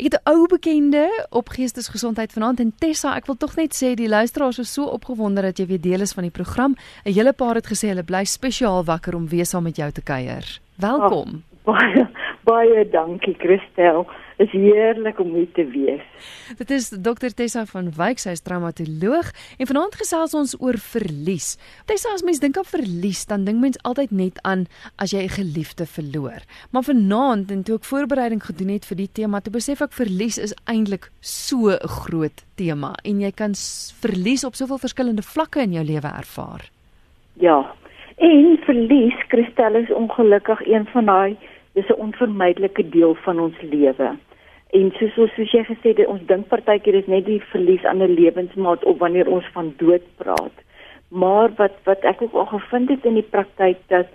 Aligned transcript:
Ek 0.00 0.12
het 0.12 0.22
'n 0.24 0.30
ou 0.32 0.46
bekende 0.48 1.26
op 1.30 1.48
geestesgesondheid 1.48 2.32
vanaand 2.32 2.60
en 2.60 2.72
Tessa, 2.78 3.16
ek 3.16 3.26
wil 3.26 3.36
tog 3.36 3.56
net 3.56 3.72
sê 3.76 3.94
die 3.94 4.08
luisteraars 4.08 4.58
is 4.58 4.72
so 4.72 4.84
opgewonde 4.84 5.42
dat 5.42 5.58
jy 5.58 5.66
weer 5.66 5.80
deel 5.80 6.00
is 6.00 6.12
van 6.12 6.22
die 6.22 6.32
program. 6.32 6.74
'n 7.04 7.12
Hele 7.12 7.32
paar 7.32 7.54
het 7.54 7.66
gesê 7.66 7.88
hulle 7.88 8.02
bly 8.02 8.24
spesiaal 8.24 8.84
wakker 8.84 9.14
om 9.14 9.28
weer 9.28 9.44
saam 9.44 9.62
met 9.62 9.76
jou 9.76 9.90
te 9.92 10.02
kuier. 10.02 10.60
Welkom. 10.76 11.42
Oh, 11.64 11.74
baie 11.74 12.08
baie 12.44 12.88
dankie 12.90 13.34
Christel 13.38 14.06
is 14.40 14.52
heerlik 14.54 15.18
om 15.20 15.34
hier 15.36 15.48
te 15.52 15.64
wees. 15.68 16.04
Dit 16.58 16.70
is 16.72 16.88
Dr 16.90 17.32
Tessa 17.36 17.66
van 17.68 17.90
Wyk, 17.96 18.20
sy 18.22 18.32
is 18.36 18.44
traumatoloog 18.46 19.28
en 19.60 19.68
vanaand 19.68 19.98
gesels 20.00 20.34
ons 20.36 20.54
oor 20.62 20.78
verlies. 20.80 21.52
Tessa, 21.90 22.14
as 22.16 22.24
mens 22.24 22.40
dink 22.40 22.56
aan 22.60 22.68
verlies, 22.68 23.26
dan 23.28 23.44
dink 23.48 23.60
mens 23.60 23.80
altyd 23.88 24.14
net 24.16 24.40
aan 24.48 24.66
as 24.96 25.12
jy 25.12 25.24
'n 25.24 25.36
geliefde 25.36 25.86
verloor. 25.86 26.40
Maar 26.72 26.88
vanaand 26.88 27.50
en 27.50 27.62
toe 27.62 27.76
ek 27.76 27.84
voorbereiding 27.84 28.42
gedoen 28.42 28.72
het 28.72 28.84
vir 28.84 28.96
die 28.96 29.12
tema, 29.12 29.40
toe 29.40 29.52
besef 29.52 29.82
ek 29.82 29.92
verlies 29.92 30.38
is 30.38 30.54
eintlik 30.64 31.10
so 31.20 31.68
'n 31.68 31.88
groot 32.00 32.44
tema 32.56 32.94
en 33.04 33.20
jy 33.20 33.32
kan 33.32 33.52
verlies 34.00 34.44
op 34.44 34.54
soveel 34.54 34.78
verskillende 34.78 35.22
vlakke 35.22 35.60
in 35.60 35.72
jou 35.72 35.84
lewe 35.84 36.08
ervaar. 36.08 36.70
Ja. 37.34 37.74
En 38.16 38.58
verlies, 38.64 39.16
Christel 39.28 39.74
is 39.74 39.90
ongelukkig 39.90 40.66
een 40.66 40.86
van 40.92 41.04
daai 41.06 41.36
dis 41.72 41.88
'n 41.88 42.00
onvermydelike 42.00 42.88
deel 42.88 43.14
van 43.14 43.38
ons 43.38 43.60
lewe. 43.60 44.16
En 44.70 44.92
soos 44.98 45.10
soos, 45.16 45.30
soos 45.34 45.50
jy 45.50 45.64
gesê 45.66 45.92
het, 45.92 46.06
ons 46.06 46.22
dink 46.28 46.46
partykeer 46.50 47.00
is 47.00 47.08
net 47.10 47.24
die 47.26 47.40
verlies 47.50 47.84
aan 47.90 48.02
'n 48.02 48.14
lewensmaat 48.14 48.84
op 48.84 48.98
wanneer 48.98 49.26
ons 49.26 49.46
van 49.54 49.72
dood 49.78 50.04
praat. 50.16 50.56
Maar 51.08 51.50
wat 51.56 51.74
wat 51.84 52.04
ek 52.06 52.22
ook 52.22 52.34
al 52.34 52.46
gevind 52.46 52.88
het 52.88 53.04
in 53.04 53.14
die 53.18 53.30
praktyk 53.34 53.78
dat 53.88 54.06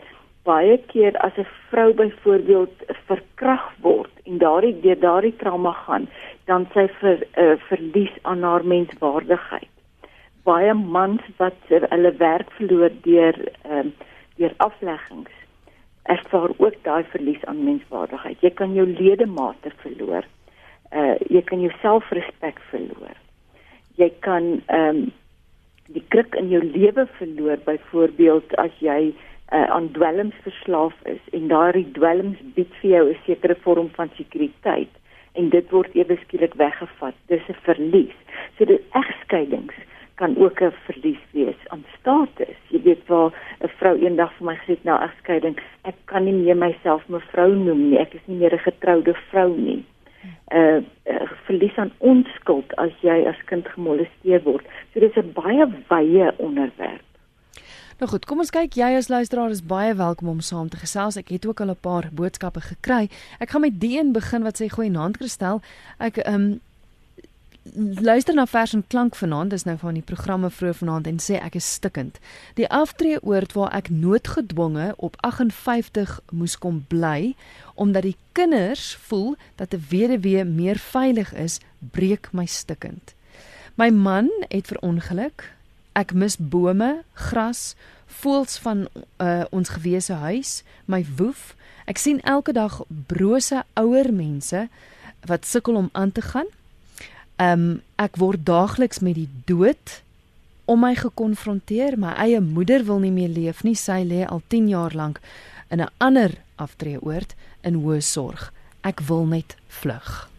baie 0.44 0.77
keer 0.77 1.18
as 1.18 1.36
'n 1.38 1.48
vrou 1.70 1.94
byvoorbeeld 1.94 2.76
verkrag 3.08 3.66
word 3.82 4.12
en 4.23 4.38
daardie 4.38 4.80
deur 4.80 4.99
daardie 4.99 5.36
trauma 5.36 5.72
gaan, 5.72 6.08
dan 6.46 6.68
sy 6.74 6.88
vir 6.99 7.18
'n 7.20 7.44
uh, 7.44 7.58
verlies 7.68 8.16
aan 8.22 8.44
haar 8.44 8.66
menswaardigheid. 8.66 9.74
Baie 10.43 10.74
mans 10.74 11.21
wat 11.37 11.60
hulle 11.68 12.12
werk 12.18 12.52
verloor 12.52 12.91
deur 13.02 13.35
ehm 13.63 13.87
uh, 13.87 13.91
deur 14.37 14.54
afleggings 14.58 15.32
ervaar 16.04 16.49
ook 16.58 16.76
daai 16.84 17.04
verlies 17.04 17.46
aan 17.46 17.63
menswaardigheid. 17.63 18.41
Jy 18.41 18.49
kan 18.49 18.74
jou 18.74 18.87
ledemate 18.87 19.71
verloor 19.82 20.24
uh 20.96 21.15
jy 21.29 21.41
kan 21.41 21.62
jou 21.62 21.71
selfrespek 21.82 22.60
verloor. 22.71 23.15
Jy 23.99 24.10
kan 24.20 24.62
ehm 24.65 24.90
um, 24.90 25.13
die 25.93 26.04
krik 26.10 26.35
in 26.40 26.49
jou 26.49 26.63
lewe 26.63 27.05
verloor 27.20 27.60
byvoorbeeld 27.65 28.55
as 28.62 28.74
jy 28.82 29.13
uh, 29.54 29.68
aan 29.70 29.91
dwelms 29.93 30.37
verslaaf 30.41 30.96
is 31.12 31.21
en 31.37 31.49
daardie 31.52 31.85
dwelms 31.98 32.40
bied 32.55 32.71
vir 32.82 32.90
jou 32.91 33.04
'n 33.10 33.20
sekere 33.26 33.55
vorm 33.65 33.90
van 33.98 34.10
sekuriteit 34.18 34.90
en 35.34 35.49
dit 35.49 35.71
word 35.71 35.96
ewe 35.96 36.18
skielik 36.24 36.54
weggevat. 36.54 37.15
Dis 37.27 37.46
'n 37.49 37.59
verlies. 37.68 38.18
So 38.57 38.65
die 38.65 38.82
egskeidings 38.93 39.76
kan 40.15 40.37
ook 40.37 40.62
'n 40.62 40.74
verlies 40.87 41.24
wees 41.32 41.62
aan 41.68 41.85
status. 41.99 42.57
Jy 42.70 42.82
weet 42.82 43.07
waar 43.07 43.32
'n 43.62 43.70
vrou 43.77 43.96
eendag 43.98 44.34
vir 44.37 44.46
my 44.46 44.55
gesê 44.55 44.71
het 44.80 44.84
nou 44.84 44.99
egskeiding, 45.02 45.59
ek 45.84 45.96
kan 46.05 46.24
nie 46.24 46.34
meer 46.34 46.57
myself 46.57 47.07
mevrou 47.07 47.54
noem 47.55 47.90
nie. 47.90 47.99
Ek 47.99 48.13
is 48.13 48.26
nie 48.26 48.37
meer 48.37 48.54
'n 48.54 48.65
getroude 48.71 49.13
vrou 49.30 49.57
nie 49.57 49.84
uh, 50.51 50.81
uh 51.05 51.34
verlies 51.45 51.76
aan 51.77 51.91
onskuld 51.98 52.76
as 52.81 52.91
jy 53.01 53.26
as 53.29 53.40
kind 53.45 53.68
gemolesteer 53.68 54.43
word. 54.43 54.65
So 54.93 54.99
dis 54.99 55.18
'n 55.18 55.34
baie 55.34 55.65
wye 55.90 56.31
onderwerp. 56.37 57.05
Nou 57.99 58.09
goed, 58.12 58.26
kom 58.26 58.41
ons 58.43 58.51
kyk. 58.51 58.73
Jy 58.76 58.96
as 58.98 59.07
luisteraar 59.07 59.49
is 59.49 59.62
baie 59.63 59.93
welkom 59.96 60.27
om 60.27 60.40
saam 60.43 60.68
te 60.70 60.77
gesels. 60.77 61.15
Ek 61.15 61.29
het 61.31 61.46
ook 61.48 61.62
al 61.62 61.70
'n 61.71 61.79
paar 61.79 62.09
boodskappe 62.12 62.62
gekry. 62.62 63.09
Ek 63.40 63.49
gaan 63.49 63.62
met 63.62 63.79
die 63.79 63.99
een 63.99 64.12
begin 64.12 64.44
wat 64.44 64.62
sê 64.62 64.68
goeie 64.68 64.97
aand 64.97 65.18
Kristel. 65.18 65.62
Ek 66.00 66.18
ehm 66.18 66.34
um, 66.34 66.59
luister 67.74 68.35
na 68.35 68.46
vers 68.46 68.74
en 68.74 68.84
klank 68.88 69.16
vanaand, 69.16 69.50
dis 69.50 69.63
nou 69.63 69.78
van 69.78 69.94
die 69.97 70.03
programme 70.06 70.50
vroeg 70.50 70.78
vanaand 70.78 71.08
en 71.08 71.18
sê 71.19 71.40
ek 71.41 71.58
is 71.58 71.68
stikkend. 71.78 72.19
Die 72.59 72.68
aftreeoord 72.69 73.56
waar 73.58 73.74
ek 73.74 73.90
noodgedwonge 73.90 74.94
op 74.98 75.18
58 75.26 76.20
moes 76.31 76.58
kom 76.58 76.84
bly 76.88 77.34
omdat 77.76 78.06
die 78.06 78.18
kinders 78.38 78.94
voel 79.08 79.36
dat 79.56 79.74
'n 79.74 79.86
weduwee 79.90 80.44
meer 80.46 80.78
veilig 80.78 81.34
is, 81.34 81.59
breek 81.80 82.30
my 82.31 82.46
stikkend. 82.46 83.16
My 83.76 83.90
man 83.90 84.30
het 84.47 84.68
verongeluk. 84.68 85.52
Ek 85.94 86.14
mis 86.14 86.38
bome, 86.38 87.03
gras, 87.14 87.76
voels 88.06 88.58
van 88.58 88.88
uh, 89.18 89.44
ons 89.50 89.70
gewese 89.70 90.14
huis, 90.14 90.64
my 90.86 91.06
woef. 91.18 91.56
Ek 91.86 91.97
sien 91.97 92.22
elke 92.22 92.53
dag 92.53 92.82
brose 92.88 93.64
ouer 93.74 94.14
mense 94.14 94.68
wat 95.26 95.46
sukkel 95.46 95.76
om 95.76 95.90
aan 95.92 96.12
te 96.12 96.22
gaan. 96.22 96.47
Ehm 97.38 97.59
um, 97.59 97.81
ek 98.00 98.16
word 98.19 98.46
daagliks 98.47 99.01
met 99.03 99.16
die 99.16 99.29
dood 99.47 100.01
om 100.66 100.79
my 100.79 100.94
gekonfronteer. 100.96 101.97
My 102.00 102.13
eie 102.16 102.40
moeder 102.40 102.85
wil 102.88 103.00
nie 103.03 103.12
meer 103.12 103.29
leef 103.29 103.63
nie. 103.63 103.75
Sy 103.75 104.03
lê 104.07 104.23
al 104.23 104.41
10 104.47 104.69
jaar 104.72 104.96
lank 104.96 105.19
in 105.69 105.81
'n 105.81 105.91
ander 105.97 106.31
aftreeoord 106.56 107.35
in 107.63 107.75
hoë 107.84 108.01
sorg. 108.01 108.51
Ek 108.84 109.01
wil 109.07 109.25
net 109.25 109.57
vlug. 109.68 110.29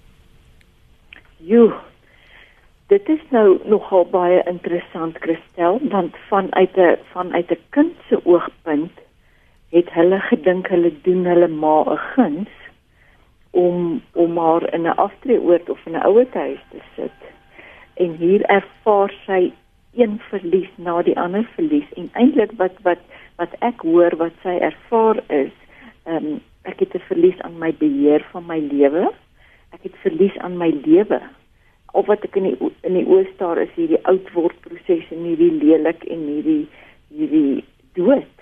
Jo. 1.38 1.74
Dit 2.88 3.08
is 3.08 3.20
nou 3.30 3.58
nogal 3.66 4.04
baie 4.10 4.42
interessant 4.46 5.16
Christel, 5.18 5.80
want 5.90 6.14
vanuit 6.28 6.76
'n 6.76 6.96
vanuit 7.12 7.50
'n 7.50 7.62
kind 7.70 7.94
se 8.08 8.16
oogpunt 8.24 8.96
het 9.70 9.90
hulle 9.90 10.20
gedink 10.20 10.68
hulle 10.68 10.92
doen 11.02 11.24
hulle 11.26 11.48
ma 11.48 11.82
'n 11.82 11.98
guns 12.14 12.54
om 13.56 14.02
om 14.12 14.38
haar 14.38 14.74
in 14.74 14.82
'n 14.82 14.98
aftreeoord 15.06 15.70
of 15.70 15.86
in 15.86 15.96
'n 15.96 16.06
ouerhuis 16.08 16.62
te 16.70 16.80
sit. 16.96 17.18
En 17.94 18.10
hier 18.16 18.42
ervaar 18.42 19.12
sy 19.26 19.52
een 19.94 20.20
verlies 20.30 20.72
na 20.74 21.02
die 21.02 21.18
ander 21.18 21.48
verlies 21.54 21.92
en 21.96 22.10
eintlik 22.12 22.52
wat 22.56 22.76
wat 22.82 23.02
wat 23.36 23.52
ek 23.58 23.80
hoor 23.80 24.16
wat 24.16 24.32
sy 24.42 24.56
ervaar 24.70 25.22
is, 25.28 25.54
ehm 26.04 26.26
um, 26.26 26.40
ek 26.62 26.78
het 26.80 26.94
'n 26.94 27.08
verlies 27.08 27.40
aan 27.40 27.58
my 27.58 27.72
beheer 27.78 28.26
van 28.32 28.46
my 28.46 28.58
lewe. 28.58 29.12
Ek 29.70 29.82
het 29.82 29.96
verlies 30.04 30.36
aan 30.38 30.56
my 30.56 30.70
lewe. 30.84 31.20
Of 31.92 32.06
wat 32.06 32.24
ek 32.24 32.36
in 32.36 32.42
die 32.42 32.56
in 32.80 32.94
die 32.94 33.06
oë 33.06 33.26
staar 33.34 33.58
is 33.58 33.74
hierdie 33.74 34.04
oud 34.04 34.32
word 34.32 34.60
proses 34.60 35.06
en 35.10 35.24
hierdie 35.24 35.52
lelik 35.64 36.04
en 36.04 36.26
hierdie 36.26 36.66
hierdie 37.08 37.64
dood 37.94 38.36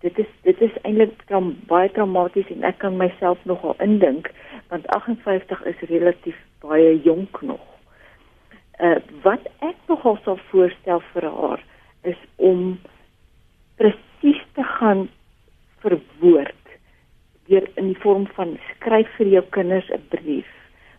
dit 0.00 0.18
is 0.18 0.30
dit 0.42 0.60
is 0.60 0.74
eintlik 0.82 1.22
traum, 1.26 1.54
baie 1.70 1.90
traumaties 1.94 2.50
en 2.54 2.66
ek 2.68 2.78
kan 2.84 2.96
myself 3.00 3.40
nogal 3.44 3.74
indink 3.84 4.30
want 4.70 4.86
58 4.94 5.64
is 5.72 5.88
relatief 5.90 6.38
baie 6.62 6.94
jonk 7.02 7.42
nog. 7.42 7.64
Uh 8.78 8.98
wat 9.24 9.46
ek 9.66 9.78
nogal 9.90 10.18
sou 10.24 10.36
voorstel 10.50 11.02
vir 11.12 11.26
haar 11.26 11.64
is 12.06 12.20
om 12.36 12.78
presies 13.80 14.42
te 14.54 14.66
gaan 14.78 15.08
verwoord 15.82 16.54
deur 17.48 17.66
in 17.80 17.90
die 17.92 18.00
vorm 18.02 18.26
van 18.36 18.56
skryf 18.70 19.10
vir 19.16 19.32
jou 19.34 19.44
kinders 19.56 19.90
'n 19.90 20.04
brief 20.14 20.50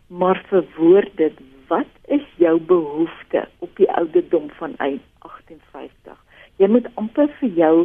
maar 0.09 0.41
verwoord 0.49 1.15
dit 1.17 1.35
wat 1.67 1.91
is 2.07 2.25
jou 2.37 2.59
behoefte 2.59 3.47
op 3.59 3.75
die 3.75 3.91
ouderdom 3.91 4.49
van 4.59 4.75
58 4.77 6.17
jy 6.57 6.67
moet 6.67 6.87
amper 6.95 7.29
vir 7.39 7.49
jou 7.49 7.75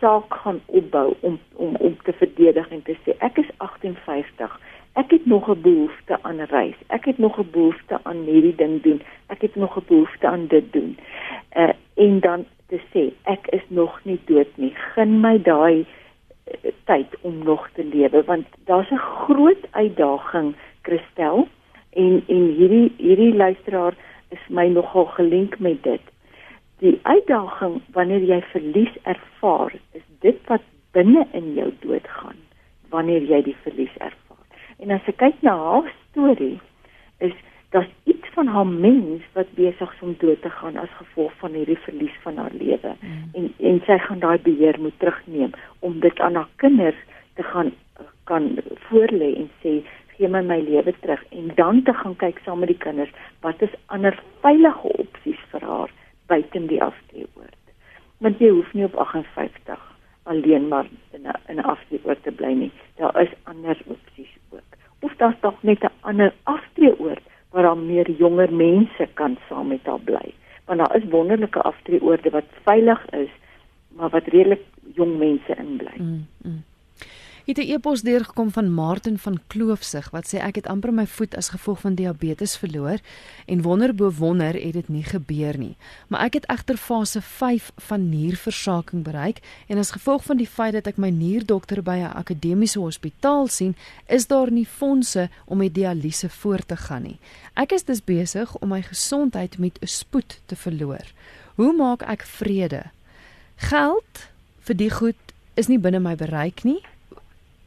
saak 0.00 0.34
gaan 0.42 0.60
opbou 0.66 1.14
om 1.20 1.38
om 1.54 1.76
om 1.76 1.96
te 2.02 2.12
verdedig 2.12 2.68
en 2.70 2.82
te 2.82 2.96
sê 3.04 3.16
ek 3.18 3.38
is 3.38 3.50
58. 3.56 4.60
Ek 4.92 5.10
het 5.10 5.26
nog 5.26 5.48
'n 5.48 5.60
behoefte 5.60 6.18
aan 6.22 6.40
reis. 6.40 6.78
Ek 6.86 7.04
het 7.04 7.18
nog 7.18 7.38
'n 7.38 7.50
behoefte 7.52 7.98
aan 8.02 8.22
hierdie 8.24 8.54
ding 8.54 8.82
doen. 8.82 9.02
Ek 9.26 9.40
het 9.40 9.54
nog 9.54 9.76
'n 9.76 9.84
behoefte 9.86 10.26
aan 10.26 10.46
dit 10.46 10.72
doen. 10.72 10.98
Uh 11.56 11.72
en 11.94 12.20
dan 12.20 12.44
te 12.66 12.80
sê 12.92 13.12
ek 13.22 13.46
is 13.46 13.66
nog 13.68 14.00
nie 14.04 14.20
dood 14.24 14.52
nie. 14.54 14.74
Gun 14.74 15.20
my 15.20 15.42
daai 15.42 15.84
uh, 15.84 16.70
tyd 16.84 17.16
om 17.20 17.44
nog 17.44 17.68
te 17.74 17.84
lewe 17.84 18.24
want 18.24 18.46
daar's 18.64 18.90
'n 18.90 19.06
groot 19.24 19.64
uitdaging 19.70 20.54
Christel 20.82 21.48
en 21.90 22.22
en 22.26 22.44
hierdie 22.58 22.92
hierdie 22.96 23.34
luisteraar 23.34 23.94
is 24.28 24.48
my 24.48 24.68
nogal 24.68 25.04
gelink 25.04 25.58
met 25.58 25.82
dit 25.82 26.00
die 26.80 26.98
uitdaging 27.02 27.80
wanneer 27.92 28.22
jy 28.24 28.40
verlies 28.52 28.92
ervaar 29.02 29.74
dit 30.24 30.40
wat 30.46 30.64
binne 30.96 31.26
in 31.32 31.52
jou 31.54 31.70
doodgaan 31.84 32.38
wanneer 32.90 33.22
jy 33.22 33.42
die 33.46 33.56
verlies 33.62 33.94
ervaar. 33.98 34.44
En 34.82 34.90
as 34.94 35.06
ek 35.10 35.20
kyk 35.22 35.42
na 35.46 35.54
haar 35.56 35.92
storie 36.10 36.58
is 37.22 37.36
daar 37.70 37.86
iets 38.10 38.32
van 38.34 38.48
haar 38.50 38.66
mens 38.66 39.22
wat 39.36 39.52
besig 39.54 39.92
is 39.94 40.02
om 40.02 40.16
dood 40.18 40.40
te 40.42 40.50
gaan 40.50 40.76
as 40.80 40.90
gevolg 40.98 41.32
van 41.38 41.54
hierdie 41.54 41.78
verlies 41.84 42.16
van 42.24 42.36
haar 42.36 42.54
lewe. 42.58 42.94
Mm. 42.98 43.28
En 43.38 43.52
en 43.70 43.80
sy 43.86 43.98
gaan 44.06 44.22
daai 44.24 44.38
beheer 44.42 44.80
moet 44.80 44.98
terugneem 44.98 45.52
om 45.78 46.00
dit 46.00 46.20
aan 46.20 46.34
haar 46.34 46.48
kinders 46.56 46.98
te 47.34 47.42
gaan 47.42 47.72
kan 48.24 48.50
voorlê 48.88 49.30
en 49.42 49.50
sê 49.62 49.76
gee 50.16 50.28
my 50.28 50.42
my 50.42 50.58
lewe 50.66 50.94
terug 51.00 51.22
en 51.30 51.52
dan 51.54 51.82
te 51.82 51.94
gaan 52.02 52.16
kyk 52.16 52.42
saam 52.44 52.58
met 52.64 52.72
die 52.72 52.82
kinders 52.86 53.14
wat 53.46 53.62
is 53.62 53.78
ander 53.86 54.18
veilige 54.42 54.96
opsies 55.04 55.46
vir 55.52 55.70
haar 55.70 55.94
buiten 56.26 56.66
die 56.66 56.82
afstreeoord. 56.82 57.56
Want 58.18 58.42
jy 58.42 58.50
hoef 58.50 58.74
nie 58.74 58.84
op 58.84 58.98
58 59.06 59.89
alleen 60.22 60.68
maar 60.68 60.86
in 61.10 61.22
'n 61.22 61.58
'n 61.58 61.64
afstreeoord 61.72 62.22
te 62.22 62.32
bly 62.32 62.52
nie. 62.52 62.72
Daar 62.94 63.22
is 63.22 63.32
ander 63.42 63.76
opsies 63.86 64.36
ook 64.50 64.70
of 65.00 65.16
daar's 65.16 65.40
dalk 65.40 65.62
net 65.62 65.82
'n 65.82 65.92
ander 66.00 66.34
aftreeoord 66.42 67.22
waar 67.50 67.62
daar 67.62 67.78
meer 67.78 68.10
jonger 68.10 68.52
mense 68.52 69.08
kan 69.14 69.38
saam 69.48 69.66
met 69.66 69.84
haar 69.84 70.00
bly. 70.00 70.34
Want 70.64 70.78
daar 70.78 70.96
is 70.96 71.10
wonderlike 71.10 71.62
aftreeoorde 71.62 72.30
wat 72.30 72.44
veilig 72.62 73.10
is, 73.10 73.30
maar 73.88 74.08
wat 74.08 74.26
redelik 74.26 74.62
jong 74.94 75.18
mense 75.18 75.54
inbly. 75.56 75.96
Mm, 75.96 76.26
mm 76.42 76.62
het 77.50 77.58
'n 77.58 77.72
e-pos 77.72 78.02
deurgekom 78.02 78.50
van 78.50 78.72
Martin 78.72 79.18
van 79.18 79.40
Kloofsig 79.46 80.10
wat 80.10 80.26
sê 80.34 80.38
ek 80.38 80.54
het 80.54 80.66
amper 80.66 80.92
my 80.92 81.06
voet 81.06 81.36
as 81.36 81.48
gevolg 81.48 81.80
van 81.80 81.94
diabetes 81.94 82.56
verloor 82.56 82.98
en 83.46 83.62
wonder 83.62 83.94
bo 83.94 84.10
wonder 84.10 84.54
het 84.54 84.72
dit 84.72 84.88
nie 84.88 85.02
gebeur 85.02 85.58
nie. 85.58 85.76
Maar 86.08 86.20
ek 86.20 86.32
het 86.34 86.46
egter 86.46 86.76
fase 86.76 87.22
5 87.22 87.72
van 87.76 88.08
nierversaking 88.08 89.02
bereik 89.02 89.38
en 89.66 89.78
as 89.78 89.90
gevolg 89.90 90.24
van 90.24 90.36
die 90.36 90.46
feit 90.46 90.72
dat 90.72 90.86
ek 90.86 90.96
my 90.96 91.08
nierdokter 91.08 91.82
by 91.82 91.96
'n 91.96 92.16
akademiese 92.16 92.78
hospitaal 92.78 93.48
sien, 93.48 93.76
is 94.06 94.26
daar 94.26 94.50
nie 94.50 94.66
fondse 94.66 95.28
om 95.44 95.58
met 95.58 95.74
dialyse 95.74 96.28
voort 96.28 96.68
te 96.68 96.76
gaan 96.76 97.02
nie. 97.02 97.18
Ek 97.54 97.72
is 97.72 97.84
dus 97.84 98.04
besig 98.04 98.58
om 98.58 98.68
my 98.68 98.82
gesondheid 98.82 99.58
met 99.58 99.78
'n 99.82 99.86
spoed 99.86 100.40
te 100.46 100.56
verloor. 100.56 101.12
Hoe 101.54 101.72
maak 101.72 102.02
ek 102.02 102.22
vrede? 102.22 102.82
Geld 103.56 104.30
vir 104.60 104.76
die 104.76 104.90
goed 104.90 105.16
is 105.54 105.66
nie 105.66 105.78
binne 105.78 106.00
my 106.00 106.14
bereik 106.14 106.64
nie 106.64 106.82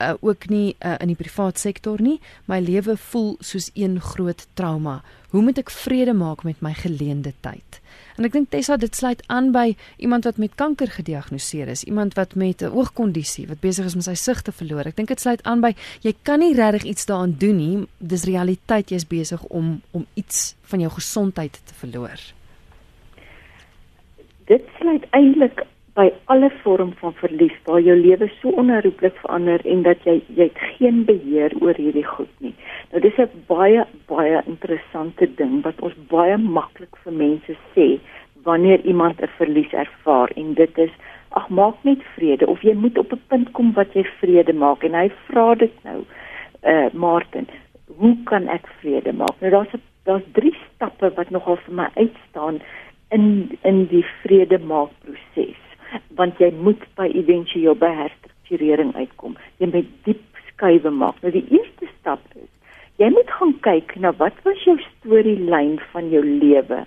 uh, 0.04 0.14
ook 0.22 0.50
nie 0.50 0.76
uh, 0.80 0.96
in 1.00 1.08
die 1.08 1.20
privaat 1.20 1.58
sektor 1.58 2.02
nie. 2.02 2.20
My 2.46 2.60
lewe 2.60 2.98
voel 2.98 3.36
soos 3.40 3.70
een 3.74 4.00
groot 4.02 4.48
trauma. 4.54 5.02
Hoe 5.34 5.42
moet 5.42 5.58
ek 5.58 5.72
vrede 5.74 6.14
maak 6.14 6.44
met 6.44 6.60
my 6.62 6.74
geleende 6.78 7.34
tyd? 7.42 7.80
En 8.18 8.28
ek 8.28 8.36
dink 8.36 8.52
Tessa 8.54 8.78
dit 8.78 8.94
sluit 8.96 9.24
aan 9.34 9.50
by 9.54 9.74
iemand 9.98 10.28
wat 10.30 10.38
met 10.38 10.54
kanker 10.60 10.92
gediagnoseer 10.94 11.72
is, 11.74 11.84
iemand 11.90 12.14
wat 12.14 12.36
met 12.36 12.62
'n 12.62 12.70
oogkondisie 12.70 13.48
wat 13.48 13.60
besig 13.60 13.86
is 13.86 13.96
om 13.96 14.02
sy 14.02 14.14
sig 14.14 14.42
te 14.42 14.52
verloor. 14.52 14.86
Ek 14.86 14.96
dink 14.96 15.08
dit 15.08 15.20
sluit 15.20 15.44
aan 15.44 15.62
by 15.62 15.74
jy 16.02 16.14
kan 16.22 16.40
nie 16.40 16.54
regtig 16.54 16.84
iets 16.84 17.06
daaraan 17.06 17.36
doen 17.38 17.58
nie. 17.58 17.88
Dis 17.98 18.24
realiteit 18.24 18.90
jy's 18.90 19.08
besig 19.08 19.44
om 19.50 19.82
om 19.92 20.06
iets 20.14 20.56
van 20.62 20.80
jou 20.80 20.92
gesondheid 20.92 21.62
te 21.66 21.74
verloor. 21.74 22.20
Dit 24.46 24.64
sluit 24.80 25.06
eintlik 25.10 25.66
by 25.94 26.08
alle 26.34 26.50
vorm 26.64 26.94
van 26.98 27.14
verlies 27.14 27.54
waar 27.68 27.82
jou 27.82 27.96
lewe 27.98 28.28
so 28.40 28.50
onherroepelik 28.62 29.18
verander 29.22 29.62
en 29.70 29.84
dat 29.86 30.02
jy 30.08 30.16
jy 30.28 30.48
het 30.50 30.62
geen 30.78 31.04
beheer 31.06 31.54
oor 31.62 31.78
hierdie 31.78 32.06
goed 32.08 32.32
nie. 32.40 32.54
Nou 32.92 33.02
dis 33.02 33.18
'n 33.18 33.30
baie 33.48 33.86
baie 34.10 34.42
interessante 34.46 35.28
ding 35.36 35.62
wat 35.64 35.82
ons 35.82 35.94
baie 36.10 36.38
maklik 36.38 36.96
vir 37.04 37.14
mense 37.14 37.56
sê 37.76 38.00
wanneer 38.44 38.80
iemand 38.86 39.22
'n 39.22 39.30
verlies 39.38 39.74
ervaar 39.74 40.32
en 40.36 40.54
dit 40.54 40.78
is 40.78 40.94
ag 41.30 41.50
maak 41.50 41.76
net 41.84 42.02
vrede 42.16 42.48
of 42.48 42.62
jy 42.62 42.74
moet 42.74 42.98
op 42.98 43.14
'n 43.14 43.22
punt 43.28 43.52
kom 43.52 43.74
wat 43.74 43.94
jy 43.94 44.04
vrede 44.20 44.54
maak 44.54 44.84
en 44.84 44.94
hy 44.94 45.10
vra 45.28 45.56
dit 45.56 45.84
nou 45.84 46.06
eh 46.62 46.86
uh, 46.86 46.94
Martin, 46.94 47.48
hoe 47.98 48.18
kan 48.24 48.48
ek 48.48 48.68
vrede 48.80 49.14
maak? 49.14 49.36
Nou 49.40 49.52
daar's 49.52 49.74
daar's 50.04 50.24
drie 50.32 50.56
stappe 50.66 51.12
wat 51.16 51.30
nogal 51.30 51.58
vir 51.66 51.74
my 51.74 51.88
uitstaan 51.96 52.62
in 53.10 53.58
in 53.62 53.86
die 53.88 54.06
vrede 54.22 54.60
maak 54.60 54.90
proses 55.04 55.23
want 56.20 56.40
jy 56.42 56.52
moet 56.56 56.84
by 56.98 57.08
éventueel 57.12 57.78
by 57.80 57.92
herstrukturering 58.04 58.94
uitkom. 58.96 59.38
Jy 59.58 59.70
moet 59.74 59.94
diep 60.08 60.44
skuwe 60.52 60.92
maak. 60.94 61.22
Nou 61.22 61.32
die 61.34 61.46
eerste 61.50 61.90
stap 62.00 62.24
is 62.36 62.50
jy 63.02 63.10
moet 63.10 63.32
gaan 63.40 63.54
kyk 63.66 63.96
na 63.98 64.12
wat 64.20 64.38
was 64.46 64.60
jou 64.68 64.76
storielyn 64.82 65.80
van 65.94 66.12
jou 66.14 66.22
lewe 66.24 66.84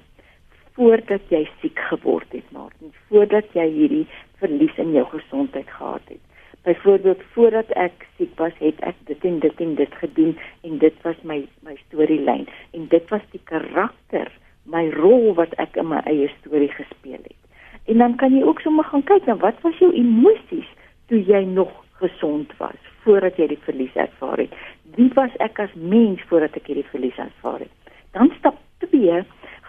voordat 0.77 1.33
jy 1.33 1.43
siek 1.63 1.81
geword 1.89 2.29
het, 2.37 2.47
Martin, 2.53 2.93
voordat 3.09 3.49
jy 3.57 3.65
hierdie 3.73 4.05
verlies 4.43 4.77
in 4.83 4.93
jou 4.93 5.07
gesondheid 5.09 5.69
gehad 5.73 6.05
het. 6.13 6.21
Byvoorbeeld 6.69 7.23
voordat 7.33 7.71
ek 7.81 8.05
siek 8.19 8.35
was, 8.43 8.53
het 8.61 8.81
ek 8.85 8.99
dit 9.09 9.25
en 9.25 9.39
dit 9.41 9.63
en 9.65 9.75
dit 9.79 9.97
gedoen 10.03 10.35
en 10.69 10.79
dit 10.83 11.03
was 11.07 11.19
my 11.25 11.39
my 11.65 11.77
storielyn 11.87 12.45
en 12.77 12.87
dit 12.93 13.11
was 13.15 13.25
die 13.33 13.43
karakter, 13.49 14.31
my 14.67 14.85
rol 14.99 15.33
wat 15.39 15.55
ek 15.63 15.79
in 15.81 15.89
my 15.95 16.03
eie 16.11 16.29
storie 16.41 16.73
gespeel 16.75 17.23
het. 17.23 17.46
En 17.87 17.99
dan 17.99 18.17
kan 18.17 18.35
jy 18.35 18.43
ook 18.43 18.61
sommer 18.61 18.85
gaan 18.85 19.05
kyk 19.07 19.27
na 19.27 19.37
wat 19.43 19.61
was 19.63 19.79
jou 19.79 19.93
emosies 19.95 20.69
toe 21.07 21.21
jy 21.23 21.45
nog 21.45 21.73
gesond 22.03 22.53
was 22.59 22.79
voordat 23.07 23.37
jy 23.39 23.47
die 23.53 23.63
verlies 23.63 23.95
ervaar 23.95 24.43
het. 24.43 24.55
Wie 24.97 25.11
was 25.15 25.35
ek 25.45 25.61
as 25.63 25.75
mens 25.79 26.23
voordat 26.31 26.57
ek 26.59 26.67
hierdie 26.71 26.89
verlies 26.91 27.19
ervaar 27.23 27.63
het? 27.63 27.93
Dan 28.17 28.33
stap 28.39 28.59
2 28.89 29.23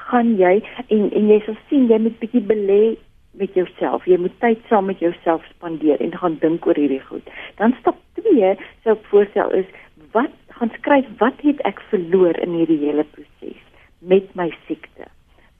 gaan 0.07 0.31
jy 0.39 0.55
en 0.87 1.09
en 1.11 1.29
jy 1.29 1.37
sal 1.45 1.57
sien 1.69 1.85
jy 1.91 1.99
moet 2.01 2.17
bietjie 2.21 2.41
belê 2.41 2.95
met 3.37 3.53
jouself. 3.53 4.07
Jy 4.09 4.17
moet 4.23 4.33
tyd 4.41 4.63
saam 4.69 4.89
met 4.89 5.03
jouself 5.03 5.45
spandeer 5.51 6.01
en 6.01 6.15
gaan 6.17 6.39
dink 6.41 6.65
oor 6.65 6.79
hierdie 6.79 7.03
goed. 7.09 7.29
Dan 7.61 7.75
stap 7.81 7.99
2 8.21 8.55
sou 8.83 8.95
ek 8.95 9.05
voorstel 9.11 9.53
is 9.61 9.69
wat 10.15 10.33
gaan 10.57 10.73
skryf 10.79 11.09
wat 11.21 11.45
het 11.45 11.61
ek 11.69 11.83
verloor 11.91 12.39
in 12.41 12.57
hierdie 12.57 12.81
hele 12.81 13.05
proses 13.13 13.61
met 13.99 14.33
my 14.39 14.49
siekte? 14.65 15.05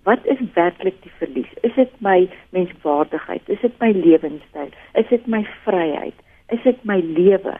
Wat 0.07 0.25
is 0.31 0.39
werklik 0.56 0.95
die 1.04 1.12
verlies? 1.19 1.50
Is 1.68 1.74
dit 1.75 1.95
my 2.00 2.30
menswaardigheid? 2.56 3.50
Is 3.51 3.59
dit 3.59 3.74
my 3.83 3.89
lewenstyl? 3.92 4.69
Is 4.95 5.09
dit 5.12 5.25
my 5.27 5.42
vryheid? 5.65 6.15
Is 6.56 6.63
dit 6.63 6.80
my 6.88 7.01
lewe? 7.04 7.57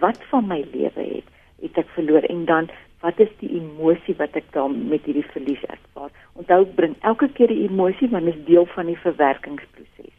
Wat 0.00 0.22
van 0.30 0.48
my 0.48 0.62
lewe 0.72 1.04
het 1.04 1.28
het 1.60 1.82
ek 1.82 1.90
verloor 1.92 2.24
en 2.32 2.46
dan 2.48 2.70
wat 3.04 3.20
is 3.20 3.28
die 3.42 3.50
emosie 3.58 4.14
wat 4.16 4.32
ek 4.40 4.48
dan 4.56 4.78
met 4.88 5.04
hierdie 5.04 5.26
verlies 5.34 5.60
ervaar? 5.68 6.08
Onthou 6.40 6.62
bring 6.78 6.96
elke 7.04 7.28
keer 7.36 7.52
die 7.52 7.66
emosie 7.66 8.08
want 8.08 8.30
dit 8.30 8.38
is 8.38 8.48
deel 8.48 8.64
van 8.72 8.88
die 8.88 8.96
verwerkingsproses. 9.04 10.16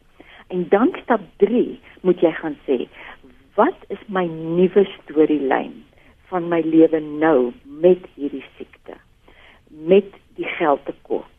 En 0.54 0.68
dan 0.70 0.94
stap 1.02 1.26
3 1.42 1.66
moet 2.06 2.22
jy 2.22 2.30
gaan 2.38 2.58
sê, 2.68 2.84
wat 3.58 3.86
is 3.90 4.02
my 4.06 4.28
nuwe 4.30 4.86
storielyn 5.00 5.80
van 6.30 6.46
my 6.52 6.62
lewe 6.62 7.02
nou 7.02 7.50
met 7.82 8.06
hierdie 8.14 8.44
siekte? 8.54 8.94
Met 9.66 10.14
die 10.38 10.46
geldtekort 10.60 11.32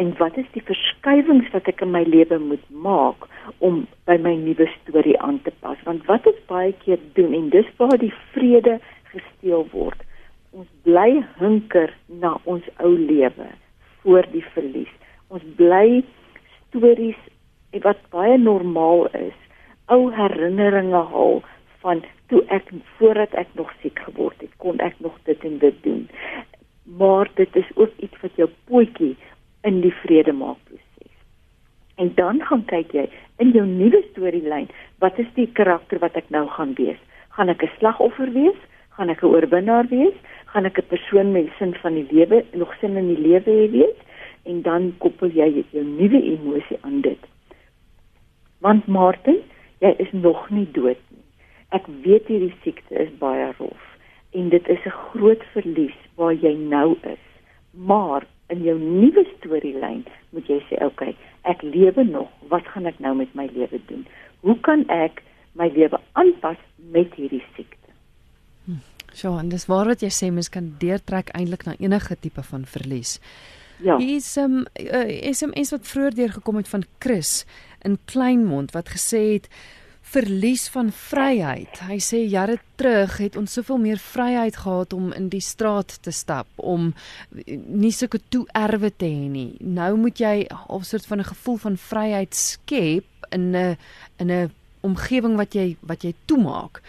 en 0.00 0.12
wat 0.18 0.36
is 0.40 0.48
die 0.56 0.64
verskywings 0.64 1.50
wat 1.54 1.68
ek 1.68 1.82
in 1.84 1.92
my 1.92 2.02
lewe 2.08 2.38
moet 2.42 2.66
maak 2.70 3.26
om 3.58 3.82
by 4.08 4.16
my 4.22 4.34
nuwe 4.40 4.68
storie 4.80 5.18
aan 5.20 5.42
te 5.44 5.52
pas? 5.60 5.80
Want 5.84 6.06
wat 6.08 6.26
ons 6.26 6.40
baie 6.48 6.72
keer 6.84 7.00
doen 7.18 7.34
en 7.36 7.50
dis 7.52 7.68
waar 7.76 7.98
die 8.00 8.14
vrede 8.32 8.78
gesteel 9.12 9.66
word 9.74 10.06
ons 10.52 10.70
bly 10.86 11.20
hunker 11.38 11.92
na 12.22 12.34
ons 12.50 12.66
ou 12.82 12.90
lewe 12.96 13.48
voor 14.02 14.26
die 14.32 14.44
verlies. 14.54 14.90
Ons 15.30 15.44
bly 15.58 16.02
stories 16.68 17.18
wat 17.84 18.00
baie 18.14 18.38
normaal 18.38 19.06
is 19.18 19.36
ou 19.94 20.08
herinneringe 20.14 21.02
haal 21.12 21.42
van 21.84 22.02
toe 22.32 22.42
ek 22.54 22.70
voordat 22.98 23.34
ek 23.38 23.50
nog 23.58 23.70
siek 23.82 23.98
geword 24.06 24.38
het 24.42 24.52
kon 24.62 24.82
ek 24.82 24.98
nog 25.04 25.14
dit 25.28 25.46
en 25.46 25.58
dit 25.62 25.82
doen. 25.86 26.02
Maar 26.98 27.30
dit 27.38 27.56
is 27.56 27.70
ook 27.76 27.94
iets 28.02 28.22
wat 28.24 28.38
jou 28.42 28.48
pootjie 28.66 29.14
in 29.62 29.80
die 29.84 29.94
vrede 30.02 30.32
maak 30.32 30.58
proses. 30.64 31.14
En 32.00 32.12
dan 32.14 32.40
gaan 32.48 32.64
kyk 32.64 32.92
jy 32.96 33.06
in 33.42 33.52
jou 33.52 33.66
nuwe 33.66 34.02
storielyn, 34.10 34.68
wat 35.04 35.18
is 35.18 35.28
die 35.36 35.48
karakter 35.58 36.00
wat 36.00 36.16
ek 36.16 36.30
nou 36.32 36.46
gaan 36.56 36.74
wees? 36.78 37.00
Gaan 37.36 37.48
ek 37.48 37.62
'n 37.62 37.72
slagoffer 37.78 38.32
wees? 38.32 38.60
Gaan 38.96 39.10
ek 39.10 39.22
'n 39.22 39.32
oorwinnaar 39.32 39.86
wees? 39.88 40.16
Gaan 40.52 40.64
ek 40.64 40.78
'n 40.78 40.88
persoon 40.88 41.32
met 41.32 41.48
sin 41.58 41.74
van 41.74 41.94
die 41.94 42.08
lewe, 42.10 42.44
nog 42.52 42.74
sin 42.80 42.96
in 42.96 43.14
die 43.14 43.22
lewe 43.28 43.50
hê 43.50 43.70
wees? 43.70 43.98
En 44.44 44.62
dan 44.62 44.94
koppel 44.98 45.28
jy 45.28 45.64
jou 45.70 45.84
nuwe 45.84 46.22
emosie 46.22 46.78
aan 46.80 47.00
dit. 47.00 47.22
Want 48.60 48.86
Martin, 48.86 49.38
jy 49.78 49.94
is 49.98 50.12
nog 50.12 50.50
nie 50.50 50.68
dood 50.72 51.00
nie. 51.08 51.24
Ek 51.68 51.86
weet 51.86 52.26
hierdie 52.26 52.54
siekte 52.62 52.94
is 52.94 53.12
baie 53.18 53.52
rof 53.58 53.90
en 54.32 54.48
dit 54.48 54.68
is 54.68 54.84
'n 54.86 54.90
groot 55.10 55.42
verlies 55.52 55.98
waar 56.16 56.34
jy 56.34 56.54
nou 56.54 56.96
is. 57.02 57.24
Maar 57.70 58.26
in 58.50 58.62
jou 58.66 58.76
nuwe 58.78 59.24
storielyn 59.36 60.04
moet 60.34 60.46
jy 60.46 60.60
sê, 60.68 60.78
"Oké, 60.84 60.84
okay, 60.86 61.16
ek 61.42 61.62
lewe 61.62 62.04
nog. 62.04 62.28
Wat 62.48 62.66
gaan 62.74 62.86
ek 62.86 62.98
nou 62.98 63.14
met 63.14 63.34
my 63.34 63.48
lewe 63.54 63.80
doen? 63.86 64.06
Hoe 64.40 64.60
kan 64.60 64.84
ek 64.88 65.22
my 65.52 65.68
lewe 65.68 66.00
aanpas 66.12 66.56
met 66.76 67.14
hierdie 67.14 67.44
siekte?" 67.56 67.90
Hm. 68.64 68.82
So, 69.12 69.38
en 69.38 69.48
dis 69.48 69.66
waar 69.66 69.86
wat 69.86 70.00
jy 70.00 70.10
sê 70.10 70.32
mens 70.32 70.48
kan 70.48 70.74
deurtrek 70.78 71.30
eintlik 71.34 71.64
na 71.66 71.74
enige 71.78 72.16
tipe 72.20 72.42
van 72.42 72.64
verlies. 72.64 73.20
Ja. 73.82 73.96
Hier 73.98 74.16
is 74.16 74.36
'n 74.36 74.40
um, 74.40 74.66
uh, 74.76 75.32
SMS 75.32 75.70
wat 75.70 75.86
vroeër 75.86 76.14
deurgekom 76.14 76.56
het 76.56 76.68
van 76.68 76.84
Chris 76.98 77.46
in 77.82 77.98
Kleinmond 78.04 78.72
wat 78.72 78.88
gesê 78.88 79.32
het 79.32 79.48
verlies 80.10 80.68
van 80.74 80.90
vryheid. 80.90 81.80
Hy 81.86 81.98
sê 82.02 82.24
jare 82.26 82.58
terug 82.80 83.16
het 83.22 83.36
ons 83.38 83.52
soveel 83.52 83.78
meer 83.78 84.00
vryheid 84.02 84.56
gehad 84.56 84.94
om 84.96 85.12
in 85.16 85.28
die 85.30 85.42
straat 85.44 85.98
te 86.02 86.12
stap, 86.14 86.48
om 86.56 86.90
nie 87.34 87.92
sulke 87.94 88.18
toe 88.32 88.44
erwe 88.58 88.90
te 88.90 89.06
hê 89.06 89.28
nie. 89.30 89.54
Nou 89.60 89.96
moet 89.96 90.18
jy 90.18 90.46
'n 90.50 90.82
soort 90.82 91.06
van 91.06 91.20
'n 91.20 91.30
gevoel 91.32 91.56
van 91.56 91.76
vryheid 91.76 92.34
skep 92.34 93.06
in 93.32 93.54
'n 93.56 93.76
in 94.18 94.30
'n 94.30 94.50
omgewing 94.82 95.36
wat 95.36 95.54
jy 95.54 95.76
wat 95.80 96.02
jy 96.02 96.14
toemaak. 96.26 96.82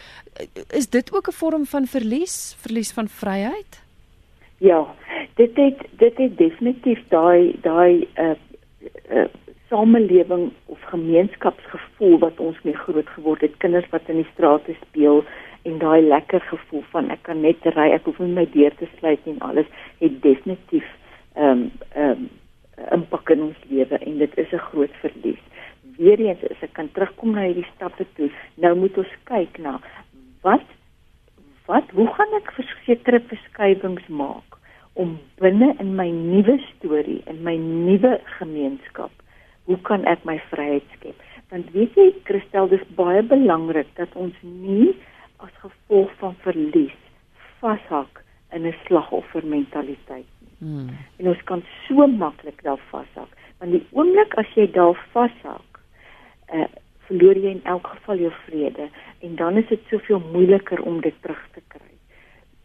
Is 0.74 0.90
dit 0.90 1.14
ook 1.14 1.28
'n 1.28 1.40
vorm 1.40 1.66
van 1.66 1.86
verlies, 1.86 2.56
verlies 2.58 2.92
van 2.92 3.08
vryheid? 3.08 3.82
Ja, 4.58 4.96
dit 5.36 5.56
het 5.56 5.78
dit 5.98 6.18
het 6.18 6.38
definitief 6.38 7.00
daai 7.10 7.60
daai 7.62 8.08
uh, 8.18 8.36
uh 9.10 9.28
samelewing 9.72 10.52
of 10.66 10.82
gemeenskapsgevoel 10.92 12.18
wat 12.20 12.40
ons 12.44 12.60
mee 12.68 12.76
groot 12.84 13.08
geword 13.16 13.46
het, 13.46 13.56
kinders 13.64 13.88
wat 13.96 14.10
in 14.12 14.20
die 14.20 14.28
strate 14.34 14.76
speel 14.82 15.24
en 15.70 15.80
daai 15.80 16.02
lekker 16.04 16.44
gevoel 16.50 16.84
van 16.92 17.10
ek 17.14 17.24
kan 17.30 17.40
net 17.46 17.64
ry, 17.78 17.88
ek 17.96 18.10
hoef 18.10 18.20
nie 18.20 18.36
my 18.36 18.46
deur 18.52 18.76
te 18.80 18.90
sluit 18.98 19.32
en 19.32 19.40
alles 19.48 19.70
het 20.04 20.20
definitief 20.26 20.88
ehm 21.40 21.66
um, 21.66 21.66
ehm 21.96 22.28
um, 22.28 22.30
impak 22.96 23.30
in 23.30 23.44
ons 23.46 23.58
lewe 23.70 23.98
en 24.02 24.16
dit 24.18 24.38
is 24.42 24.54
'n 24.54 24.68
groot 24.72 24.94
verlies. 25.02 25.44
Weereens 25.98 26.44
as 26.50 26.64
ek 26.66 26.74
kan 26.74 26.90
terugkom 26.92 27.36
na 27.36 27.44
hierdie 27.46 27.68
stappe 27.76 28.06
toe, 28.16 28.32
nou 28.56 28.76
moet 28.76 28.98
ons 28.98 29.14
kyk 29.24 29.58
na 29.58 29.80
wat 30.42 30.66
wat 31.68 31.92
hoe 31.94 32.08
gaan 32.08 32.34
ek 32.40 32.52
versekerde 32.58 33.22
verskuiwings 33.30 34.08
maak 34.08 34.58
om 34.94 35.20
binne 35.40 35.76
in 35.80 35.96
my 35.96 36.10
nuwe 36.10 36.58
storie 36.72 37.22
in 37.32 37.44
my 37.44 37.56
nuwe 37.56 38.20
gemeenskap 38.40 39.12
hoe 39.66 39.78
kan 39.88 40.06
ek 40.10 40.26
my 40.26 40.38
vryheid 40.50 40.88
skep? 40.98 41.18
Want 41.52 41.72
weet 41.76 41.96
jy, 42.00 42.10
Christel, 42.24 42.70
dis 42.72 42.84
baie 42.96 43.22
belangrik 43.28 43.90
dat 44.00 44.14
ons 44.16 44.36
nie 44.42 44.94
as 45.44 45.52
gevolg 45.64 46.12
van 46.22 46.36
verlies 46.46 46.98
vashak 47.62 48.24
in 48.52 48.68
'n 48.68 48.76
slagoffermentaliteit 48.86 50.30
nie. 50.40 50.56
Hmm. 50.60 50.90
En 51.18 51.28
ons 51.28 51.44
kan 51.44 51.64
so 51.88 52.08
maklik 52.08 52.64
daar 52.64 52.82
vashak, 52.90 53.32
want 53.60 53.72
die 53.72 53.86
oomblik 53.92 54.34
as 54.34 54.48
jy 54.56 54.72
daar 54.72 54.98
vashak, 55.12 55.82
uh, 56.54 56.68
verloor 57.08 57.36
jy 57.36 57.52
in 57.52 57.64
elk 57.64 57.88
geval 57.88 58.18
jou 58.18 58.32
vrede 58.46 58.90
en 59.20 59.36
dan 59.36 59.58
is 59.58 59.68
dit 59.68 59.80
soveel 59.90 60.22
moeiliker 60.32 60.82
om 60.82 61.02
dit 61.02 61.16
terug 61.22 61.48
te 61.54 61.62
kry. 61.68 61.91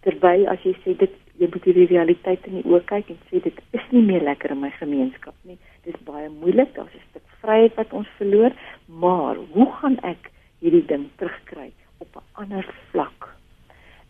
Terwyl 0.07 0.47
as 0.53 0.63
jy 0.63 0.73
sê 0.85 0.95
dit 1.01 1.15
jy 1.41 1.49
moet 1.53 1.65
hierdie 1.69 1.89
realiteit 1.91 2.45
in 2.49 2.61
die 2.61 2.69
oë 2.71 2.85
kyk 2.89 3.11
en 3.13 3.19
sê 3.31 3.41
dit 3.45 3.57
is 3.77 3.89
nie 3.93 4.05
meer 4.07 4.23
lekker 4.25 4.55
in 4.55 4.63
my 4.63 4.71
gemeenskap 4.79 5.35
nie. 5.49 5.59
Dit 5.85 5.97
is 5.97 6.05
baie 6.07 6.29
moeilik, 6.31 6.71
daar's 6.77 6.95
'n 6.95 7.03
stuk 7.11 7.27
vryheid 7.43 7.75
wat 7.77 7.93
ons 7.93 8.09
verloor, 8.19 8.53
maar 8.87 9.37
hoe 9.53 9.69
gaan 9.81 9.99
ek 10.03 10.31
hierdie 10.63 10.87
ding 10.87 11.11
terugkry 11.19 11.73
op 11.99 12.17
'n 12.17 12.25
ander 12.43 12.67
vlak? 12.91 13.35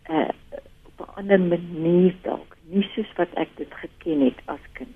Uh 0.09 0.29
op 0.87 1.07
'n 1.07 1.11
ander 1.19 1.39
manier 1.39 2.15
dalk, 2.21 2.55
nie 2.69 2.85
soos 2.93 3.11
wat 3.17 3.33
ek 3.33 3.49
dit 3.57 3.73
geken 3.73 4.21
het 4.21 4.39
as 4.45 4.63
kind. 4.73 4.95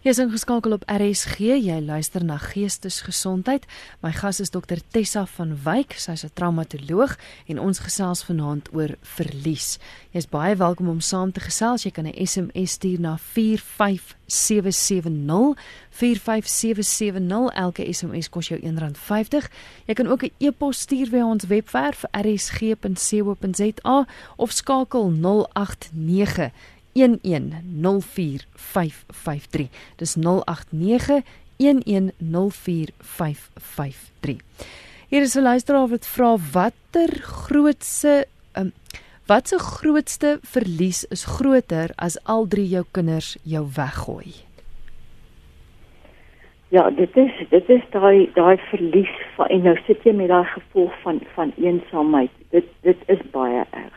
Jy 0.00 0.14
is 0.14 0.18
ingeskakel 0.22 0.72
op 0.72 0.86
RSG. 0.88 1.44
Jy 1.60 1.74
luister 1.84 2.22
na 2.24 2.38
Geestesgesondheid. 2.40 3.66
My 4.00 4.08
gas 4.16 4.40
is 4.40 4.48
Dr 4.48 4.80
Tessa 4.96 5.26
van 5.28 5.52
Wyk. 5.60 5.92
Sy's 5.92 6.24
'n 6.24 6.32
traumatoloog 6.32 7.20
en 7.46 7.60
ons 7.60 7.78
gesels 7.78 8.24
vanaand 8.24 8.72
oor 8.72 8.96
verlies. 9.02 9.78
Jy's 10.10 10.28
baie 10.28 10.56
welkom 10.56 10.88
om 10.88 11.00
saam 11.00 11.32
te 11.32 11.40
gesels. 11.40 11.82
Jy 11.82 11.90
kan 11.90 12.06
'n 12.06 12.26
SMS 12.26 12.70
stuur 12.70 13.00
na 13.00 13.18
45770. 13.18 15.56
45770. 15.90 17.52
Elke 17.52 17.92
SMS 17.92 18.30
kos 18.30 18.48
jou 18.48 18.60
R1.50. 18.60 19.50
Jy 19.86 19.94
kan 19.94 20.06
ook 20.06 20.22
'n 20.22 20.32
e-pos 20.38 20.80
stuur 20.80 21.08
via 21.08 21.26
ons 21.26 21.44
webwerf 21.44 22.04
rsg.co.za 22.12 24.06
of 24.36 24.50
skakel 24.50 25.10
089 25.10 26.52
0891104553. 26.92 29.68
Dis 29.96 30.16
0891104553. 30.16 30.22
Hier 35.08 35.22
is 35.22 35.34
'n 35.34 35.42
luisteraar 35.42 35.88
wat 35.88 36.06
vra 36.06 36.36
watter 36.52 37.22
grootse 37.22 38.26
um, 38.56 38.72
wat 39.26 39.48
se 39.48 39.58
grootste 39.58 40.38
verlies 40.42 41.04
is 41.04 41.24
groter 41.24 41.90
as 41.96 42.24
al 42.24 42.46
drie 42.46 42.68
jou 42.68 42.84
kinders 42.90 43.36
jou 43.42 43.66
weggooi? 43.76 44.34
Ja, 46.70 46.90
dit 46.90 47.16
is 47.16 47.32
dit 47.50 47.68
is 47.68 47.82
daai 47.90 48.30
daai 48.34 48.56
verlies 48.70 49.14
van 49.34 49.46
en 49.46 49.62
nou 49.66 49.76
sit 49.86 50.04
jy 50.06 50.12
met 50.14 50.28
daai 50.30 50.46
gevoel 50.54 50.90
van 51.02 51.18
van 51.34 51.52
eensaamheid. 51.58 52.30
Dit 52.50 52.66
dit 52.86 52.98
is 53.06 53.22
baie 53.30 53.64
erg. 53.70 53.96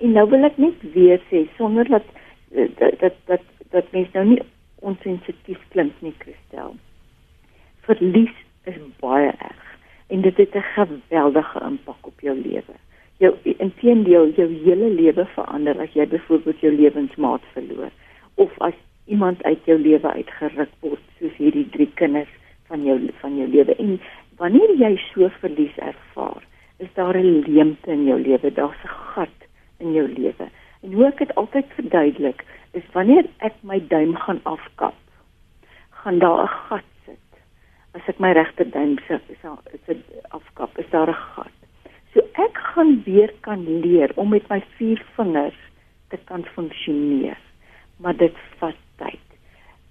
En 0.00 0.12
nou 0.12 0.28
wil 0.30 0.44
ek 0.44 0.56
net 0.56 0.80
weer 0.94 1.20
sê 1.30 1.44
sonder 1.56 1.88
dat 1.88 2.06
dat 2.54 2.98
dat 3.00 3.14
dat, 3.26 3.42
dat 3.70 3.92
mens 3.92 4.10
nou 4.12 4.24
nie 4.26 4.42
onsensitief 4.84 5.60
klink 5.68 5.92
nie, 6.04 6.14
Christel. 6.18 6.74
Verlies 7.88 8.34
is 8.64 8.80
baie 9.00 9.32
erg 9.32 9.64
en 10.12 10.20
dit 10.20 10.36
het 10.36 10.54
'n 10.54 10.66
geweldige 10.76 11.60
impak 11.60 12.06
op 12.06 12.20
jou 12.20 12.36
lewe. 12.36 12.76
Jou 13.18 13.34
inteendeel 13.42 14.28
jou 14.36 14.48
hele 14.64 14.88
lewe 14.90 15.24
verander 15.26 15.80
as 15.80 15.92
jy 15.92 16.06
byvoorbeeld 16.06 16.60
jou 16.60 16.72
lewensmaat 16.72 17.42
verloor 17.52 17.90
of 18.34 18.58
as 18.58 18.74
iemand 19.04 19.42
uit 19.42 19.64
jou 19.64 19.78
lewe 19.78 20.12
uitgeruk 20.12 20.70
word 20.80 21.00
soos 21.18 21.36
hierdie 21.36 21.68
drie 21.70 21.90
kinders 21.94 22.30
van 22.66 22.84
jou 22.84 22.96
van 23.20 23.36
jou 23.36 23.48
lewe 23.48 23.76
en 23.76 24.00
wanneer 24.40 24.74
jy 24.80 24.96
so 25.12 25.28
verlies 25.40 25.76
ervaar 25.76 26.42
is 26.78 26.88
daar 26.94 27.16
'n 27.16 27.44
leemte 27.46 27.90
in 27.90 28.04
jou 28.04 28.20
lewe 28.20 28.52
daar's 28.52 28.84
'n 28.84 28.96
gat 29.14 29.38
in 29.78 29.92
jou 29.92 30.08
lewe 30.08 30.48
En 30.84 30.92
hoe 30.92 31.06
ek 31.08 31.18
dit 31.22 31.34
altyd 31.40 31.70
verduidelik, 31.78 32.44
is 32.76 32.84
wanneer 32.92 33.24
ek 33.46 33.56
my 33.64 33.78
duim 33.88 34.12
gaan 34.26 34.40
afkap, 34.44 34.96
gaan 36.02 36.18
daar 36.20 36.44
'n 36.44 36.56
gat 36.68 36.88
sit. 37.06 37.30
As 37.96 38.08
ek 38.12 38.18
my 38.20 38.32
regterduim 38.36 38.98
se 39.06 39.20
se 39.86 39.96
afkap, 40.28 40.78
is 40.78 40.90
daar 40.90 41.08
'n 41.08 41.22
gat. 41.34 41.56
So 42.12 42.20
ek 42.34 42.58
gaan 42.74 43.02
weer 43.04 43.32
kan 43.40 43.80
leer 43.80 44.12
om 44.14 44.28
met 44.28 44.48
my 44.48 44.60
vier 44.76 45.02
vingers 45.16 45.60
te 46.08 46.18
kan 46.24 46.44
funksioneer. 46.44 47.38
Maar 47.96 48.16
dit 48.16 48.36
vat 48.58 48.76
tyd. 48.96 49.26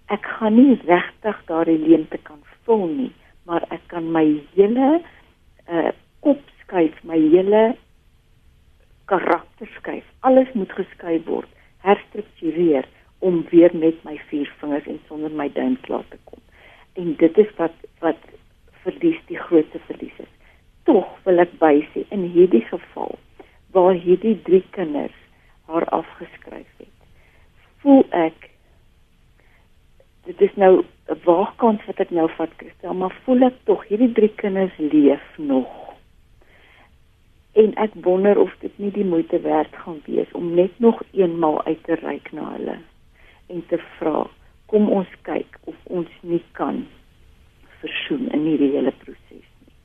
Ek 0.08 0.26
gaan 0.26 0.56
nie 0.56 0.80
regtig 0.86 1.42
daardie 1.46 1.80
leemte 1.80 2.18
kan 2.18 2.40
vul 2.64 2.88
nie, 2.88 3.12
maar 3.46 3.64
ek 3.70 3.82
kan 3.88 4.12
my 4.12 4.42
hele 4.56 5.02
uh 5.68 5.92
kop 6.20 6.40
skuif, 6.62 7.04
my 7.04 7.20
hele 7.20 7.76
karakter 9.14 9.70
skuif. 9.78 10.06
Alles 10.20 10.50
moet 10.58 10.72
geskuif 10.74 11.26
word, 11.30 11.50
herstruktureer 11.86 12.88
om 13.24 13.44
weer 13.52 13.76
met 13.78 14.00
my 14.08 14.18
vier 14.30 14.50
vingers 14.62 14.88
en 14.90 15.00
sonder 15.08 15.32
my 15.32 15.50
duim 15.54 15.76
klaar 15.86 16.06
te 16.10 16.20
kom. 16.30 16.42
En 17.00 17.14
dit 17.22 17.38
is 17.38 17.52
wat 17.60 17.76
wat 18.04 18.32
verlies 18.84 19.20
die 19.30 19.40
grootste 19.40 19.80
verlies 19.88 20.18
is. 20.20 20.32
Tog 20.90 21.08
wil 21.28 21.40
ek 21.44 21.54
bysê 21.62 22.04
in 22.16 22.26
hierdie 22.34 22.66
geval 22.68 23.16
waar 23.76 23.96
hierdie 23.96 24.36
drie 24.48 24.64
kinders 24.76 25.16
haar 25.72 25.86
afgeskryf 25.96 26.68
het. 26.82 26.92
Voel 27.86 28.04
ek 28.18 28.50
dit 30.28 30.42
is 30.42 30.56
nou 30.56 30.84
'n 30.84 31.20
waagkans 31.24 31.86
wat 31.88 32.00
ek 32.00 32.12
nou 32.12 32.28
vat 32.38 32.52
Christel, 32.58 32.94
maar 32.94 33.16
voel 33.24 33.48
ek 33.48 33.56
tog 33.64 33.88
hierdie 33.88 34.12
drie 34.12 34.34
kinders 34.36 34.76
leef 34.78 35.24
nog 35.38 35.83
en 37.54 37.76
ek 37.78 37.94
wonder 38.06 38.40
of 38.42 38.54
dit 38.62 38.78
nie 38.82 38.92
die 38.92 39.06
moeite 39.06 39.40
werd 39.42 39.76
gaan 39.84 40.00
wees 40.06 40.32
om 40.38 40.54
net 40.58 40.74
nog 40.82 41.02
eenmal 41.12 41.62
uit 41.66 41.84
te 41.86 41.98
reik 42.02 42.32
na 42.34 42.48
hulle 42.56 42.78
en 43.54 43.62
te 43.70 43.78
vra 43.98 44.24
kom 44.74 44.90
ons 44.90 45.10
kyk 45.28 45.60
of 45.70 45.78
ons 46.00 46.10
nie 46.22 46.42
kan 46.58 46.82
versoen 47.84 48.26
in 48.34 48.48
hierdie 48.48 48.72
hele 48.74 48.94
proses 49.04 49.46
nie. 49.46 49.76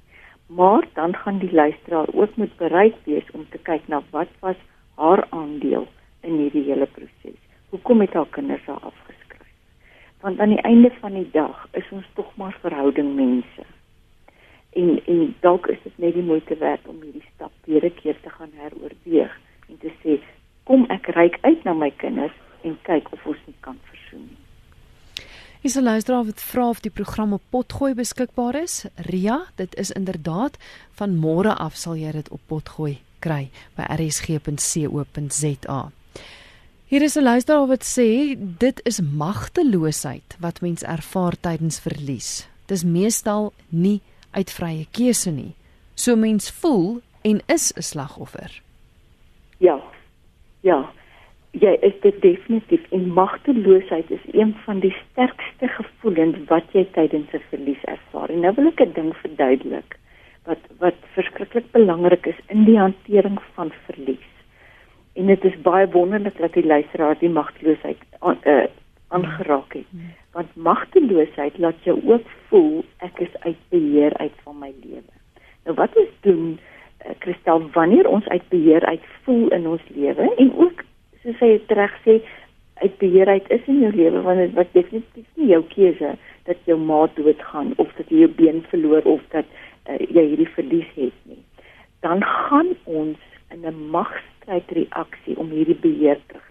Maar 0.60 0.86
dan 0.96 1.16
gaan 1.16 1.42
die 1.44 1.52
luisteraar 1.52 2.08
ook 2.14 2.36
moet 2.40 2.56
bereid 2.56 2.96
wees 3.04 3.28
om 3.36 3.44
te 3.52 3.60
kyk 3.68 3.88
na 3.92 4.00
wat 4.16 4.32
was 4.40 4.60
haar 4.96 5.26
aandeel 5.28 5.84
in 6.24 6.38
hierdie 6.40 6.64
hele 6.70 6.86
proses. 6.86 7.40
Hoekom 7.74 8.00
het 8.00 8.16
haar 8.16 8.30
kinders 8.32 8.64
haar 8.66 8.80
afgeskryf? 8.80 9.52
Want 10.24 10.40
aan 10.40 10.56
die 10.56 10.64
einde 10.64 10.90
van 11.00 11.20
die 11.20 11.28
dag 11.32 11.66
is 11.76 11.90
ons 11.92 12.06
tog 12.14 12.32
maar 12.40 12.56
verhouding 12.62 13.12
mense 13.18 13.66
en 14.70 15.06
en 15.06 15.34
dalk 15.40 15.66
is 15.66 15.78
dit 15.82 15.98
net 15.98 16.14
die 16.14 16.22
moeite 16.22 16.56
werd 16.56 16.86
om 16.86 17.02
hierdie 17.02 17.28
stap 17.34 17.52
weer 17.64 17.84
'n 17.84 17.94
keer 17.94 18.20
te 18.20 18.30
gaan 18.30 18.52
heroorweeg 18.52 19.40
en 19.68 19.78
te 19.78 19.92
sê 20.02 20.20
kom 20.64 20.86
ek 20.90 21.06
reik 21.06 21.38
uit 21.40 21.64
na 21.64 21.72
my 21.72 21.90
kinders 21.90 22.36
en 22.62 22.78
kyk 22.82 23.12
of 23.12 23.26
ons 23.26 23.38
nie 23.46 23.56
kan 23.60 23.78
versoen 23.90 24.26
nie. 24.28 24.38
Is 25.62 25.76
'n 25.76 25.82
luisteraar 25.82 26.24
wat 26.24 26.42
vra 26.42 26.68
of 26.68 26.80
die 26.80 26.90
program 26.90 27.32
op 27.32 27.42
Potgooi 27.50 27.94
beskikbaar 27.94 28.54
is. 28.54 28.86
Ria, 28.96 29.46
dit 29.56 29.74
is 29.74 29.90
inderdaad 29.90 30.58
van 30.92 31.16
môre 31.16 31.54
af 31.54 31.76
sal 31.76 31.96
jy 31.96 32.12
dit 32.12 32.28
op 32.28 32.40
Potgooi 32.46 32.98
kry 33.18 33.50
by 33.76 33.82
rsg.co.za. 33.82 35.90
Hier 36.86 37.02
is 37.02 37.16
'n 37.16 37.22
luisteraar 37.22 37.66
wat 37.66 37.84
sê 37.84 38.36
dit 38.58 38.80
is 38.84 39.00
magteloosheid 39.00 40.36
wat 40.40 40.60
mens 40.60 40.82
ervaar 40.82 41.34
tydens 41.40 41.80
verlies. 41.80 42.48
Dis 42.66 42.84
meestal 42.84 43.52
nie 43.68 44.00
uit 44.30 44.50
vrye 44.50 44.86
keuse 44.90 45.30
nie. 45.30 45.54
So 45.94 46.16
mens 46.16 46.50
voel 46.50 47.00
en 47.22 47.40
is 47.46 47.72
'n 47.76 47.82
slagoffer. 47.82 48.62
Ja. 49.58 49.80
Ja. 50.60 50.90
Jy 51.50 51.76
is 51.80 51.94
dit 52.00 52.20
definitief 52.22 52.90
en 52.90 53.12
magteloosheid 53.12 54.10
is 54.10 54.26
een 54.32 54.56
van 54.64 54.80
die 54.80 54.94
sterkste 55.10 55.68
gevoelens 55.68 56.36
wat 56.46 56.64
jy 56.72 56.84
tydens 56.92 57.32
'n 57.32 57.42
verlies 57.50 57.82
ervaar. 57.84 58.30
En 58.30 58.40
nou 58.40 58.54
wil 58.54 58.66
ek 58.66 58.80
'n 58.80 58.92
ding 58.92 59.16
verduidelik 59.16 59.98
wat 60.44 60.58
wat 60.78 60.94
verskriklik 61.12 61.70
belangrik 61.70 62.26
is 62.26 62.40
in 62.46 62.64
die 62.64 62.78
hantering 62.78 63.38
van 63.54 63.72
verlies. 63.86 64.28
En 65.12 65.26
dit 65.26 65.44
is 65.44 65.60
baie 65.62 65.88
wonderlik 65.90 66.38
dat 66.38 66.52
die 66.52 66.66
luisteraar 66.66 67.18
die 67.18 67.28
magteloosheid 67.30 67.98
uh, 68.22 68.64
aangeraak 69.08 69.72
het. 69.72 69.86
Want 70.38 70.54
magteloosheid 70.54 71.58
laat 71.58 71.86
jou 71.86 71.98
ook 72.06 72.26
voel 72.48 72.84
ek 73.02 73.18
is 73.26 73.34
uit 73.42 73.62
beheer 73.74 74.14
uit 74.22 74.34
van 74.44 74.58
my 74.62 74.72
lewe. 74.84 75.14
Nou 75.66 75.74
wat 75.80 75.96
ons 75.98 76.12
doen, 76.26 76.58
uh, 77.04 77.14
Christel 77.24 77.66
wanneer 77.74 78.08
ons 78.08 78.28
uit 78.28 78.46
beheer 78.48 78.84
uit 78.86 79.08
voel 79.26 79.48
in 79.48 79.66
ons 79.66 79.82
lewe 79.94 80.28
en 80.36 80.52
ook 80.54 80.84
soos 81.22 81.40
hy 81.42 81.50
reg 81.80 81.94
sê 82.04 82.18
uit 82.82 82.98
beheer 83.02 83.28
uit 83.28 83.50
is 83.54 83.66
in 83.66 83.80
jou 83.82 83.92
lewe 83.94 84.22
want 84.26 84.42
dit 84.42 84.54
was 84.58 84.70
definitief 84.74 85.26
nie 85.40 85.50
jou 85.52 85.62
keuse 85.74 86.14
dat 86.48 86.70
jou 86.70 86.78
maat 86.80 87.14
doodgaan 87.18 87.72
of 87.76 87.90
dat 87.98 88.10
jy 88.12 88.22
jou 88.24 88.30
been 88.38 88.62
verloor 88.72 89.06
of 89.10 89.24
dat 89.34 89.46
uh, 89.90 89.98
jy 89.98 90.24
hierdie 90.32 90.50
verlies 90.54 90.90
het 90.94 91.16
nie 91.30 91.42
dan 92.06 92.22
gaan 92.24 92.74
ons 92.84 93.18
in 93.54 93.66
'n 93.66 93.90
magstryd 93.94 94.70
reaksie 94.80 95.36
om 95.36 95.50
hierdie 95.50 95.80
beheer 95.82 96.20
terug 96.26 96.46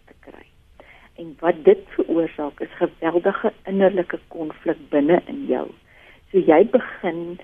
en 1.17 1.35
wat 1.39 1.63
dit 1.65 1.83
veroorsaak 1.97 2.59
is 2.65 2.79
geweldige 2.79 3.53
innerlike 3.65 4.19
konflik 4.27 4.77
binne 4.89 5.21
in 5.27 5.45
jou 5.51 5.67
so 6.31 6.39
jy 6.39 6.63
begin 6.71 7.37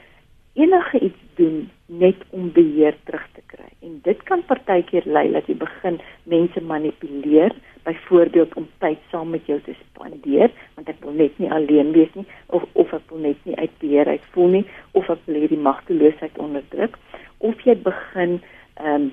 enige 0.53 1.00
iets 1.00 1.22
doen 1.36 1.70
net 1.86 2.20
om 2.30 2.51
beheer 2.53 2.96
terug 3.08 3.24
te 3.34 3.42
kry. 3.46 3.70
En 3.82 4.00
dit 4.06 4.20
kan 4.24 4.44
partykeer 4.46 5.06
lei 5.06 5.25
dat 5.34 5.48
jy 5.50 5.56
begin 5.58 5.98
mense 6.30 6.62
manipuleer, 6.62 7.56
byvoorbeeld 7.84 8.53
om 8.60 8.68
tyd 8.84 9.01
saam 9.12 9.34
met 9.34 9.48
jou 9.50 9.58
te 9.65 9.74
spandeer, 9.80 10.53
want 10.75 10.92
ek 10.94 11.01
wil 11.03 11.18
net 11.18 11.39
nie 11.42 11.50
alleen 11.51 11.92
wees 11.98 12.13
nie 12.13 12.27
of 12.53 12.68
of 12.80 12.94
ek 12.94 13.10
wil 13.10 13.25
net 13.25 13.42
nie 13.50 13.58
uit 13.58 13.74
beheer 13.82 14.13
uit 14.13 14.30
voel 14.36 14.56
nie 14.60 14.63
of 14.94 15.10
ek 15.10 15.25
wil 15.25 15.42
hierdie 15.42 15.63
magteloosheid 15.65 16.38
onderdruk 16.39 16.96
of 17.44 17.68
jy 17.68 17.75
begin 17.89 18.39
ehm 18.77 18.94
um, 18.94 19.12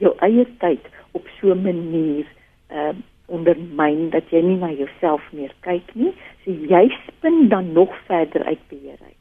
jou 0.00 0.12
eie 0.24 0.44
tyd 0.62 0.84
op 1.18 1.26
so 1.38 1.52
'n 1.52 1.62
manier 1.62 2.26
ehm 2.70 2.96
um, 2.96 3.04
ondermyn 3.30 4.10
dat 4.10 4.30
jy 4.34 4.42
nie 4.44 4.58
na 4.60 4.70
jouself 4.70 5.24
meer 5.36 5.52
kyk 5.66 5.94
nie. 5.94 6.12
So 6.44 6.50
jy 6.50 6.88
spin 7.06 7.48
dan 7.48 7.72
nog 7.72 7.94
verder 8.06 8.44
uit 8.44 8.62
beheer 8.68 8.98
uit 9.00 9.16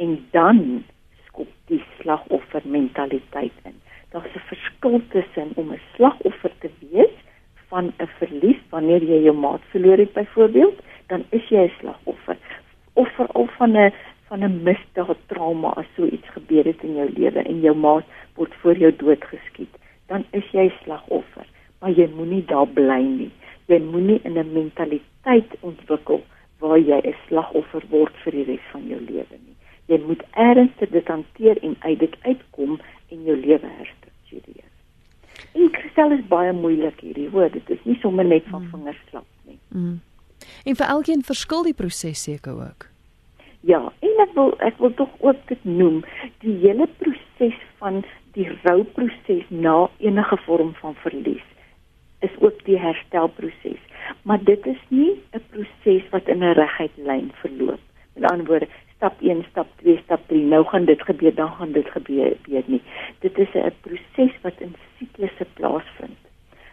en 0.00 0.16
dan 0.32 0.84
skop 1.26 1.48
die 1.68 1.82
slagoffer 1.98 2.62
mentaliteit 2.64 3.56
in. 3.68 3.76
Daar's 4.10 4.34
'n 4.34 4.48
verskil 4.52 5.00
tussen 5.14 5.52
om 5.54 5.72
'n 5.72 5.80
slagoffer 5.94 6.52
te 6.58 6.70
wees 6.80 7.16
van 7.68 7.92
'n 7.98 8.08
verlies 8.18 8.62
wanneer 8.70 9.02
jy 9.02 9.22
jou 9.22 9.36
maat 9.36 9.60
verloor 9.70 9.98
het 9.98 10.12
byvoorbeeld, 10.12 10.78
dan 11.06 11.24
is 11.30 11.48
jy 11.48 11.64
'n 11.64 11.72
slagoffer 11.80 12.36
of 12.94 13.08
veral 13.16 13.46
van 13.58 13.76
'n 13.76 13.92
van 14.28 14.42
'n 14.44 14.62
misdaad 14.62 15.18
trauma 15.26 15.68
as 15.68 15.86
so 15.96 16.04
iets 16.04 16.28
gebeur 16.28 16.64
het 16.64 16.82
in 16.82 16.94
jou 16.94 17.08
lewe 17.16 17.42
en 17.42 17.60
jou 17.60 17.76
maat 17.76 18.04
word 18.34 18.54
voor 18.54 18.76
jou 18.76 18.92
dood 18.96 19.24
geskiet, 19.24 19.74
dan 20.06 20.24
is 20.30 20.50
jy 20.50 20.72
slagoffer, 20.82 21.46
maar 21.80 21.90
jy 21.90 22.08
moenie 22.14 22.44
daar 22.44 22.66
bly 22.66 23.02
nie. 23.02 23.30
Jy 23.70 23.78
moenie 23.86 24.20
in 24.24 24.38
'n 24.38 24.52
mentaliteit 24.52 25.56
ontwikkel 25.60 26.24
waar 26.58 26.78
jy 26.78 27.00
'n 27.00 27.16
slagoffer 27.28 27.86
word 27.90 28.14
vir 28.24 28.32
die 28.32 28.44
res 28.52 28.66
van 28.72 28.86
jou 28.88 29.00
lewe 29.00 29.36
nie 29.38 29.50
jy 29.90 29.98
moet 30.06 30.22
ernstig 30.38 30.92
dit 30.94 31.08
hanteer 31.10 31.58
en 31.66 31.74
uit 31.80 31.98
dit 31.98 32.16
uitkom 32.22 32.76
en 33.10 33.24
jou 33.26 33.36
lewe 33.36 33.72
herstruktureer. 33.78 34.68
En 35.58 35.72
kristal 35.74 36.14
is 36.14 36.22
baie 36.30 36.52
moeilik 36.54 37.00
hierdie, 37.02 37.26
hoor, 37.32 37.50
dit 37.50 37.74
is 37.74 37.82
nie 37.88 37.96
sommer 38.02 38.26
net 38.26 38.46
van 38.52 38.62
mm. 38.62 38.70
vingers 38.74 39.02
klap 39.10 39.26
nie. 39.48 39.58
Mm. 39.74 39.98
En 40.70 40.78
vir 40.78 40.92
elkeen 40.94 41.26
verskil 41.26 41.66
die 41.66 41.76
proses 41.76 42.22
seker 42.22 42.54
ook. 42.54 42.86
Ja, 43.66 43.80
en 44.00 44.22
ek 44.24 44.30
wil 44.38 44.54
ek 44.64 44.78
wil 44.80 44.94
tog 44.96 45.10
ook 45.26 45.40
dit 45.50 45.64
noem, 45.68 46.00
die 46.44 46.54
hele 46.62 46.86
proses 47.02 47.58
van 47.82 48.00
die 48.36 48.46
rouproses 48.62 49.48
na 49.50 49.74
enige 49.98 50.38
vorm 50.46 50.70
van 50.78 50.94
verlies 51.02 51.44
is 52.20 52.34
ook 52.38 52.64
die 52.64 52.78
herstelproses. 52.78 53.82
Maar 54.22 54.44
dit 54.44 54.66
is 54.66 54.80
nie 54.88 55.12
'n 55.32 55.42
proses 55.50 56.08
wat 56.10 56.28
in 56.28 56.42
'n 56.44 56.52
reguit 56.52 56.96
lyn 56.96 57.30
verloop. 57.34 57.80
Met 58.14 58.30
ander 58.30 58.46
woorde, 58.46 58.68
stap 58.96 59.20
1, 59.20 59.44
stap 59.50 59.66
2, 59.76 60.00
stap 60.04 60.20
3. 60.28 60.44
Nou 60.44 60.64
gaan 60.64 60.84
dit 60.84 61.02
gebeur, 61.02 61.34
dan 61.34 61.50
gaan 61.50 61.72
dit 61.72 61.90
gebeur, 61.90 62.36
weet 62.44 62.68
nie. 62.68 62.82
Dit 63.18 63.38
is 63.38 63.48
'n 63.54 63.72
proses 63.80 64.34
wat 64.42 64.54
in 64.58 64.74
siklusse 64.98 65.46
plaasvind. 65.54 66.18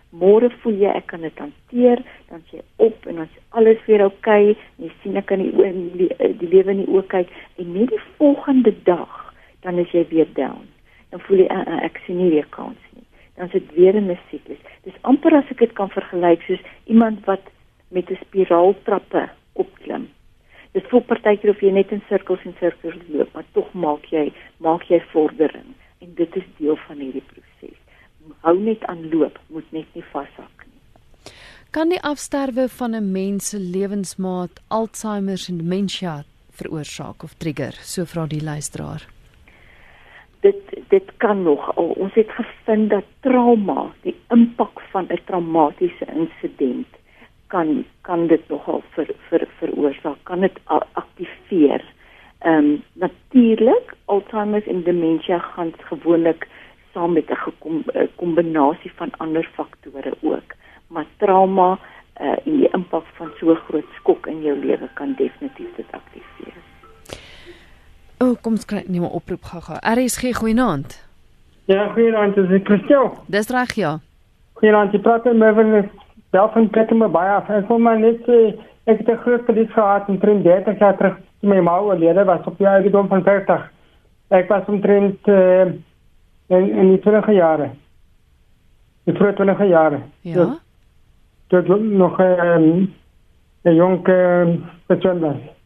Môre 0.09 0.49
voel 0.49 0.73
jy 0.79 0.91
ek 0.95 1.09
kan 1.11 1.21
dit 1.21 1.39
hanteer, 1.39 1.99
dan 2.29 2.43
sê 2.47 2.61
op 2.75 3.05
en 3.05 3.15
dan 3.15 3.27
is 3.27 3.41
alles 3.49 3.85
weer 3.85 4.01
oukei. 4.01 4.49
Okay, 4.51 4.57
jy 4.75 4.91
sien 5.01 5.17
ek 5.19 5.25
kan 5.25 5.41
die 5.43 5.51
die, 5.97 6.09
die 6.39 6.47
lewe 6.47 6.73
nie 6.73 6.87
ook 6.87 7.09
kyk 7.11 7.29
en 7.59 7.73
net 7.75 7.89
die 7.89 8.03
volgende 8.17 8.73
dag 8.83 9.33
dan 9.61 9.77
is 9.77 9.91
jy 9.91 10.05
weer 10.09 10.27
down. 10.33 10.63
Dan 11.11 11.19
voel 11.27 11.43
jy 11.43 11.49
uh, 11.51 11.59
uh, 11.67 11.81
ek 11.83 11.99
sien 12.05 12.21
nie 12.21 12.29
weer 12.31 12.47
kans. 12.55 12.86
Dan 13.37 13.49
sit 13.49 13.73
weer 13.75 13.95
in 13.95 14.11
'n 14.11 14.19
siklus. 14.29 14.61
Dis 14.83 15.01
amper 15.01 15.35
as 15.35 15.51
ek 15.51 15.59
dit 15.59 15.73
kan 15.73 15.89
vergelyk 15.89 16.41
soos 16.41 16.63
iemand 16.85 17.25
wat 17.25 17.43
met 17.89 18.09
'n 18.11 18.19
spiraal 18.21 18.75
trappe 18.83 19.29
opklim 19.53 20.09
dit 20.77 20.85
voel 20.91 21.03
partykeer 21.09 21.53
of 21.53 21.63
jy 21.63 21.71
net 21.73 21.91
in 21.95 22.03
sirkels 22.09 22.43
en 22.45 22.55
sirkels 22.59 22.97
loop, 23.09 23.33
maar 23.33 23.47
tog 23.57 23.69
maak 23.73 24.05
jy 24.13 24.27
maak 24.63 24.85
jy 24.91 24.99
vordering 25.13 25.73
en 26.03 26.13
dit 26.19 26.37
is 26.37 26.47
deel 26.59 26.77
van 26.85 27.01
hierdie 27.01 27.25
proses. 27.31 27.77
Hou 28.43 28.55
net 28.59 28.83
aan 28.91 29.07
loop, 29.09 29.39
moet 29.53 29.67
net 29.73 29.97
nie 29.97 30.05
vashak 30.11 30.65
nie. 30.67 31.33
Kan 31.73 31.89
die 31.93 32.01
afsterwe 32.11 32.67
van 32.79 32.95
'n 32.95 33.11
mens 33.11 33.49
se 33.49 33.59
lewensmaat 33.59 34.61
Alzheimer 34.69 35.39
en 35.49 35.57
demensie 35.57 36.23
veroorsaak 36.51 37.23
of 37.23 37.33
trigger? 37.37 37.73
So 37.81 38.05
vra 38.05 38.27
die 38.27 38.43
luisteraar. 38.43 39.16
Dit 40.41 40.79
dit 40.87 41.11
kan 41.17 41.43
nog 41.43 41.75
al 41.75 41.89
ons 41.97 42.13
het 42.13 42.29
gevind 42.29 42.89
dat 42.89 43.03
trauma, 43.19 43.91
die 44.01 44.15
impak 44.29 44.81
van 44.91 45.07
'n 45.09 45.19
traumatiese 45.25 46.05
insident 46.05 46.87
kan 47.47 47.85
kan 48.01 48.27
dit 48.27 48.49
nogal 48.49 48.83
vir 48.95 49.07
vir 49.29 49.47
veroorsaak 49.59 50.17
kan 50.23 50.39
dit 50.39 50.59
aktiveer. 50.93 51.83
Ehm 52.39 52.57
um, 52.57 52.83
natuurlik 52.93 53.93
Alzheimer 54.05 54.67
en 54.67 54.83
demensie 54.83 55.39
gaan 55.39 55.73
gewoonlik 55.89 56.47
saam 56.93 57.13
met 57.13 57.29
'n 57.29 58.11
kombinasie 58.15 58.91
van 58.95 59.11
ander 59.17 59.49
faktore 59.53 60.13
ook. 60.21 60.53
Maar 60.87 61.05
trauma 61.17 61.79
uh, 62.21 62.35
en 62.45 62.57
die 62.57 62.69
impak 62.71 63.05
van 63.17 63.31
so 63.39 63.55
groot 63.55 63.89
skok 63.95 64.27
in 64.27 64.41
jou 64.41 64.57
lewe 64.57 64.89
kan 64.93 65.13
definitief 65.17 65.75
dit 65.75 65.91
aktiveer. 65.91 66.55
O, 68.17 68.25
oh, 68.25 68.37
kom 68.41 68.55
ons 68.57 68.65
kry 68.65 68.81
net 68.87 68.89
'n 68.89 69.03
oproep 69.03 69.43
gou-gou. 69.43 69.77
RSG 69.81 70.33
goeienaand. 70.33 71.07
Ja, 71.65 71.87
goeienaand, 71.93 72.35
dis 72.35 72.61
Christel. 72.63 73.11
Dis 73.27 73.49
reg 73.49 73.73
ja. 73.75 73.99
Goeienaand, 74.53 74.91
jy 74.91 74.99
praat 74.99 75.23
met 75.23 75.37
Mervin 75.37 75.89
self 76.31 76.55
en 76.55 76.69
kyk 76.69 76.91
my 76.91 77.07
baie 77.07 77.29
af. 77.29 77.49
Ek 77.49 77.67
wil 77.67 77.77
maar 77.77 77.99
net 77.99 78.19
sê 78.25 78.57
ek 78.85 78.97
het 78.97 79.09
'n 79.09 79.21
groot 79.21 79.45
verlies 79.45 79.71
gehad 79.71 80.09
in 80.09 80.19
30 80.19 80.79
jaar 80.79 80.97
terug 80.97 81.17
my 81.41 81.59
ma 81.59 81.79
oorlede 81.79 82.23
was 82.25 82.45
op 82.45 82.57
die 82.57 82.67
ouderdom 82.67 83.07
van 83.07 83.23
40. 83.23 83.71
Ek 84.27 84.47
was 84.49 84.65
omtrent 84.67 85.27
uh, 85.27 85.65
in 86.47 86.69
in 86.69 86.89
die 86.89 86.99
20 86.99 87.31
jare. 87.31 87.69
Die 89.03 89.13
vroeë 89.13 89.35
20 89.35 89.67
jare. 89.67 90.01
Ja. 90.21 90.57
Dit 91.47 91.67
was 91.67 91.79
nog 91.79 92.19
ehm, 92.19 92.87
'n 93.63 93.75
jong 93.75 94.01
persoon 94.87 95.19
was. 95.19 95.56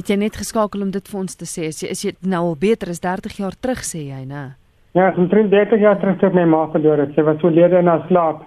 Het 0.00 0.08
jy 0.08 0.16
net 0.16 0.36
geskakel 0.40 0.80
om 0.80 0.90
dit 0.94 1.08
vir 1.12 1.18
ons 1.20 1.34
te 1.36 1.44
sê? 1.44 1.66
Is 1.68 1.82
jy 1.82 1.88
is 1.92 2.00
jy 2.06 2.10
nou 2.24 2.38
al 2.48 2.54
beter 2.56 2.88
as 2.88 3.02
30 3.04 3.34
jaar 3.36 3.56
terug 3.60 3.82
sê 3.84 4.06
jy, 4.06 4.22
né? 4.24 4.54
Ja, 4.96 5.10
so 5.12 5.26
30 5.28 5.82
jaar 5.82 5.98
terug 6.00 6.22
het 6.24 6.34
my 6.38 6.46
ma 6.48 6.62
verloor. 6.72 7.02
Sy 7.12 7.24
was 7.26 7.36
so 7.42 7.52
lede 7.52 7.82
na 7.84 7.98
slaap. 8.06 8.46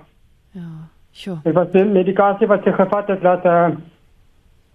Ja, 0.58 0.88
sure. 1.12 1.38
Dit 1.46 1.54
was 1.54 1.70
die 1.76 1.84
medikasie 1.86 2.50
wat 2.50 2.66
sy 2.66 2.74
gevat 2.74 3.14
het 3.14 3.22
dat 3.22 3.46
uh, 3.46 3.70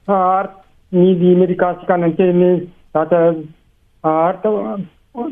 haar 0.06 0.52
nie 0.94 1.16
die 1.18 1.34
medikasie 1.40 1.90
kan 1.90 2.06
hanteer 2.06 2.32
nie. 2.38 2.70
Dat 2.94 3.10
uh, 3.12 3.34
haar 4.06 4.38
uh, 4.46 5.26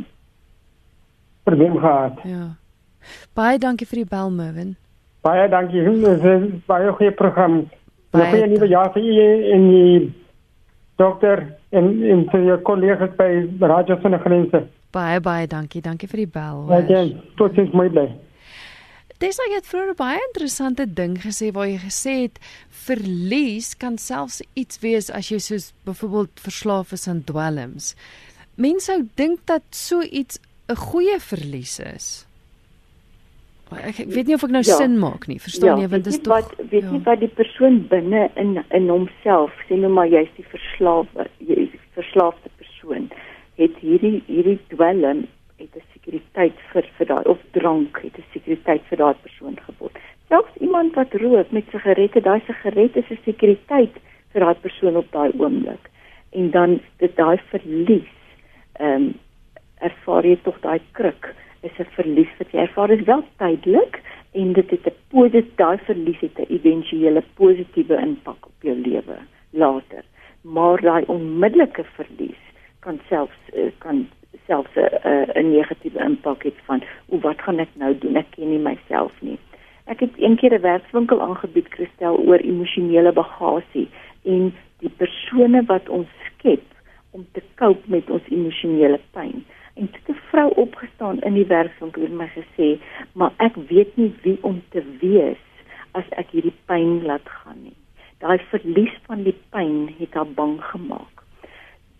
probleem 1.47 1.79
gehad. 1.79 2.21
Ja. 2.27 2.51
Baie 3.39 3.63
dankie 3.63 3.87
vir 3.87 4.03
die 4.03 4.11
bel, 4.11 4.35
Mervin. 4.35 4.75
Baie 5.23 5.47
dankie. 5.55 5.87
Dit 5.87 6.31
is 6.35 6.53
baie 6.67 6.91
goeie 6.91 7.15
program. 7.15 7.61
Baie 8.11 8.47
nuwe 8.51 8.67
jaar 8.67 8.91
vir 8.99 9.13
u 9.15 9.27
en 9.55 9.71
die 9.71 9.99
dokter 11.01 11.45
en 11.71 11.91
en 12.13 12.25
vir 12.33 12.47
jou 12.51 12.59
kollegas 12.69 13.13
by 13.19 13.31
Radio 13.61 13.99
Sonder 14.03 14.21
Grense. 14.25 14.63
Baie 14.93 15.21
baie 15.21 15.47
dankie. 15.47 15.83
Dankie 15.85 16.09
vir 16.09 16.25
die 16.25 16.31
bel. 16.39 16.63
Ja, 16.89 17.03
tot 17.37 17.55
sins 17.55 17.75
my 17.77 17.89
bly. 17.93 18.09
Dis 19.17 19.39
ek 19.41 19.55
het 19.55 19.69
vroeër 19.69 19.95
baie 19.97 20.21
interessante 20.27 20.85
ding 20.85 21.15
gesê 21.23 21.49
waar 21.57 21.69
jy 21.71 21.79
gesê 21.81 22.15
het 22.27 22.41
verlies 22.85 23.71
kan 23.81 23.97
selfs 23.97 24.43
iets 24.61 24.83
wees 24.83 25.09
as 25.09 25.31
jy 25.33 25.39
soos 25.41 25.71
byvoorbeeld 25.89 26.43
verslaaf 26.45 26.93
is 26.93 27.09
aan 27.09 27.23
dwelms. 27.25 27.95
Mense 28.61 28.91
sou 28.91 28.99
dink 29.17 29.47
dat 29.49 29.65
so 29.73 30.03
iets 30.03 30.39
'n 30.69 30.77
goeie 30.77 31.21
verlies 31.21 31.79
is. 31.81 32.26
Ek, 33.75 33.99
ek 33.99 34.11
weet 34.15 34.27
nie 34.27 34.35
of 34.35 34.45
ek 34.47 34.53
nou 34.55 34.63
ja. 34.63 34.77
sin 34.79 34.99
maak 34.99 35.27
nie. 35.27 35.41
Verstaan 35.43 35.81
ja, 35.81 35.85
jy 35.85 35.89
want 35.91 36.05
dit 36.07 36.13
is 36.15 36.21
tog 36.23 36.35
wat 36.37 36.53
weet 36.71 36.85
ja. 36.85 36.91
nie 36.95 37.03
wat 37.07 37.19
die 37.21 37.33
persoon 37.41 37.81
binne 37.91 38.29
in 38.39 38.61
in 38.71 38.89
homself 38.89 39.55
sê 39.67 39.79
nou 39.81 39.91
maar 39.91 40.07
jy's 40.07 40.31
die 40.37 40.47
verslaafde, 40.53 41.27
jy 41.39 41.67
is 41.67 41.73
die 41.73 41.83
verslaafde 41.99 42.53
persoon 42.61 43.09
het 43.59 43.81
hierdie 43.83 44.21
hierdie 44.29 44.59
dwelm 44.71 45.25
het 45.59 45.75
'n 45.75 45.83
sekuriteit 45.95 46.59
vir 46.73 46.87
vir 46.99 47.07
daai 47.07 47.25
of 47.33 47.39
drank 47.59 47.99
het 48.03 48.19
'n 48.19 48.25
sekuriteit 48.33 48.83
vir 48.89 48.99
daai 48.99 49.15
persoon 49.23 49.57
geword. 49.67 49.99
Selfs 50.29 50.57
iemand 50.61 50.95
wat 50.95 51.15
rook 51.15 51.51
met 51.51 51.65
sigarette, 51.71 52.21
daai 52.21 52.41
sigaret 52.47 52.97
is 52.97 53.11
'n 53.11 53.19
sekuriteit 53.25 53.95
vir 54.33 54.41
daai 54.41 54.55
persoon 54.55 54.97
op 54.97 55.11
daai 55.11 55.33
oomblik. 55.39 55.91
En 56.31 56.51
dan 56.51 56.81
dit 56.99 57.17
daai 57.17 57.39
verlies 57.51 58.15
ehm 58.79 59.03
um, 59.03 59.15
ervaar 59.81 60.25
jy 60.25 60.39
tog 60.43 60.61
daai 60.61 60.81
kruk 60.93 61.35
is 61.69 61.79
'n 61.79 61.95
verlies 61.99 62.33
wat 62.39 62.51
jy 62.53 62.61
ervaar. 62.61 62.91
Is 62.91 63.05
wel 63.05 63.25
tydelik 63.39 64.03
en 64.33 64.53
dit 64.53 64.71
het 64.71 64.87
'n 64.87 64.97
positiewe 65.11 65.57
daai 65.57 65.79
verlies 65.79 66.21
het 66.21 66.39
'n 66.39 66.53
éventuele 66.57 67.23
positiewe 67.35 67.97
impak 67.97 68.47
op 68.47 68.59
jou 68.61 68.77
lewe 68.77 69.19
later. 69.51 70.05
Maar 70.43 70.81
daai 70.81 71.05
onmiddellike 71.07 71.85
verlies 71.85 72.43
kan 72.81 73.01
selfs 73.09 73.41
eh, 73.53 73.71
kan 73.79 74.09
selfs 74.47 74.75
'n 74.77 75.41
'n 75.41 75.51
negatiewe 75.51 76.01
impak 76.11 76.45
hê 76.45 76.53
van 76.67 76.83
o 77.09 77.19
wat 77.19 77.43
gaan 77.43 77.59
ek 77.59 77.73
nou 77.75 77.99
doen? 77.99 78.17
Ek 78.17 78.31
ken 78.31 78.51
nie 78.51 78.59
myself 78.59 79.13
nie. 79.21 79.39
Ek 79.87 80.01
het 80.01 80.17
eendag 80.17 80.51
'n 80.51 80.61
werkswinkel 80.61 81.21
aangebied 81.21 81.69
Christel 81.69 82.17
oor 82.19 82.39
emosionele 82.39 83.13
bagasie 83.13 83.89
en 84.25 84.55
die 84.79 84.91
persone 84.97 85.65
wat 85.67 85.89
ons 85.89 86.09
skep 86.27 86.63
om 87.11 87.27
te 87.33 87.43
cope 87.55 87.85
met 87.87 88.11
ons 88.11 88.23
emosionele 88.29 89.01
pyn. 89.17 89.45
En 89.77 89.91
toe 89.91 90.15
'n 90.15 90.19
vrou 90.31 90.51
opgestaan 90.55 91.21
in 91.21 91.35
die 91.35 91.47
werkswinkel 91.47 92.03
het 92.03 92.13
my 92.13 92.29
gesê, 92.35 92.79
"Maar 93.13 93.33
ek 93.37 93.55
weet 93.55 93.97
nie 93.97 94.15
wie 94.23 94.39
om 94.41 94.63
te 94.69 94.83
wees 95.01 95.45
as 95.93 96.09
ek 96.11 96.31
hierdie 96.31 96.59
pyn 96.65 97.05
laat 97.05 97.29
gaan 97.29 97.63
nie." 97.63 97.77
Daai 98.19 98.39
verlies 98.39 98.97
van 99.07 99.23
die 99.23 99.37
pyn 99.51 99.95
het 99.99 100.15
haar 100.15 100.33
bang 100.35 100.65
gemaak. 100.65 101.23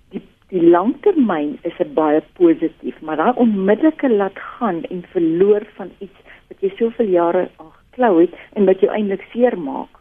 Die 0.09 0.23
die 0.49 0.63
langtermyn 0.63 1.59
is 1.63 1.93
baie 1.95 2.23
positief, 2.33 3.01
maar 3.01 3.17
daai 3.17 3.33
onmiddellike 3.35 4.09
laat 4.11 4.39
gaan 4.39 4.83
en 4.83 5.05
verloor 5.13 5.67
van 5.75 5.91
iets 5.99 6.19
wat 6.49 6.61
jy 6.61 6.73
soveel 6.77 7.09
jare 7.09 7.51
aan 7.57 7.73
geklou 7.73 8.21
het 8.21 8.35
en 8.53 8.65
wat 8.65 8.81
jou 8.81 8.93
eintlik 8.93 9.25
seermaak, 9.33 9.99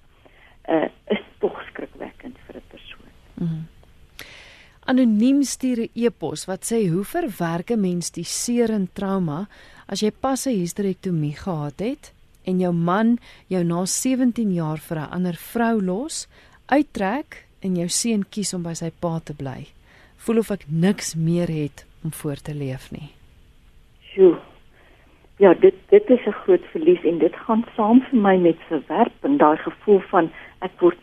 uh, 0.70 0.88
is 1.08 1.24
tog 1.40 1.62
skrikwekkend 1.68 2.38
vir 2.46 2.56
'n 2.56 2.68
persoon. 2.68 3.10
Mm 3.34 3.48
-hmm. 3.48 3.75
Anoniem 4.86 5.42
stuur 5.42 5.80
'n 5.82 5.90
e-pos 5.96 6.46
wat 6.46 6.62
sê 6.70 6.86
hoe 6.94 7.04
verwerk 7.04 7.72
'n 7.72 7.82
mens 7.82 8.12
die 8.12 8.24
seer 8.24 8.70
en 8.70 8.88
trauma 8.94 9.48
as 9.88 10.02
jy 10.02 10.12
pas 10.12 10.46
'n 10.46 10.60
hysterektomie 10.60 11.36
gehad 11.36 11.80
het 11.80 12.14
en 12.46 12.60
jou 12.60 12.74
man 12.74 13.18
jou 13.48 13.64
na 13.64 13.86
17 13.86 14.54
jaar 14.54 14.78
vir 14.78 14.98
'n 14.98 15.12
ander 15.12 15.34
vrou 15.34 15.82
los, 15.82 16.28
uittrek 16.68 17.46
en 17.62 17.76
jou 17.76 17.90
seun 17.90 18.24
kies 18.30 18.54
om 18.54 18.64
by 18.64 18.74
sy 18.74 18.92
pa 19.00 19.20
te 19.20 19.34
bly. 19.34 19.68
Voel 20.18 20.38
of 20.38 20.52
ek 20.52 20.66
niks 20.70 21.16
meer 21.16 21.48
het 21.48 21.86
om 22.04 22.12
voor 22.12 22.36
te 22.36 22.54
leef 22.54 22.92
nie. 22.92 23.10
Sjoe. 24.02 24.38
Ja, 25.38 25.54
dit 25.54 25.76
dit 25.90 26.10
is 26.10 26.26
'n 26.28 26.32
groot 26.44 26.66
verlies 26.72 27.04
en 27.04 27.18
dit 27.18 27.36
gaan 27.36 27.66
saam 27.76 28.02
vir 28.02 28.20
my 28.20 28.38
met 28.38 28.58
verwerp 28.68 29.24
en 29.24 29.38
daai 29.38 29.58
gevoel 29.58 30.00
van 30.00 30.32
ek 30.62 30.72
word 30.80 30.98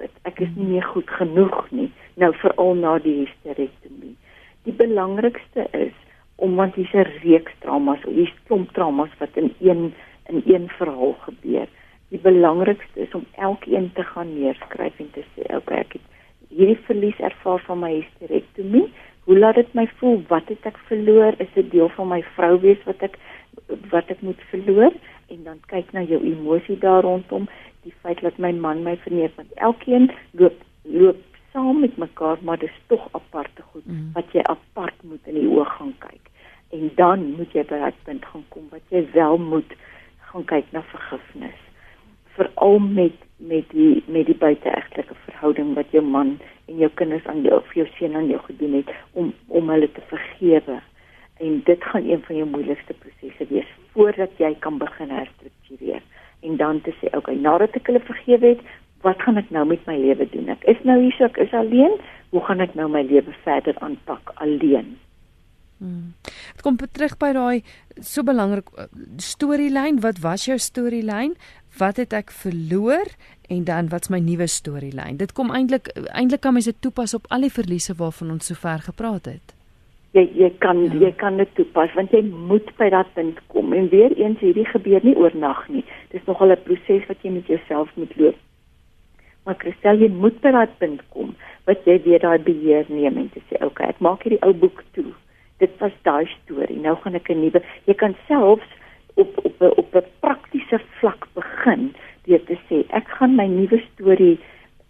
weggestoot. 0.00 0.24
Ek 0.24 0.40
is 0.40 0.52
nie 0.56 0.66
meer 0.74 0.84
goed 0.84 1.08
genoeg 1.10 1.70
nie. 1.70 1.90
Nou 2.16 2.32
veral 2.40 2.74
na 2.74 2.98
die 2.98 3.24
hysterektomie. 3.24 4.16
Die 4.64 4.72
belangrikste 4.72 5.66
is 5.72 5.94
om 6.36 6.56
want 6.56 6.74
hier's 6.74 6.92
'n 6.94 7.06
reeks 7.22 7.52
traumas, 7.60 8.02
hier's 8.04 8.32
klomp 8.46 8.72
traumas 8.72 9.10
wat 9.18 9.36
in 9.36 9.52
een 9.60 9.92
in 10.28 10.42
een 10.46 10.68
verhaal 10.68 11.16
gebeur. 11.26 11.68
Die 12.08 12.18
belangrikste 12.18 13.00
is 13.00 13.14
om 13.14 13.26
elkeen 13.36 13.90
te 13.94 14.02
gaan 14.02 14.34
neerskryf 14.34 14.98
en 14.98 15.10
te 15.12 15.24
sê, 15.34 15.56
okay, 15.56 15.78
ek 15.78 15.92
het 15.92 16.02
hierdie 16.48 16.78
verlies 16.86 17.18
ervaar 17.18 17.60
van 17.66 17.78
my 17.78 17.92
hysterektomie. 17.92 18.92
Hoe 19.24 19.38
laat 19.38 19.54
dit 19.54 19.74
my 19.74 19.86
voel? 19.98 20.22
Wat 20.28 20.48
het 20.48 20.66
ek 20.66 20.78
verloor? 20.88 21.34
Is 21.38 21.52
dit 21.54 21.70
deel 21.70 21.88
van 21.88 22.08
my 22.08 22.22
vrou 22.22 22.60
wees 22.60 22.82
wat 22.84 23.02
ek 23.02 23.18
wat 23.90 24.10
ek 24.10 24.20
moet 24.20 24.40
verloor? 24.50 24.92
En 25.28 25.44
dan 25.44 25.60
kyk 25.66 25.92
na 25.92 26.02
jou 26.02 26.22
emosie 26.24 26.78
daar 26.78 27.02
rondom 27.02 27.48
die 27.82 27.94
feit 28.02 28.20
dat 28.20 28.38
my 28.38 28.52
man 28.52 28.82
my 28.82 28.96
verneem 29.04 29.32
want 29.36 29.52
elkeen 29.54 30.10
loop 30.30 30.56
loop 30.82 31.22
saam 31.52 31.80
met 31.80 31.96
mekaar 31.96 32.38
maar 32.42 32.58
dis 32.58 32.76
tog 32.86 33.08
aparte 33.12 33.62
goed 33.62 33.86
mm. 33.86 34.10
wat 34.14 34.32
jy 34.32 34.42
apart 34.42 35.02
moet 35.02 35.30
in 35.30 35.38
die 35.40 35.48
oë 35.48 35.66
gaan 35.76 35.94
kyk. 35.98 36.28
En 36.76 36.90
dan 36.94 37.24
moet 37.38 37.52
jy 37.52 37.64
by 37.66 37.80
'n 37.86 37.94
punt 38.04 38.26
gaan 38.32 38.44
kom 38.48 38.68
wat 38.70 38.94
jy 38.94 39.02
wel 39.12 39.38
moet 39.38 39.72
gaan 40.30 40.44
kyk 40.44 40.70
na 40.72 40.82
vergifnis. 40.92 41.58
Veral 42.36 42.78
met 42.78 43.16
met 43.36 43.70
die 43.70 44.02
met 44.06 44.26
die 44.26 44.36
buiteegtelike 44.36 45.14
verhouding 45.24 45.74
wat 45.74 45.90
jou 45.90 46.04
man 46.04 46.38
en 46.68 46.76
jou 46.76 46.90
kinders 46.94 47.26
aan 47.26 47.42
jou 47.42 47.56
of 47.56 47.74
jou 47.74 47.86
seun 47.96 48.14
aan 48.14 48.28
jou 48.28 48.40
gedoen 48.46 48.72
het 48.72 48.94
om 49.12 49.34
om 49.48 49.70
hulle 49.70 49.92
te 49.92 50.00
vergewe. 50.06 50.80
En 51.40 51.60
dit 51.64 51.84
gaan 51.84 52.04
een 52.04 52.22
van 52.22 52.36
jou 52.36 52.48
moeilikste 52.48 52.94
prosesse 52.94 53.46
wees 53.48 53.70
voordat 53.92 54.30
jy 54.38 54.54
kan 54.58 54.78
begin 54.78 55.10
herstruktureer 55.10 56.02
en 56.46 56.56
dan 56.56 56.80
te 56.80 56.94
sê, 57.00 57.10
okay, 57.16 57.36
nadat 57.36 57.76
ek 57.78 57.90
hulle 57.90 58.02
vergewe 58.06 58.54
het, 58.54 58.64
wat 59.04 59.20
gaan 59.24 59.40
ek 59.40 59.50
nou 59.54 59.64
met 59.68 59.84
my 59.88 59.96
lewe 59.98 60.26
doen? 60.32 60.50
Ek 60.52 60.64
is 60.68 60.80
nou 60.88 60.98
hier, 61.00 61.14
so 61.16 61.28
ek 61.28 61.40
is 61.40 61.54
alleen. 61.56 61.96
Hoe 62.30 62.42
gaan 62.46 62.62
ek 62.62 62.76
nou 62.78 62.88
my 62.92 63.02
lewe 63.06 63.34
verder 63.44 63.78
aanpak 63.84 64.32
alleen? 64.44 64.94
Hmm. 65.80 66.12
Dit 66.52 66.60
kom 66.62 66.76
terug 66.76 67.16
by 67.18 67.30
daai 67.32 67.62
so 68.04 68.22
belangrik 68.26 68.68
eh, 68.76 68.90
storielyn. 69.16 70.02
Wat 70.04 70.20
was 70.20 70.44
jou 70.48 70.58
storielyn? 70.60 71.32
Wat 71.80 71.96
het 72.02 72.12
ek 72.16 72.34
verloor 72.34 73.08
en 73.48 73.64
dan 73.64 73.88
wat's 73.88 74.12
my 74.12 74.20
nuwe 74.20 74.46
storielyn? 74.50 75.16
Dit 75.22 75.32
kom 75.32 75.54
eintlik 75.56 75.88
eintlik 76.12 76.44
kan 76.44 76.54
mens 76.58 76.68
dit 76.68 76.82
toepas 76.84 77.16
op 77.16 77.30
al 77.32 77.48
die 77.48 77.54
verliese 77.54 77.96
waarvan 77.96 78.36
ons 78.36 78.52
sover 78.52 78.84
gepraat 78.90 79.32
het 79.32 79.56
jy 80.16 80.24
jy 80.34 80.50
kan 80.58 80.82
ja. 80.84 80.94
jy 81.06 81.10
kan 81.18 81.38
dit 81.38 81.50
toepas 81.54 81.92
want 81.94 82.12
jy 82.14 82.22
moet 82.26 82.70
by 82.78 82.88
dat 82.90 83.10
punt 83.14 83.38
kom. 83.52 83.72
En 83.76 83.88
weer 83.92 84.14
eens 84.18 84.40
hierdie 84.42 84.66
gebeur 84.66 85.04
nie 85.06 85.16
oornag 85.16 85.62
nie. 85.68 85.84
Dis 86.10 86.24
nogal 86.26 86.52
'n 86.52 86.62
proses 86.64 87.06
wat 87.06 87.22
jy 87.22 87.30
met 87.30 87.46
jouself 87.46 87.90
moet 87.94 88.16
loop. 88.16 88.36
Maar 89.44 89.56
Christel 89.58 90.02
jy 90.02 90.10
moet 90.10 90.40
by 90.40 90.50
dat 90.50 90.78
punt 90.78 91.02
kom 91.08 91.34
wat 91.66 91.84
jy 91.86 92.00
weer 92.02 92.18
daai 92.18 92.38
beheer 92.38 92.84
neem 92.88 93.16
en 93.16 93.30
te 93.30 93.40
sê 93.48 93.62
okay 93.64 93.88
ek 93.88 94.00
maak 94.00 94.22
hierdie 94.22 94.42
ou 94.42 94.52
boek 94.52 94.82
toe. 94.92 95.12
Dit 95.58 95.70
was 95.78 95.92
daai 96.02 96.26
storie. 96.26 96.80
Nou 96.80 96.96
gaan 96.96 97.14
ek 97.14 97.30
'n 97.30 97.40
nuwe 97.40 97.62
jy 97.86 97.94
kan 97.94 98.16
selfs 98.26 98.70
op 99.14 99.38
op 99.44 99.62
op 99.62 99.94
'n 99.94 100.06
praktiese 100.20 100.80
vlak 100.98 101.28
begin 101.34 101.94
deur 102.26 102.44
te 102.44 102.58
sê 102.68 102.84
ek 102.90 103.08
gaan 103.08 103.36
my 103.36 103.46
nuwe 103.46 103.78
storie 103.92 104.38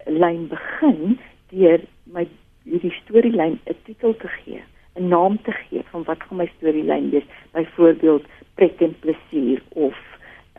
lyn 0.07 0.49
begin 0.49 1.19
deur 1.53 1.81
my 2.05 2.27
hierdie 2.65 2.95
storielyn 3.03 3.59
'n 3.67 3.77
titel 3.85 4.17
te 4.17 4.29
gee 4.29 4.63
'n 5.01 5.09
naam 5.09 5.43
te 5.43 5.53
gee 5.53 5.83
van 5.91 6.03
wat 6.05 6.23
gaan 6.23 6.37
my 6.37 6.49
storielyn 6.57 7.11
wees. 7.11 7.29
Byvoorbeeld 7.53 8.25
pret 8.55 8.83
en 8.83 8.95
plesier 9.01 9.63
of 9.69 9.97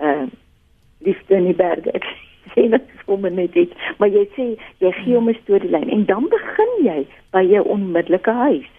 uh, 0.01 0.27
liefde 0.97 1.35
in 1.35 1.43
die 1.43 1.55
berge. 1.55 1.93
Sê 2.53 2.67
net 2.69 2.89
kom 3.05 3.21
net 3.21 3.53
dit, 3.53 3.73
maar 3.97 4.09
jy 4.09 4.23
sê 4.35 4.45
jy 4.83 4.91
gee 5.03 5.15
hom 5.15 5.29
'n 5.29 5.37
storielyn 5.43 5.89
en 5.89 6.05
dan 6.05 6.27
begin 6.31 6.71
jy 6.83 6.99
by 7.35 7.43
jou 7.45 7.63
onmiddellike 7.75 8.31
huis. 8.31 8.71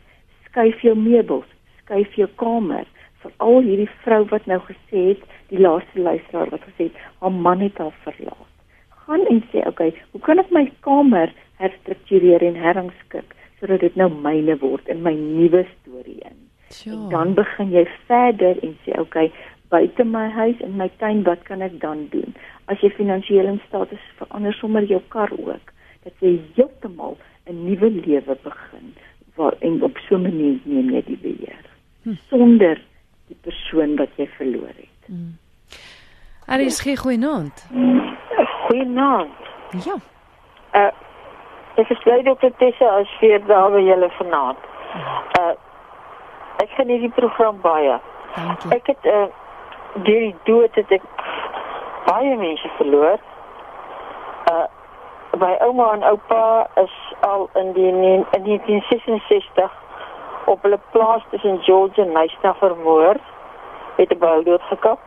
Skuif 0.49 0.81
jou 0.81 0.97
meubels, 0.97 1.49
skuif 1.83 2.15
jou 2.19 2.29
kamer 2.43 2.89
vir 3.23 3.33
al 3.47 3.61
hierdie 3.63 3.91
vrou 4.05 4.25
wat 4.33 4.47
nou 4.51 4.59
gesê 4.67 5.05
het, 5.13 5.23
die 5.53 5.61
laaste 5.61 6.01
luisteraar 6.01 6.51
wat 6.51 6.65
gesê 6.71 6.89
het 6.89 6.99
haar 7.21 7.37
man 7.47 7.61
het 7.61 7.79
haar 7.79 7.95
verlaat. 8.07 8.51
Gaan 9.05 9.27
en 9.27 9.43
sê, 9.53 9.59
"Oké, 9.59 9.69
okay, 9.69 9.95
hoe 10.13 10.21
kan 10.21 10.39
ek 10.39 10.51
my 10.51 10.71
kamer 10.81 11.33
herstruktureer 11.57 12.43
en 12.43 12.57
herrangskik?" 12.57 13.35
Sodat 13.63 13.85
dit 13.87 13.97
nou 13.97 14.09
myne 14.11 14.57
word 14.59 14.89
in 14.91 15.05
my 15.07 15.13
nuwe 15.15 15.63
storie 15.71 16.19
in. 16.27 16.39
Sure. 16.75 16.97
En 16.97 17.09
dan 17.13 17.35
begin 17.39 17.71
jy 17.71 17.85
verder 18.09 18.59
en 18.67 18.73
sê 18.83 18.97
okay, 18.99 19.29
buite 19.71 20.05
my 20.05 20.25
huis 20.35 20.59
en 20.67 20.75
my 20.81 20.89
tuin, 20.99 21.23
wat 21.29 21.45
kan 21.47 21.63
ek 21.63 21.79
dan 21.81 22.09
doen? 22.11 22.35
As 22.67 22.83
jy 22.83 22.91
finansiëel 22.97 23.53
in 23.53 23.61
staat 23.69 23.93
is, 23.95 24.09
verander 24.19 24.57
sommer 24.59 24.83
jou 24.91 24.99
kar 25.15 25.31
ook 25.39 25.71
dat 26.03 26.25
jy 26.25 26.41
heeltemal 26.57 27.15
'n 27.47 27.65
nuwe 27.69 27.91
lewe 28.03 28.35
begin 28.43 28.91
waar 29.39 29.55
en 29.61 29.83
op 29.83 29.99
so 30.09 30.19
'n 30.19 30.27
manier 30.27 30.59
neem 30.65 30.91
jy 30.91 31.03
die 31.07 31.21
beheer 31.23 31.65
hm. 32.03 32.19
sonder 32.29 32.81
die 33.29 33.39
persoon 33.41 33.97
wat 33.97 34.11
jy 34.17 34.27
verloor 34.27 34.75
het. 34.75 34.99
Hm. 35.07 35.39
Aris, 36.47 36.81
gee 36.81 36.97
goeienaand. 36.97 37.67
Goeienaand. 38.67 39.39
Ja. 39.85 39.97
Uh 40.75 40.91
Ek 41.81 41.89
is 41.91 42.01
bly 42.05 42.21
dokter 42.23 42.51
Tessa 42.61 42.89
as 43.01 43.13
vir 43.21 43.41
daar 43.49 43.71
by 43.73 43.81
julle 43.81 44.09
vanaand. 44.19 44.65
Uh 45.41 45.53
ek 46.63 46.75
geniet 46.77 47.01
die 47.01 47.15
program 47.17 47.61
baie. 47.63 47.95
Dankie. 48.37 48.73
Ek 48.77 48.91
het 48.93 49.07
uh 49.09 49.29
deur 50.05 50.25
die 50.27 50.37
dood 50.45 50.77
het 50.77 50.93
ek 50.93 51.07
baie 52.05 52.37
mense 52.37 52.69
verloor. 52.77 53.23
Uh 54.53 54.67
my 55.41 55.55
ouma 55.65 55.87
en 55.97 56.05
oupa 56.11 56.69
is 56.83 56.97
al 57.25 57.49
in 57.57 57.73
die 57.73 57.89
in 57.89 58.27
1966 58.37 59.73
op 60.53 60.63
hulle 60.63 60.79
plaas 60.93 61.25
tussen 61.31 61.63
George 61.65 62.03
en 62.03 62.13
Nysta 62.13 62.53
vermoor. 62.61 63.17
Het 63.97 64.13
'n 64.13 64.19
bal 64.19 64.45
dood 64.45 64.63
gekap. 64.69 65.01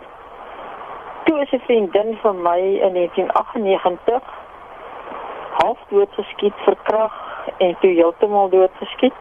Toe 1.30 1.42
is 1.42 1.52
'n 1.52 1.62
vriendin 1.70 2.18
van 2.22 2.42
my 2.42 2.60
in 2.60 2.94
1998 2.94 4.45
half 5.62 5.80
dood 5.90 6.12
geskiet, 6.18 6.54
verkrag 6.66 7.16
en 7.58 7.76
toe 7.80 7.92
heeltemal 7.92 8.50
dood 8.50 8.72
geskiet. 8.82 9.18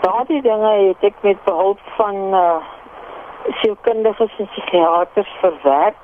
Daardie 0.00 0.42
dinge 0.42 0.72
het 0.88 1.04
ek 1.10 1.18
met 1.26 1.42
behulp 1.44 1.80
van 1.96 2.16
uh 2.34 2.60
sielkundiges 3.60 4.38
en 4.38 4.48
psigiaters 4.52 5.30
verwerk. 5.40 5.96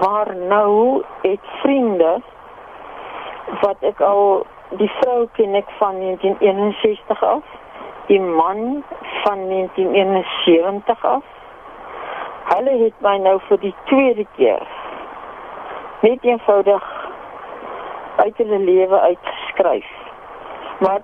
Maar 0.00 0.36
nou 0.36 1.02
het 1.22 1.46
vriende 1.62 2.20
wat 3.60 3.76
ek 3.80 4.00
al 4.00 4.46
die 4.80 4.90
vrou 5.00 5.26
ken 5.32 5.54
ek 5.54 5.70
van 5.78 5.98
1961 6.00 7.24
af 7.24 7.44
die 8.06 8.20
man 8.20 8.84
van 9.22 9.48
1971 9.48 11.04
af. 11.04 11.24
Hulle 12.44 12.78
het 12.84 12.94
my 13.06 13.16
nou 13.22 13.36
vir 13.48 13.60
die 13.62 13.74
tweede 13.84 14.26
keer 14.36 14.66
net 16.00 16.24
eenvoudig 16.24 16.99
uit 18.16 18.36
hulle 18.36 18.58
lewe 18.58 19.00
uitgeskryf. 19.00 19.86
Maar 20.78 21.00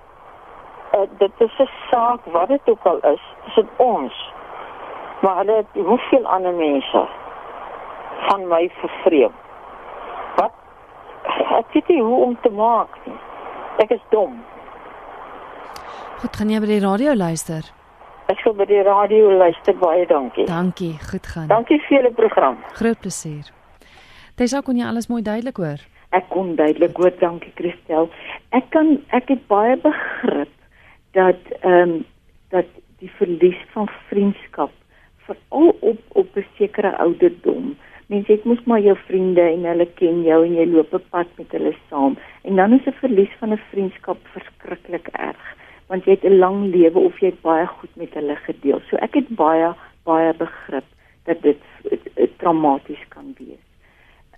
uh, 0.94 1.00
dit 1.18 1.32
is 1.38 1.58
'n 1.58 1.70
saak 1.90 2.20
wat 2.24 2.48
dit 2.48 2.60
ook 2.64 2.84
al 2.84 2.98
is, 2.98 3.22
tussen 3.44 3.68
ons. 3.76 4.32
Maar 5.20 5.36
hulle 5.36 5.56
het 5.56 5.84
hoeveel 5.84 6.26
ander 6.26 6.52
mense 6.52 7.08
van 8.28 8.48
my 8.48 8.70
vervreem. 8.80 9.32
Wat 10.36 10.52
ek 11.58 11.72
weet 11.72 11.88
nie 11.88 12.02
hoe 12.02 12.24
om 12.24 12.38
te 12.40 12.50
maak 12.50 12.98
nie. 13.04 13.18
Ek 13.76 13.90
is 13.90 14.04
dom. 14.08 14.44
Goed, 16.20 16.36
gaan 16.36 16.50
jy 16.50 16.60
by 16.60 16.66
die 16.66 16.80
radio 16.80 17.14
luister? 17.14 17.66
Ek 18.26 18.40
sal 18.42 18.54
by 18.58 18.64
die 18.64 18.82
radio 18.82 19.30
luister 19.30 19.76
baie 19.78 20.06
dankie. 20.06 20.46
Dankie, 20.46 20.98
goed 21.10 21.26
gaan. 21.26 21.46
Dankie 21.46 21.78
vir 21.84 21.96
julle 21.98 22.10
program. 22.16 22.56
Groot 22.72 22.98
plesier. 23.00 23.52
Tessa 24.34 24.60
kon 24.60 24.76
jy 24.76 24.86
alles 24.88 25.06
mooi 25.08 25.22
duidelik 25.22 25.56
hoor. 25.56 25.84
Ek 26.10 26.28
kon 26.28 26.54
duidelik 26.56 26.96
hoor, 26.96 27.14
dankie 27.18 27.52
Christel. 27.54 28.10
Ek 28.54 28.70
kan 28.70 29.00
ek 29.16 29.28
het 29.28 29.46
baie 29.50 29.76
begrip 29.76 30.52
dat 31.12 31.40
ehm 31.62 31.82
um, 31.82 32.04
dat 32.54 32.68
die 33.02 33.10
verlies 33.18 33.58
van 33.74 33.88
vriendskap 34.08 34.70
veral 35.26 35.74
op 35.80 35.98
op 36.08 36.36
'n 36.36 36.46
sekere 36.56 36.96
ouderdom. 36.98 37.76
Mense 38.06 38.32
het 38.32 38.44
mos 38.44 38.62
maar 38.64 38.80
jou 38.80 38.96
vriende 39.06 39.40
en 39.40 39.64
hulle 39.64 39.86
ken 39.94 40.22
jou 40.22 40.44
en 40.44 40.54
jy 40.54 40.66
loop 40.66 40.94
'n 40.94 41.02
pad 41.10 41.26
met 41.38 41.50
hulle 41.52 41.74
saam. 41.88 42.16
En 42.42 42.56
dan 42.56 42.72
is 42.72 42.86
'n 42.86 43.00
verlies 43.02 43.34
van 43.38 43.52
'n 43.52 43.60
vriendskap 43.70 44.18
verskriklik 44.22 45.08
erg, 45.08 45.56
want 45.86 46.04
jy 46.04 46.10
het 46.10 46.24
'n 46.24 46.38
lang 46.38 46.74
lewe 46.74 46.98
of 46.98 47.18
jy 47.20 47.26
het 47.26 47.40
baie 47.40 47.66
goed 47.66 47.96
met 47.96 48.14
hulle 48.14 48.36
gedeel. 48.36 48.80
So 48.88 48.96
ek 48.96 49.14
het 49.14 49.28
baie 49.28 49.74
baie 50.04 50.34
begrip 50.34 50.84
dat 51.24 51.42
dit 51.42 51.60
traumaties 52.36 53.08
kan 53.08 53.34
wees. 53.38 53.64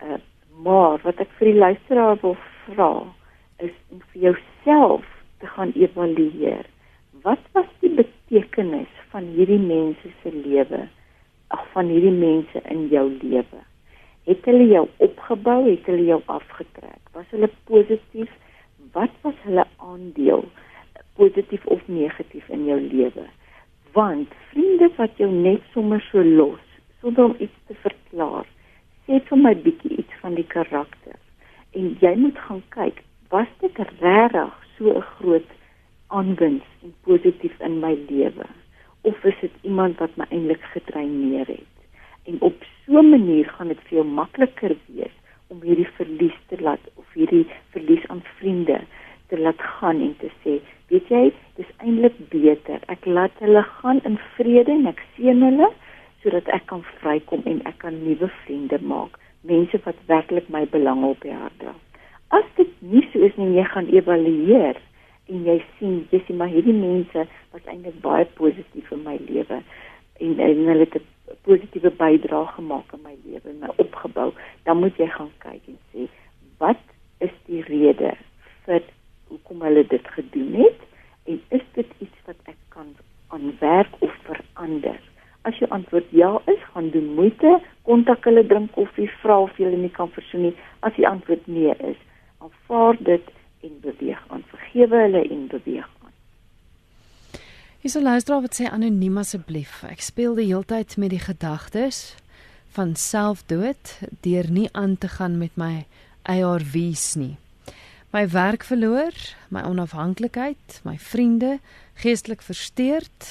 Uh, 0.03 0.19
maar 0.65 0.99
wat 1.05 1.21
ek 1.23 1.31
vir 1.39 1.53
die 1.53 1.61
luisteraar 1.63 2.19
wil 2.23 2.37
vra 2.67 2.91
is 3.63 3.75
om 3.93 4.03
vir 4.13 4.29
jouself 4.29 5.07
te 5.43 5.47
gaan 5.55 5.73
evalueer. 5.79 6.67
Wat 7.23 7.43
was 7.55 7.69
die 7.83 7.93
betekenis 7.95 8.91
van 9.13 9.31
hierdie 9.37 9.61
mense 9.63 10.11
se 10.23 10.33
lewe? 10.35 10.87
Ag 11.55 11.65
van 11.75 11.91
hierdie 11.91 12.15
mense 12.15 12.63
in 12.75 12.87
jou 12.93 13.07
lewe. 13.23 13.63
Het 14.29 14.45
hulle 14.51 14.67
jou 14.69 14.85
opgebou, 15.05 15.63
het 15.71 15.87
hulle 15.89 16.05
jou 16.11 16.21
afgetrek? 16.27 17.01
Was 17.17 17.29
hulle 17.33 17.51
positief? 17.71 18.31
Wat 18.93 19.15
was 19.25 19.39
hulle 19.47 19.65
aandeel 19.85 20.45
positief 21.19 21.65
of 21.67 21.83
negatief 21.87 22.49
in 22.53 22.67
jou 22.69 22.79
lewe? 22.83 23.27
Want 23.97 24.35
vriende 24.51 24.91
wat 24.99 25.17
jou 25.23 25.31
net 25.33 25.65
sommer 25.73 26.03
so 26.11 26.23
los 26.23 26.65
sonder 27.01 27.31
om 27.31 27.37
iets 27.39 27.55
te 27.67 27.75
verklaar, 27.79 28.47
sê 29.09 29.19
vir 29.25 29.41
my 29.41 29.55
bietjie 29.65 29.97
iets 30.03 30.17
van 30.21 30.35
die 30.37 30.47
karakter. 30.53 31.17
En 31.73 31.95
jy 32.03 32.11
moet 32.21 32.37
gaan 32.45 32.61
kyk, 32.75 33.01
was 33.33 33.49
dit 33.63 33.79
regtig 34.03 34.51
so 34.77 34.93
'n 34.93 35.07
groot 35.17 35.51
aanwins 36.09 36.67
en 36.85 36.93
positief 37.09 37.57
in 37.61 37.81
my 37.81 37.95
lewe? 38.09 38.47
Of 39.03 39.25
is 39.25 39.41
dit 39.41 39.55
iemand 39.63 39.99
wat 39.99 40.17
my 40.17 40.27
eintlik 40.29 40.61
gedreineer 40.75 41.47
het? 41.47 41.75
En 42.29 42.37
op 42.41 42.65
so 42.85 43.01
'n 43.01 43.11
manier 43.11 43.49
gaan 43.49 43.69
dit 43.69 43.81
vir 43.89 43.99
jou 43.99 44.07
makliker 44.07 44.77
wees 44.87 45.17
om 45.49 45.63
hierdie 45.63 45.89
verlies 45.97 46.39
te 46.49 46.61
laat 46.61 46.85
of 46.95 47.13
hierdie 47.13 47.47
verlies 47.73 48.09
aan 48.09 48.23
vriende 48.37 48.81
te 49.29 49.39
laat 49.39 49.61
gaan 49.61 50.01
en 50.01 50.17
te 50.19 50.31
sê 50.45 50.61
weet 50.89 51.09
jy 51.09 51.33
dis 51.57 51.71
eintlik 51.79 52.17
beter. 52.29 52.81
Ek 52.89 53.07
laat 53.07 53.33
hulle 53.39 53.63
gaan 53.63 54.01
in 54.05 54.19
vrede 54.37 54.73
en 54.73 54.87
ek 54.87 55.03
seën 55.17 55.43
hulle 55.43 55.73
sodat 56.23 56.49
ek 56.55 56.67
kan 56.71 56.83
vrykom 57.01 57.45
en 57.47 57.63
ek 57.71 57.79
kan 57.85 57.97
nuwe 58.05 58.31
vriende 58.43 58.79
maak 58.83 59.19
mense 59.47 59.81
wat 59.85 59.99
werklik 60.11 60.49
my 60.51 60.65
belang 60.73 61.05
op 61.07 61.21
die 61.23 61.35
hart 61.35 61.55
dra. 61.63 61.75
As 62.35 62.45
dit 62.57 62.71
nie 62.81 63.05
so 63.13 63.23
is 63.25 63.37
nie 63.39 63.55
jy 63.57 63.65
gaan 63.73 63.89
evalueer 63.95 64.81
en 65.29 65.45
jy 65.47 65.59
sien 65.79 66.01
jy 66.13 66.23
sien 66.27 66.41
maar 66.41 66.53
hierdie 66.53 66.77
mense 66.77 67.27
was 67.53 67.71
eintlik 67.71 68.01
baie 68.05 68.27
positief 68.41 68.91
in 68.93 69.05
my 69.07 69.17
lewe 69.29 69.63
en 70.19 70.41
en 70.49 70.65
hulle 70.71 70.87
het 70.87 70.99
'n 70.99 71.07
positiewe 71.47 71.91
bydrae 72.03 72.47
gemaak 72.57 72.93
in 72.93 73.03
my 73.03 73.17
lewe 73.25 73.49
en 73.51 73.61
my 73.61 73.73
opgebou 73.77 74.33
dan 74.65 74.81
moet 74.81 74.97
jy 74.97 75.07
gaan 75.07 75.33
kyk 75.39 75.63
en 75.69 75.79
sê 75.93 76.09
wat 76.59 76.83
is 77.21 77.35
die 77.47 77.63
rede 77.63 78.15
vir 78.67 78.83
hoekom 79.29 79.63
hulle 79.67 79.85
dit 79.87 80.09
gedoen 80.17 80.55
het? 80.65 80.81
En 81.29 81.41
is 81.49 81.65
dit 81.77 81.91
iets 81.99 82.25
wat 82.27 82.37
ek 82.45 82.59
kan 82.75 82.95
aanwerk 83.35 83.97
of 83.99 84.15
verander 84.29 85.01
as 85.49 85.59
jou 85.63 85.71
antwoord 85.75 86.13
ja 86.17 86.35
is 86.53 86.61
gaan 86.75 86.91
doen 86.95 87.15
moeite 87.17 87.59
kontak 87.89 88.29
hulle 88.29 88.45
drink 88.47 88.75
koffie 88.77 89.09
vra 89.23 89.41
of 89.47 89.57
jy 89.57 89.69
hulle 89.69 89.83
nie 89.87 89.95
kan 89.97 90.13
versoen 90.15 90.49
nie 90.49 90.55
as 90.87 90.95
die 91.01 91.09
antwoord 91.09 91.47
nee 91.49 91.75
is 91.93 91.99
aanvaar 92.39 92.97
dit 93.01 93.35
en 93.61 93.81
beweeg 93.81 94.25
aan. 94.29 94.45
Vergewe 94.47 94.97
hulle 94.97 95.23
en 95.29 95.47
beweeg 95.47 95.89
aan. 96.03 96.15
Hier 97.81 97.91
sal 97.91 98.03
luister 98.03 98.41
wat 98.43 98.59
sê 98.59 98.69
anoniem 98.71 99.19
asseblief. 99.19 99.83
Ek 99.87 100.03
speel 100.03 100.39
die 100.39 100.49
heeltyd 100.51 100.97
met 100.99 101.15
die 101.15 101.23
gedagtes 101.23 102.17
van 102.77 102.95
selfdood 102.95 103.99
deur 104.27 104.51
nie 104.53 104.69
aan 104.73 104.99
te 104.99 105.09
gaan 105.09 105.39
met 105.39 105.55
my 105.59 105.87
ARV's 106.29 107.15
nie. 107.19 107.37
My 108.13 108.25
werk 108.33 108.65
verloor, 108.65 109.13
my 109.53 109.65
onafhanklikheid, 109.69 110.81
my 110.85 110.97
vriende 110.99 111.59
geestelik 112.01 112.43
versteurd 112.45 113.27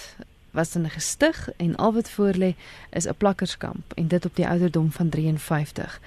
was 0.51 0.75
in 0.75 0.83
'n 0.83 0.89
gestig 0.89 1.49
en 1.57 1.75
al 1.75 1.93
wat 1.93 2.09
voorlê 2.11 2.55
is 2.91 3.07
'n 3.07 3.17
plakkerskamp 3.17 3.93
en 3.95 4.07
dit 4.07 4.25
op 4.25 4.35
die 4.35 4.47
ouderdom 4.47 4.91
van 4.91 5.09
53. 5.09 5.99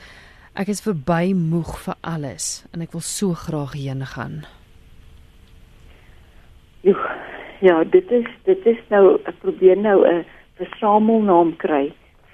Ek 0.55 0.67
is 0.67 0.83
verby 0.83 1.33
moeg 1.35 1.79
vir 1.79 1.95
alles 2.01 2.65
en 2.73 2.81
ek 2.81 2.93
wil 2.93 3.01
so 3.01 3.33
graag 3.33 3.73
heen 3.73 4.07
gaan. 4.07 4.45
Jo, 6.81 6.97
ja, 7.61 7.85
dit 7.85 8.11
is 8.11 8.27
dit 8.45 8.67
is 8.67 8.79
nou 8.89 9.21
ek 9.25 9.39
probeer 9.39 9.77
nou 9.77 10.07
'n 10.09 10.25
versamelnaam 10.57 11.57
kry 11.57 11.93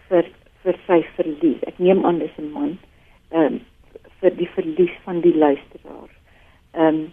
vir 0.09 0.25
vir 0.63 0.79
sy 0.87 1.03
verlies. 1.17 1.63
Ek 1.67 1.79
neem 1.79 2.05
aan 2.07 2.19
dis 2.19 2.37
'n 2.39 2.51
man. 2.53 2.79
Ehm 3.31 3.43
um, 3.43 3.61
vir 4.21 4.37
die 4.37 4.49
verlies 4.55 4.97
van 5.05 5.21
die 5.21 5.37
luisteraar. 5.37 6.11
Ehm 6.73 6.87
um, 6.87 7.13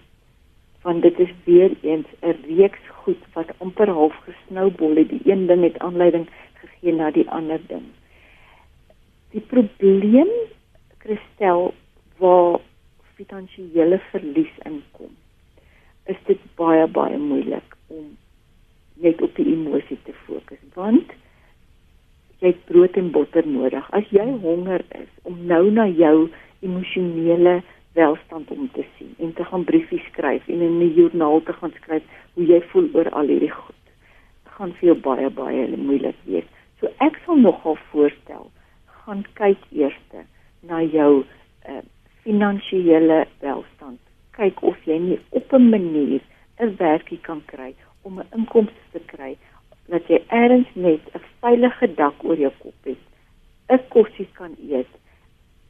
want 0.83 1.01
dit 1.01 1.19
is 1.19 1.31
weer 1.43 1.71
eens 1.81 2.07
'n 2.21 2.37
reeks 2.47 2.85
goed 3.03 3.21
wat 3.33 3.53
amper 3.57 3.89
half 3.89 4.15
gesnoubol 4.27 4.95
het. 4.95 5.09
Die 5.09 5.21
een 5.25 5.47
ding 5.47 5.63
het 5.63 5.79
aanleiding 5.79 6.27
gegee 6.53 6.93
na 6.93 7.11
die 7.11 7.29
ander 7.29 7.59
ding. 7.67 7.83
Die 9.31 9.41
probleem 9.41 10.29
Christel 10.97 11.73
waar 12.17 12.59
finansiële 13.15 13.99
verlies 14.11 14.55
inkom, 14.65 15.11
is 16.05 16.17
dit 16.25 16.39
baie 16.55 16.87
baie 16.87 17.17
moeilik 17.17 17.75
om 17.87 18.17
net 18.93 19.21
op 19.21 19.35
die 19.35 19.45
emosie 19.45 19.97
te 20.03 20.13
fokus 20.25 20.61
want 20.73 21.11
jy 22.39 22.51
het 22.51 22.65
brood 22.65 22.97
en 22.99 23.11
botter 23.15 23.47
nodig. 23.47 23.85
As 23.95 24.07
jy 24.11 24.25
honger 24.43 24.83
is 24.99 25.07
om 25.23 25.37
nou 25.47 25.71
na 25.71 25.87
jou 25.87 26.29
emosionele 26.59 27.61
welstand 27.93 28.51
om 28.51 28.69
te 28.71 28.85
sien 28.97 29.13
en 29.17 29.33
te 29.33 29.45
gaan 29.45 29.63
briefies 29.63 30.03
skryf 30.11 30.47
en 30.47 30.61
in 30.61 30.77
'n 30.81 30.93
joernaal 30.93 31.43
te 31.43 31.53
gaan 31.53 31.73
skryf 31.75 32.03
hoe 32.33 32.45
jy 32.45 32.61
voel 32.61 32.89
oor 32.93 33.09
al 33.09 33.27
hierdie 33.27 33.51
goed, 33.51 33.83
gaan 34.43 34.73
vir 34.73 34.87
jou 34.87 34.97
baie 34.97 35.29
baie 35.29 35.77
moeilik 35.77 36.15
wees. 36.23 36.45
So 36.79 36.89
ek 36.97 37.19
sal 37.25 37.35
nogal 37.35 37.77
voorstel, 37.91 38.51
gaan 38.85 39.25
kyk 39.33 39.59
eers 39.71 39.99
na 40.61 40.81
jou 40.81 41.23
uh, 41.69 41.83
finansiële 42.23 43.25
welstand. 43.39 43.99
Kyk 44.31 44.61
of 44.63 44.77
jy 44.85 44.97
nie 44.97 45.19
op 45.29 45.53
'n 45.53 45.69
manier 45.69 46.21
'n 46.59 46.75
werkie 46.77 47.19
kan 47.21 47.41
kry 47.45 47.75
om 48.01 48.19
'n 48.19 48.27
inkomste 48.35 48.83
te 48.91 48.99
kry 49.05 49.37
dat 49.87 50.07
jy 50.07 50.21
eers 50.29 50.75
net 50.75 51.01
'n 51.13 51.21
veilige 51.41 51.93
dak 51.95 52.23
oor 52.23 52.37
jou 52.37 52.51
kop 52.59 52.79
het, 52.83 53.03
'n 53.69 53.79
kosie 53.89 54.27
kan 54.33 54.55
eet 54.69 55.02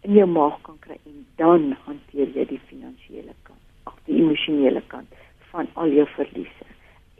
en 0.04 0.16
jou 0.20 0.28
maag 0.28 0.56
kan 0.68 0.78
kry 0.84 0.98
en 1.10 1.26
dan 1.40 1.72
hanteer 1.86 2.32
jy 2.36 2.46
die 2.50 2.62
finansiële 2.70 3.36
kant, 3.48 3.64
ag 3.90 3.96
die 4.08 4.20
emosionele 4.20 4.82
kant 4.92 5.08
van 5.52 5.70
al 5.80 5.94
jou 5.96 6.06
verliese 6.16 6.68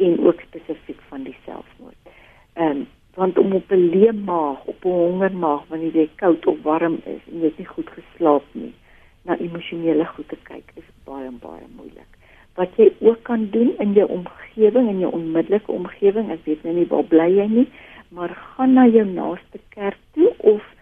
en 0.04 0.20
ook 0.26 0.42
spesifiek 0.50 1.02
van 1.10 1.24
die 1.30 1.38
selfmoord. 1.46 2.14
Ehm 2.54 2.84
um, 2.84 2.86
want 3.14 3.38
om 3.38 3.52
op 3.54 3.72
'n 3.72 3.90
leë 3.94 4.14
maag, 4.26 4.66
op 4.66 4.86
'n 4.86 4.90
hongermaag 4.90 5.68
wanneer 5.70 5.96
jy 5.96 6.10
koud 6.16 6.46
of 6.46 6.62
warm 6.62 6.98
is 7.06 7.22
en 7.32 7.40
jy 7.40 7.46
het 7.46 7.58
nie 7.58 7.68
goed 7.68 7.90
geslaap 7.90 8.44
nie, 8.52 8.74
na 9.22 9.38
emosionele 9.38 10.06
goed 10.06 10.28
te 10.28 10.38
kyk 10.44 10.72
is 10.76 10.88
baie 11.06 11.30
baie 11.32 11.68
moeilik. 11.76 12.12
Wat 12.56 12.76
jy 12.76 12.92
ook 13.00 13.24
kan 13.24 13.50
doen 13.50 13.74
in 13.78 13.94
jou 13.94 14.08
omgewing 14.10 14.90
en 14.90 15.00
jou 15.00 15.12
onmiddellike 15.12 15.72
omgewing, 15.72 16.32
ek 16.32 16.46
weet 16.46 16.64
nou 16.64 16.76
nie 16.76 16.88
waar 16.88 17.04
bly 17.04 17.30
jy 17.38 17.48
nie, 17.48 17.68
maar 18.10 18.30
gaan 18.30 18.74
na 18.74 18.88
jou 18.88 19.06
naaste 19.06 19.60
kerk 19.70 19.98
toe 20.14 20.34
of 20.38 20.73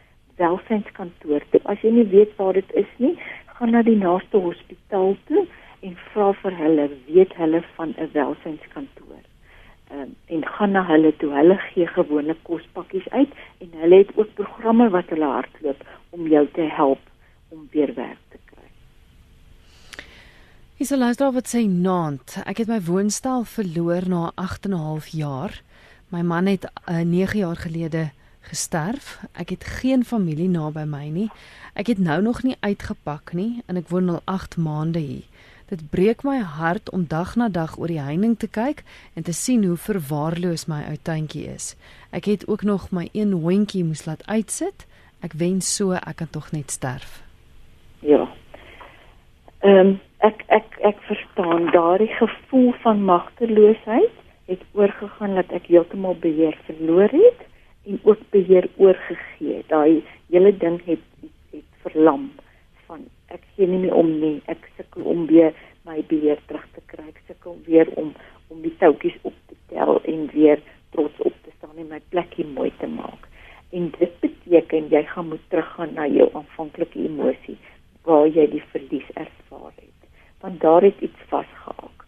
welsynskantoor 0.42 1.46
toe. 1.54 1.62
As 1.72 1.82
jy 1.86 1.94
nie 1.96 2.08
weet 2.14 2.36
waar 2.38 2.58
dit 2.58 2.78
is 2.84 2.92
nie, 2.98 3.16
gaan 3.56 3.72
na 3.76 3.84
die 3.86 3.98
naaste 3.98 4.42
hospitaal 4.42 5.16
toe 5.30 5.46
en 5.86 5.98
vra 6.12 6.32
vir 6.44 6.58
hulle, 6.64 6.90
weet 7.08 7.34
hulle 7.38 7.64
van 7.78 7.94
'n 7.98 8.10
welsynskantoor 8.14 9.22
um, 9.94 10.16
en 10.26 10.46
gaan 10.46 10.72
na 10.72 10.84
hulle 10.86 11.14
toe. 11.18 11.32
Hulle 11.34 11.58
gee 11.72 11.88
gewone 11.88 12.36
kospakkies 12.48 13.08
uit 13.10 13.32
en 13.64 13.70
hulle 13.84 14.04
het 14.04 14.12
ook 14.16 14.34
programme 14.40 14.90
wat 14.90 15.10
hulle 15.14 15.30
hardloop 15.36 15.84
om 16.10 16.28
jou 16.28 16.46
te 16.54 16.68
help 16.78 17.00
om 17.50 17.68
weer 17.72 17.94
werk 17.96 18.22
te 18.32 18.40
kry. 18.46 18.68
Is 20.78 20.92
alles 20.92 21.18
daar 21.18 21.34
wat 21.36 21.52
sê 21.52 21.66
naand. 21.68 22.40
Ek 22.46 22.64
het 22.64 22.72
my 22.72 22.82
woonstel 22.88 23.44
verloor 23.44 24.08
na 24.08 24.32
8 24.36 24.66
en 24.66 24.76
'n 24.76 24.86
half 24.88 25.08
jaar. 25.08 25.62
My 26.10 26.22
man 26.22 26.46
het 26.46 26.66
uh, 26.90 27.04
9 27.04 27.40
jaar 27.40 27.56
gelede 27.56 28.12
gesterf. 28.42 29.20
Ek 29.34 29.50
het 29.50 29.64
geen 29.64 30.04
familie 30.04 30.50
naby 30.50 30.84
my 30.90 31.08
nie. 31.10 31.30
Ek 31.74 31.88
het 31.88 32.00
nou 32.00 32.22
nog 32.22 32.44
nie 32.44 32.56
uitgepak 32.60 33.34
nie 33.34 33.62
en 33.68 33.78
ek 33.80 33.90
woon 33.90 34.10
al 34.10 34.22
8 34.26 34.58
maande 34.58 35.00
hier. 35.00 35.28
Dit 35.72 35.86
breek 35.90 36.26
my 36.28 36.42
hart 36.44 36.90
om 36.92 37.06
dag 37.08 37.38
na 37.40 37.48
dag 37.48 37.78
oor 37.80 37.88
die 37.88 38.02
heining 38.02 38.34
te 38.36 38.48
kyk 38.48 38.84
en 39.16 39.24
te 39.24 39.32
sien 39.32 39.64
hoe 39.64 39.78
verwaarloos 39.80 40.66
my 40.68 40.82
ou 40.90 40.98
tuintjie 41.00 41.46
is. 41.48 41.76
Ek 42.12 42.28
het 42.28 42.44
ook 42.52 42.66
nog 42.68 42.90
my 42.92 43.08
een 43.16 43.32
hondjie 43.32 43.86
moes 43.88 44.04
laat 44.06 44.26
uitsit. 44.28 44.84
Ek 45.24 45.38
wens 45.40 45.70
so 45.76 45.96
ek 45.96 46.18
kan 46.20 46.30
tog 46.36 46.52
net 46.52 46.76
sterf. 46.76 47.22
Ja. 48.04 48.26
Ehm 49.62 49.80
um, 49.80 49.94
ek 50.28 50.44
ek 50.54 50.76
ek 50.86 51.00
verstaan 51.08 51.72
daardie 51.72 52.12
gevoel 52.18 52.74
van 52.84 53.06
magteloosheid 53.08 54.20
het 54.52 54.62
oorgegaan 54.76 55.40
dat 55.40 55.56
ek 55.56 55.72
heeltemal 55.72 56.20
beheer 56.20 56.58
verloor 56.68 57.10
het 57.16 57.48
en 57.86 58.00
ook 58.04 58.20
beheer 58.30 58.70
oorgegee. 58.78 59.64
Daai 59.68 60.04
hele 60.30 60.58
ding 60.58 60.82
het 60.86 61.04
het 61.52 61.68
verlam 61.84 62.32
van 62.86 63.06
ek 63.34 63.44
sien 63.56 63.72
nie 63.72 63.82
meer 63.86 63.96
om 63.96 64.12
nie. 64.20 64.38
Ek 64.52 64.70
sukkel 64.78 65.08
om 65.14 65.26
weer 65.32 65.56
my 65.88 66.04
beheer 66.08 66.40
terug 66.48 66.68
te 66.76 66.84
kry. 66.94 67.08
Ek 67.10 67.22
sukkel 67.28 67.58
weer 67.66 67.90
om 67.96 68.14
om 68.52 68.62
die 68.62 68.74
toutjies 68.78 69.16
op 69.24 69.36
te 69.48 69.56
tel 69.72 70.02
en 70.04 70.26
weer 70.34 70.60
trots 70.92 71.22
op 71.24 71.36
te 71.44 71.54
staan 71.58 71.78
en 71.80 71.88
my 71.88 72.02
plekkie 72.12 72.46
mooi 72.46 72.72
te 72.82 72.88
maak. 72.92 73.28
En 73.72 73.88
dit 73.96 74.18
beteken 74.20 74.90
jy 74.92 75.04
gaan 75.14 75.30
moet 75.32 75.44
teruggaan 75.54 75.94
na 75.96 76.08
jou 76.12 76.28
aanvanklike 76.36 77.00
emosie 77.00 77.58
waar 78.04 78.28
jy 78.28 78.48
die 78.52 78.64
verlies 78.74 79.08
ervaar 79.16 79.72
het. 79.78 80.10
Want 80.44 80.60
daar 80.60 80.84
het 80.84 81.00
iets 81.00 81.28
vasgehaak. 81.32 82.06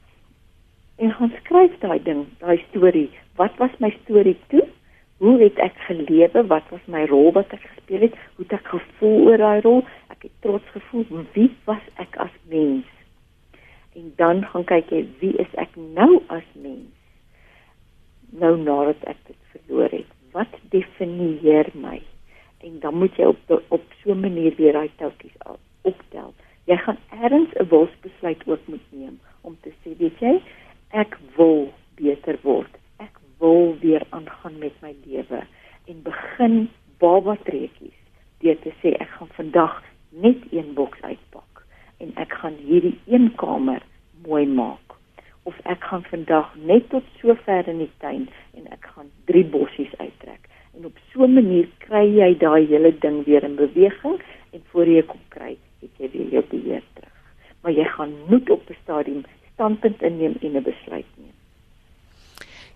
En 0.98 1.14
gaan 1.14 1.32
skryf 1.40 1.78
daai 1.80 2.00
ding, 2.04 2.26
daai 2.42 2.58
storie. 2.70 3.10
Wat 3.40 3.56
was 3.62 3.74
my 3.80 3.94
storie 4.04 4.38
toe? 4.52 4.66
Hoe 5.17 5.41
het 5.41 5.60
ek 5.62 5.76
gelewe? 5.88 6.45
Wat 6.47 6.69
was 6.69 6.86
my 6.86 7.06
rol 7.06 7.32
wat 7.32 7.52
ek 7.54 7.62
gespeel 7.62 8.08
het? 8.08 8.15
Hoe 8.36 8.45
het 8.45 8.56
ek 8.58 8.71
gevoel 8.73 9.19
oor 9.28 9.38
daai 9.38 9.62
rol? 9.62 9.84
Ek 10.13 10.26
het 10.26 10.34
trots 10.45 10.73
gevoel. 10.73 11.06
Wie 11.36 11.52
was 11.69 11.84
ek 12.02 12.17
as 12.23 12.34
mens? 12.49 12.89
En 13.93 14.10
dan 14.17 14.41
gaan 14.49 14.65
kyk 14.65 14.89
jy 14.89 15.04
wie 15.21 15.36
is 15.43 15.54
ek 15.62 15.78
nou 15.78 16.23
as 16.34 16.47
mens? 16.58 16.89
Nou 18.34 18.56
nadat 18.58 19.06
ek 19.13 19.21
dit 19.30 19.39
verloor 19.54 19.93
het. 19.93 20.10
Wat 20.34 20.60
definieer 20.73 21.69
my? 21.78 21.99
En 22.65 22.80
dan 22.82 22.97
moet 22.97 23.15
jy 23.19 23.30
op 23.30 23.58
op 23.69 23.84
so 24.02 24.12
'n 24.12 24.19
manier 24.19 24.56
weer 24.58 24.73
daai 24.73 24.89
touwtjies 24.97 25.38
optel. 25.82 26.34
Jy 26.65 26.78
gaan 26.78 26.97
ergens 27.21 27.54
'n 27.54 27.69
wilsbesluit 27.69 28.41
ook 28.47 28.67
moet 28.67 28.88
neem 28.89 29.19
om 29.41 29.58
te 29.62 29.71
sê, 29.84 29.97
weet 29.97 30.19
jy, 30.19 30.41
ek 30.89 31.19
wil 31.36 31.73
beter 31.95 32.39
word 32.41 32.83
wil 33.43 33.75
weer 33.79 34.03
aangaan 34.10 34.58
met 34.58 34.75
my 34.82 34.95
lewe 35.06 35.41
en 35.91 35.97
begin 36.03 36.69
baba 37.03 37.36
trekkies 37.43 37.99
deur 38.43 38.60
te 38.63 38.71
sê 38.79 38.93
ek 39.03 39.10
gaan 39.17 39.32
vandag 39.39 39.73
net 40.25 40.45
een 40.51 40.69
boks 40.77 41.01
uitpak 41.01 41.65
en 42.06 42.13
ek 42.23 42.36
gaan 42.39 42.56
hierdie 42.67 42.95
een 43.12 43.27
kamer 43.41 43.84
mooi 44.27 44.45
maak. 44.47 44.95
Of 45.43 45.60
ek 45.73 45.84
gaan 45.89 46.06
vandag 46.08 46.53
net 46.71 46.88
tot 46.93 47.08
so 47.19 47.36
ver 47.43 47.67
in 47.67 47.84
die 47.84 47.91
tuin 48.03 48.29
en 48.56 48.71
ek 48.71 48.88
gaan 48.95 49.12
drie 49.27 49.43
bossies 49.56 49.91
uittrek. 49.99 50.47
En 50.75 50.88
op 50.88 51.03
so 51.12 51.27
'n 51.27 51.36
manier 51.36 51.67
kry 51.84 52.06
jy 52.19 52.32
daai 52.45 52.65
hele 52.71 52.95
ding 53.06 53.23
weer 53.27 53.43
in 53.43 53.60
beweging 53.60 54.17
en 54.53 54.62
voor 54.71 54.88
jy 54.88 55.03
kom 55.12 55.23
kry 55.36 55.58
het 55.82 55.93
jy 55.99 56.12
weer 56.15 56.29
jou 56.38 56.43
beheer 56.56 56.84
terug. 56.93 57.19
Maar 57.62 57.71
jy 57.71 57.88
gaan 57.97 58.13
moet 58.29 58.49
op 58.49 58.69
'n 58.69 58.82
stadium 58.84 59.23
standpunt 59.53 60.01
inneem 60.01 60.36
en 60.41 60.56
'n 60.56 60.63
besluit 60.63 61.12
neem 61.17 61.33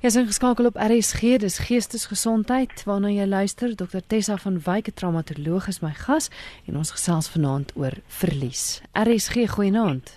Jy 0.07 0.21
is 0.21 0.29
geskakel 0.29 0.69
op 0.69 0.77
RSG, 0.79 1.33
dis 1.43 1.57
Geestesgesondheid 1.67 2.85
waarna 2.87 3.09
jy 3.11 3.25
luister. 3.27 3.73
Dr 3.75 3.99
Tessa 4.07 4.37
van 4.39 4.61
Wyk, 4.63 4.87
traumatoloog 4.95 5.65
is 5.67 5.81
my 5.83 5.89
gas 5.91 6.29
en 6.63 6.77
ons 6.79 6.93
gesels 6.95 7.27
vanaand 7.33 7.73
oor 7.75 7.97
verlies. 8.21 8.61
RSG, 8.95 9.49
goeienaand. 9.51 10.13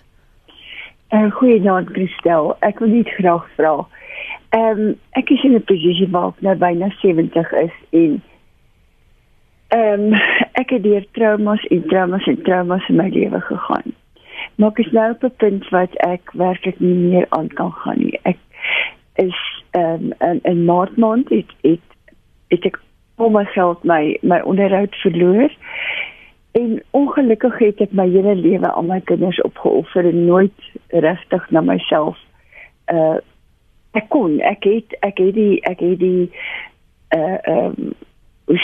Uh, 1.11 1.27
goeienaand 1.35 1.91
Christel. 1.91 2.53
Ek 2.63 2.79
wil 2.79 2.93
net 2.93 3.11
graag 3.17 3.49
vra. 3.57 3.73
Ehm 4.55 4.79
um, 4.85 4.93
ek 5.19 5.33
is 5.35 5.43
in 5.43 5.57
'n 5.59 5.65
posisie 5.67 6.07
waar 6.13 6.29
ek 6.31 6.39
nou 6.47 6.55
byna 6.61 6.87
70 7.01 7.51
is 7.63 7.75
en 7.89 8.21
ehm 9.75 10.05
um, 10.07 10.15
ek 10.55 10.71
het 10.71 10.87
deur 10.87 11.03
traumas 11.19 11.67
en 11.67 11.83
traumas 11.91 12.31
en 12.31 12.39
traumas 12.47 12.87
in 12.87 12.95
my 12.95 13.09
lewe 13.09 13.41
gegaan. 13.41 13.91
Maar 14.55 14.71
ek 14.71 14.79
is 14.85 14.95
nou 14.95 15.11
op 15.11 15.27
'n 15.27 15.35
punt 15.35 15.69
wat 15.75 15.99
ek 16.07 16.31
werklik 16.31 16.79
nie 16.79 16.95
meer 16.95 17.27
aan 17.29 17.51
kan 17.59 17.75
gaan 17.83 17.99
nie. 17.99 18.19
Ek 18.23 18.39
is 19.21 19.63
ehm 19.71 20.11
um, 20.19 20.29
in 20.29 20.39
in 20.43 20.65
maart 20.65 20.97
maand 20.97 21.29
het 21.29 21.51
het, 21.61 21.87
het 22.47 22.65
ek 22.65 22.79
al 23.15 23.29
my 23.29 23.45
geld 23.45 23.83
my 23.83 24.17
my 24.21 24.39
onderhoud 24.39 24.95
verloor. 24.95 25.49
En 26.51 26.83
ongelukkig 26.91 27.57
het 27.57 27.81
ek 27.85 27.91
my 27.91 28.09
hele 28.09 28.35
lewe 28.35 28.73
aan 28.73 28.89
my 28.91 28.99
kinders 28.99 29.41
opgeoffer 29.41 30.05
en 30.05 30.25
nooit 30.25 30.71
regtig 30.87 31.49
na 31.49 31.61
myself 31.61 32.17
uh 32.93 33.19
ek 33.91 34.07
kon 34.09 34.39
ek 34.39 34.63
het 34.63 34.95
ek 34.99 35.17
het 35.19 35.33
die 35.35 35.61
ek 35.67 35.79
het 35.79 35.99
die 35.99 36.31
uh 37.15 37.37
ehm 37.41 37.75
um, 37.77 37.93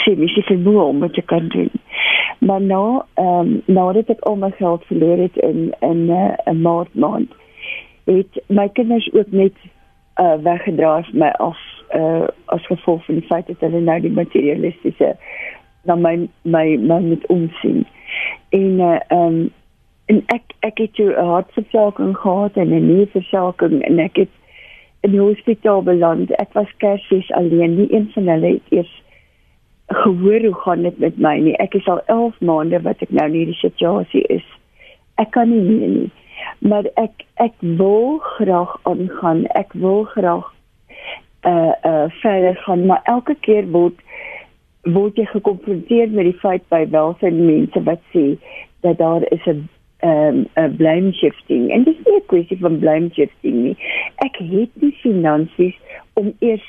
sy 0.04 0.12
mis 0.20 0.34
sy 0.36 0.42
vermoë 0.44 0.84
om 0.84 1.04
te 1.12 1.22
kan 1.22 1.48
doen. 1.54 1.70
Maar 2.44 2.60
nou 2.60 3.02
ehm 3.14 3.40
um, 3.40 3.62
nou 3.66 3.92
dat 3.92 4.10
ek 4.16 4.24
al 4.28 4.36
my 4.36 4.50
geld 4.60 4.84
verloor 4.90 5.24
het 5.24 5.36
in 5.36 5.72
in 5.80 6.06
'n 6.06 6.10
uh, 6.10 6.52
maand 6.52 6.94
maand 6.94 7.36
het 8.04 8.40
my 8.46 8.68
kinders 8.72 9.12
ook 9.12 9.30
net 9.30 9.52
uh, 10.18 10.36
weggedraai 10.42 11.02
vir 11.10 11.20
my 11.24 11.30
af 11.38 11.60
uh, 11.94 12.26
as 12.54 12.66
gevolg 12.66 13.04
van 13.04 13.20
die 13.20 13.28
feit 13.28 13.46
dat 13.46 13.60
hulle 13.60 13.80
nou 13.80 14.00
die 14.00 14.14
materialistiese 14.14 15.14
na 15.88 15.94
my 15.94 16.28
my 16.42 16.66
my 16.76 17.00
met 17.00 17.26
omsien. 17.26 17.86
En 18.50 18.80
uh, 18.80 18.98
um, 19.14 19.38
en 20.06 20.22
ek 20.34 20.54
ek 20.60 20.78
het 20.78 20.98
'n 20.98 21.30
hartversaking 21.32 22.16
gehad 22.16 22.56
en 22.56 22.74
'n 22.74 22.86
nierversaking 22.86 23.82
en 23.82 23.98
ek 23.98 24.16
het 24.16 24.34
in 25.00 25.10
die 25.10 25.20
hospitaal 25.20 25.82
beland. 25.82 26.30
Ek 26.30 26.52
was 26.52 26.76
kersfees 26.76 27.32
alleen. 27.32 27.76
Nie 27.76 27.92
een 27.94 28.10
van 28.14 28.28
hulle 28.28 28.46
het 28.46 28.68
eers 28.68 29.02
gehoor 29.86 30.40
hoe 30.40 30.54
gaan 30.54 30.82
dit 30.82 30.98
met 30.98 31.18
my 31.18 31.38
nie. 31.38 31.56
Ek 31.56 31.74
is 31.74 31.86
al 31.86 32.00
11 32.06 32.40
maande 32.40 32.80
wat 32.82 33.00
ek 33.00 33.10
nou 33.10 33.26
in 33.26 33.32
hierdie 33.32 33.60
situasie 33.60 34.22
is. 34.22 34.44
Ek 35.14 35.30
kan 35.30 35.48
nie 35.48 35.62
meer 35.62 35.88
nie 35.88 36.10
maar 36.58 36.84
ek 36.94 37.24
ek 37.34 37.54
wil 37.60 38.18
graag 38.18 38.76
aangaan. 38.82 39.46
Ek 39.46 39.72
wil 39.72 40.04
graag 40.04 40.54
uh 41.46 41.72
uh 41.82 42.04
verder 42.20 42.56
gaan, 42.56 42.86
maar 42.86 43.00
elke 43.04 43.34
keer 43.40 43.68
word 43.70 43.94
word 44.82 45.16
jy 45.16 45.24
gekonfronteer 45.24 46.10
met 46.10 46.30
die 46.30 46.38
feit 46.40 46.64
by 46.72 46.84
welsyn 46.90 47.44
mense 47.46 47.82
wat 47.82 48.02
sê 48.14 48.36
dat 48.86 48.98
daar 48.98 49.26
is 49.32 49.46
'n 49.46 49.68
um 50.02 50.46
'n 50.56 50.76
blame 50.76 51.12
shifting 51.12 51.70
en 51.70 51.84
dit 51.84 51.98
is 51.98 52.04
nie 52.06 52.16
'n 52.16 52.26
kwessie 52.26 52.58
van 52.60 52.78
blame 52.78 53.08
shifting 53.12 53.56
nie. 53.62 53.76
Ek 54.16 54.36
het 54.36 54.70
nie 54.82 54.94
finansies 55.02 55.78
om 56.14 56.32
eers 56.38 56.66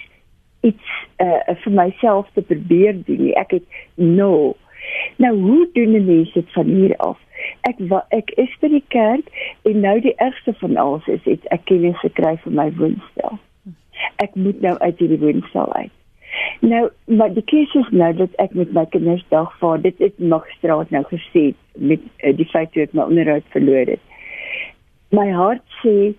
iets 0.62 0.88
uh 1.18 1.56
vir 1.64 1.74
myself 1.74 2.28
te 2.34 2.42
probeer 2.42 3.04
doen 3.06 3.24
nie. 3.24 3.36
Ek 3.36 3.52
het 3.52 3.64
no. 3.96 4.56
Nou 5.18 5.34
hoe 5.40 5.64
doen 5.74 5.98
mense 6.06 6.34
dit 6.34 6.54
van 6.54 6.66
hier 6.66 6.96
af? 6.98 7.18
ek 7.68 7.80
ek 8.16 8.34
is 8.42 8.52
by 8.62 8.70
die 8.74 8.84
kerk 8.94 9.30
en 9.70 9.82
nou 9.86 9.96
die 10.04 10.16
ergste 10.26 10.54
van 10.62 10.78
alles 10.82 11.08
is 11.12 11.22
dit 11.28 11.48
ek 11.56 11.66
kennis 11.72 12.00
gekry 12.04 12.36
vir 12.44 12.56
my 12.62 12.68
woonstel. 12.80 13.40
Ek 14.24 14.36
moet 14.36 14.62
nou 14.66 14.76
uit 14.80 15.02
hierdie 15.02 15.22
woonstel 15.24 15.74
uit. 15.76 15.96
Nou, 16.62 16.84
maar 17.20 17.34
die 17.34 17.44
keuse 17.52 17.82
is 17.82 17.90
nou 17.92 18.12
dat 18.20 18.36
ek 18.44 18.54
met 18.56 18.72
my 18.76 18.86
kinders 18.94 19.26
dagvaar. 19.34 19.82
Dit 19.82 20.00
is 20.04 20.14
nog 20.18 20.48
straat 20.58 20.92
nou 20.94 21.04
gesê 21.10 21.50
met 21.76 22.04
uh, 22.24 22.36
die 22.36 22.48
feit 22.52 22.72
dat 22.76 22.90
ek 22.90 22.96
my 22.98 23.08
onderhoud 23.10 23.48
verloor 23.56 23.96
het. 23.96 24.04
My 25.16 25.30
hart 25.34 25.66
sê 25.82 26.14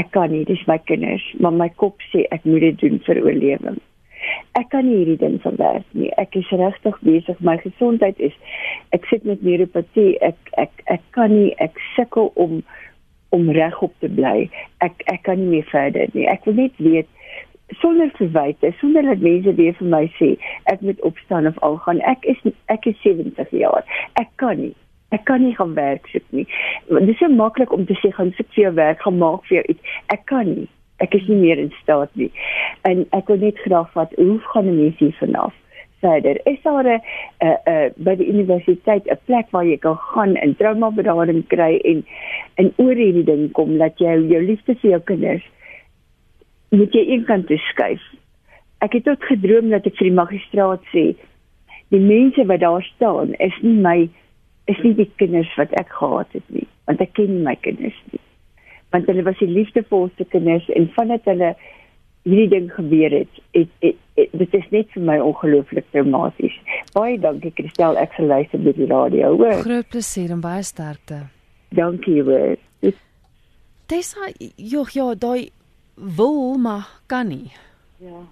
ek 0.00 0.10
kan 0.16 0.32
nie, 0.32 0.44
dis 0.48 0.62
my 0.66 0.78
kinders, 0.88 1.24
maar 1.38 1.54
my 1.54 1.68
kop 1.80 2.00
sê 2.10 2.24
ek 2.34 2.48
moet 2.48 2.64
dit 2.64 2.84
doen 2.84 3.00
vir 3.06 3.22
oorlewing 3.22 3.80
ek 4.58 4.68
kan 4.74 4.86
nie 4.86 5.00
hierdie 5.00 5.18
ding 5.20 5.38
verwerk 5.44 5.86
nie. 5.96 6.10
Ek 6.20 6.36
is 6.38 6.50
regtig 6.50 6.98
besig. 7.06 7.40
My 7.40 7.56
gesondheid 7.62 8.20
is 8.20 8.36
ek 8.96 9.08
sit 9.10 9.24
met 9.28 9.42
neuropatie. 9.42 10.16
Ek 10.24 10.52
ek 10.60 10.84
ek 10.92 11.04
kan 11.16 11.34
nie 11.34 11.52
ek 11.62 11.78
sukkel 11.96 12.32
om 12.34 12.60
om 13.32 13.50
regop 13.56 13.94
te 14.04 14.10
bly. 14.12 14.50
Ek 14.84 15.02
ek 15.12 15.24
kan 15.28 15.40
nie 15.40 15.50
meer 15.56 15.68
verder 15.72 16.12
nie. 16.12 16.28
Ek 16.28 16.44
wil 16.48 16.58
net 16.60 16.76
weet 16.76 17.08
sonder 17.80 18.10
verwyte, 18.18 18.74
sonder 18.80 19.06
dat 19.08 19.24
mense 19.24 19.54
weer 19.56 19.72
vir 19.78 19.88
my 19.88 20.04
sê 20.18 20.34
ek 20.68 20.84
moet 20.84 21.00
opstaan 21.08 21.48
of 21.48 21.58
al 21.64 21.78
gaan. 21.86 22.04
Ek 22.04 22.26
is 22.28 22.40
ek 22.72 22.86
is 22.90 23.00
70 23.04 23.52
jaar. 23.56 23.84
Ek 24.20 24.32
kan 24.36 24.60
nie 24.60 24.74
Ek 25.12 25.26
kan 25.28 25.42
nie 25.44 25.52
gaan 25.52 25.74
werk 25.76 26.06
sit 26.08 26.24
nie. 26.32 26.46
Dit 26.88 27.10
is 27.12 27.18
so 27.20 27.28
maklik 27.28 27.72
om 27.76 27.82
te 27.84 27.92
sê 28.00 28.08
gaan 28.16 28.30
soek 28.32 28.48
vir 28.54 28.62
jou 28.62 28.70
werk, 28.78 29.02
gaan 29.04 29.18
maak 29.20 29.42
vir 29.48 29.58
jou 29.58 29.64
iets. 29.74 29.98
Ek 30.14 30.24
kan 30.30 30.48
nie 30.48 30.68
Ek 31.02 31.14
is 31.18 31.26
nie 31.28 31.40
meer 31.40 31.58
in 31.58 31.72
staat 31.82 32.10
nie. 32.14 32.30
En 32.88 33.04
ek 33.16 33.28
wil 33.32 33.42
net 33.42 33.58
graag 33.66 33.90
wat 33.98 34.14
hoe 34.20 34.38
gaan 34.52 34.70
die 34.70 34.78
mense 34.78 35.04
hier 35.04 35.18
vanaf? 35.18 35.56
verder. 36.02 36.36
Is 36.52 36.62
daar 36.62 36.84
'n 36.84 37.02
uh, 37.46 37.56
uh, 37.72 37.88
by 37.96 38.14
die 38.16 38.28
universiteit 38.34 39.04
'n 39.06 39.18
plek 39.24 39.46
waar 39.50 39.66
jy 39.66 39.78
kan 39.78 39.96
gaan 39.96 40.34
en 40.34 40.56
trauma 40.56 40.90
berading 40.90 41.46
kry 41.46 41.72
en 41.90 42.04
en 42.54 42.72
oor 42.76 42.94
hierdie 42.94 43.24
ding 43.24 43.52
kom 43.52 43.78
dat 43.78 43.98
jy 43.98 44.14
jou 44.32 44.42
liefde 44.42 44.74
vir 44.80 44.90
jou 44.90 45.02
kinders 45.10 45.44
moet 46.70 46.92
jy 46.92 47.04
eenkant 47.14 47.46
toe 47.46 47.58
skuif. 47.58 48.02
Ek 48.78 48.92
het 48.92 49.04
tot 49.04 49.22
gedroom 49.30 49.70
dat 49.70 49.86
ek 49.86 49.96
vir 49.96 50.08
die 50.08 50.20
magistraat 50.22 50.82
sê 50.94 51.04
die 51.94 52.04
mense 52.12 52.46
wat 52.46 52.60
daar 52.60 52.82
staan 52.82 53.34
is 53.38 53.56
nie 53.62 53.78
my 53.88 54.08
is 54.64 54.82
nie 54.82 54.94
die 54.94 55.10
kinders 55.16 55.56
wat 55.56 55.72
ek 55.72 55.88
gehad 56.00 56.32
het 56.32 56.48
nie 56.48 56.68
want 56.86 57.00
ek 57.00 57.12
ken 57.12 57.30
nie 57.34 57.44
my 57.44 57.54
kinders 57.54 57.98
nie. 58.10 58.20
Want 58.92 59.08
hulle 59.08 59.24
was 59.26 59.38
die 59.40 59.50
liefdevolste 59.50 60.24
kinders 60.32 60.68
en 60.76 60.90
vandat 60.96 61.24
hulle 61.30 61.54
hierdie 62.22 62.48
ding 62.52 62.68
gebeur 62.72 63.10
het, 63.10 63.40
het, 63.56 63.70
het, 63.82 63.96
het 64.14 64.34
dit 64.38 64.54
is 64.54 64.66
net 64.70 64.90
vir 64.94 65.06
my 65.08 65.16
ongelooflik 65.22 65.88
traumaties. 65.90 66.54
Baie 66.94 67.16
dankie 67.18 67.50
Christel, 67.56 67.98
ek 67.98 68.14
sal 68.16 68.30
luister 68.30 68.62
by 68.62 68.74
die 68.76 68.90
radio, 68.90 69.32
hoor. 69.40 69.64
Groot 69.64 69.88
plesier 69.90 70.34
en 70.36 70.44
baie 70.44 70.62
sterkte. 70.66 71.24
Dankie, 71.74 72.20
hoor. 72.22 72.60
Tessa, 73.90 74.30
joh, 74.56 74.88
ja, 74.94 75.10
daai 75.18 75.50
wil 75.96 76.58
maar 76.58 76.86
kan 77.06 77.28
nie. 77.28 77.50
Ja. 77.98 78.22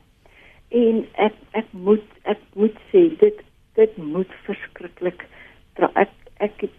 En 0.70 1.02
ek 1.18 1.34
ek 1.58 1.72
moet 1.72 2.06
ek 2.30 2.38
moet 2.54 2.76
sê 2.92 3.08
dit 3.18 3.42
dit 3.74 3.96
moet 3.98 4.30
verskriklik 4.46 5.26
ek 5.94 6.12
ek 6.38 6.64
het 6.64 6.76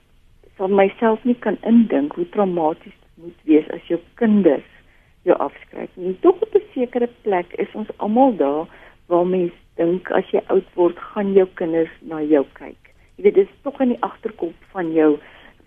van 0.57 0.75
myself 0.75 1.23
nie 1.23 1.36
kan 1.36 1.57
indink 1.67 2.15
hoe 2.15 2.27
traumaties 2.29 2.95
moet 3.22 3.39
wees 3.49 3.67
as 3.69 3.84
jou 3.88 3.99
kinders 4.22 4.69
jou 5.28 5.38
afskryf. 5.38 5.89
En 5.97 6.17
tog 6.19 6.41
op 6.41 6.55
'n 6.55 6.63
sekere 6.74 7.09
plek 7.22 7.53
is 7.53 7.72
ons 7.74 7.97
almal 7.97 8.36
daar 8.36 8.65
waar 9.07 9.28
mense 9.28 9.55
dink 9.76 10.11
as 10.11 10.30
jy 10.32 10.41
oud 10.47 10.67
word, 10.74 10.99
gaan 10.99 11.34
jou 11.34 11.47
kinders 11.53 11.91
na 11.99 12.22
jou 12.22 12.45
kyk. 12.53 12.93
Jy 13.15 13.24
weet, 13.24 13.36
dit 13.36 13.47
is 13.47 13.61
tog 13.61 13.80
in 13.80 13.93
die 13.93 14.01
agterkop 14.01 14.53
van 14.72 14.93
jou 14.93 15.19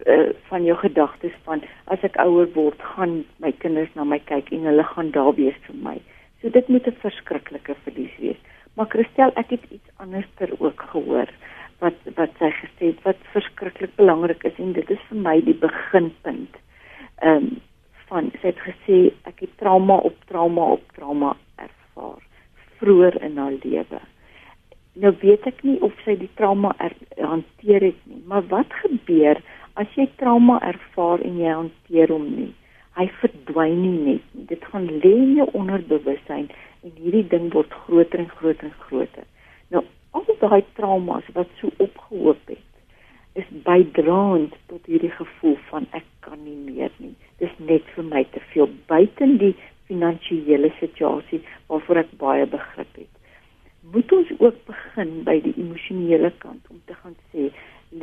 uh, 0.06 0.30
van 0.48 0.64
jou 0.64 0.76
gedagtes 0.76 1.36
van 1.44 1.62
as 1.92 2.02
ek 2.02 2.16
ouer 2.16 2.48
word, 2.54 2.80
gaan 2.82 3.24
my 3.38 3.52
kinders 3.52 3.92
na 3.94 4.04
my 4.04 4.18
kyk 4.18 4.50
en 4.52 4.66
hulle 4.68 4.84
gaan 4.84 5.10
daar 5.10 5.34
wees 5.34 5.56
vir 5.68 5.76
my. 5.82 5.96
So 6.40 6.50
dit 6.50 6.68
moet 6.68 6.86
'n 6.86 6.96
verskriklike 7.04 7.74
verlies 7.84 8.16
wees. 8.18 8.40
Maar 8.74 8.86
Christel, 8.86 9.30
ek 9.36 9.50
het 9.50 9.64
iets 9.70 9.90
anders 9.96 10.26
ter 10.36 10.50
ook 10.58 10.80
gehoor 10.92 11.30
wat 11.78 11.94
wat 12.16 12.30
sy 12.38 12.50
gesê 12.50 12.90
het 12.90 13.02
wat 13.02 13.16
verskriklik 13.32 13.94
belangrik 13.96 14.44
is 14.44 14.58
en 14.58 14.72
dit 14.72 14.90
is 14.90 15.02
vir 15.08 15.18
my 15.18 15.40
die 15.40 15.58
beginpunt. 15.58 16.56
Ehm 17.22 17.36
um, 17.36 17.60
van 18.08 18.28
sy 18.40 18.50
het 18.50 18.60
gesê 18.60 18.98
ek 19.28 19.40
het 19.46 19.52
trauma 19.58 19.96
op 20.08 20.16
trauma 20.28 20.64
op 20.76 20.82
trauma 20.96 21.30
ervaar 21.56 22.20
vroeër 22.78 23.16
in 23.22 23.38
haar 23.40 23.54
lewe. 23.62 24.00
Nou 24.92 25.12
weet 25.20 25.46
ek 25.50 25.62
nie 25.66 25.78
of 25.82 25.94
sy 26.04 26.14
die 26.20 26.30
trauma 26.38 26.74
er, 26.78 26.92
hanteer 27.18 27.88
het 27.88 28.02
nie, 28.10 28.20
maar 28.30 28.44
wat 28.52 28.76
gebeur 28.82 29.40
as 29.80 29.96
jy 29.98 30.06
trauma 30.20 30.60
ervaar 30.62 31.24
en 31.26 31.40
jy 31.40 31.50
hanteer 31.50 32.12
hom 32.14 32.28
nie? 32.36 32.52
Hy 32.94 33.08
verdwyn 33.22 33.80
nie 33.80 33.94
net 33.94 34.28
nie. 34.34 34.44
Dit 34.52 34.62
gaan 34.70 34.86
lê 35.02 35.14
in 35.24 35.34
jou 35.40 35.48
onderbewussyn 35.58 36.46
en 36.84 36.92
hierdie 37.00 37.24
ding 37.32 37.48
word 37.54 37.72
groter 37.86 38.22
en 38.22 38.30
groter 38.36 38.70
en 38.70 38.76
groter. 38.84 39.26
Nou 39.74 39.82
al 40.14 40.28
daai 40.44 40.62
traumas 40.78 41.26
wat 41.34 41.50
so 41.58 41.72
opgehoop 41.82 42.52
het, 42.52 42.62
is 43.34 43.46
bydraend 43.66 44.54
tot 44.66 44.86
hierdie 44.86 45.14
gevoel 45.18 45.56
van 45.70 45.86
ek 45.90 46.06
kan 46.20 46.38
nie 46.44 46.58
meer 46.70 46.90
nie 46.98 47.14
dis 47.42 47.54
net 47.68 47.86
vir 47.94 48.06
my 48.10 48.22
te 48.34 48.42
veel 48.52 48.70
buiten 48.90 49.38
die 49.42 49.54
finansiële 49.88 50.70
situasie 50.78 51.40
waarvoor 51.68 52.04
ek 52.04 52.12
baie 52.20 52.46
begrip 52.48 53.00
het. 53.00 53.10
Moet 53.92 54.12
ons 54.16 54.30
ook 54.38 54.60
begin 54.68 55.12
by 55.26 55.36
die 55.44 55.54
emosionele 55.60 56.30
kant 56.44 56.70
om 56.72 56.80
te 56.88 56.96
gaan 57.02 57.16
sê 57.32 57.50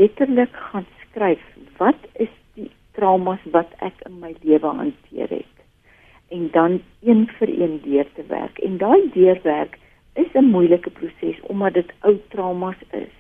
letterlik 0.02 0.54
gaan 0.72 0.86
skryf 1.06 1.42
wat 1.80 2.06
is 2.26 2.32
die 2.60 2.70
traumas 2.98 3.42
wat 3.56 3.72
ek 3.88 3.98
in 4.10 4.20
my 4.22 4.36
lewe 4.44 4.76
hanteer 4.82 5.32
het 5.40 5.66
en 6.32 6.46
dan 6.54 6.78
een 7.04 7.26
vir 7.40 7.50
een 7.52 7.80
deur 7.84 8.08
te 8.16 8.24
werk 8.30 8.62
en 8.68 8.78
daai 8.84 9.10
deurwerk 9.16 9.80
is 10.22 10.30
'n 10.36 10.52
moeilike 10.54 10.92
proses 11.00 11.42
omdat 11.50 11.74
dit 11.74 11.92
ou 12.08 12.16
traumas 12.30 12.80
is. 12.92 13.18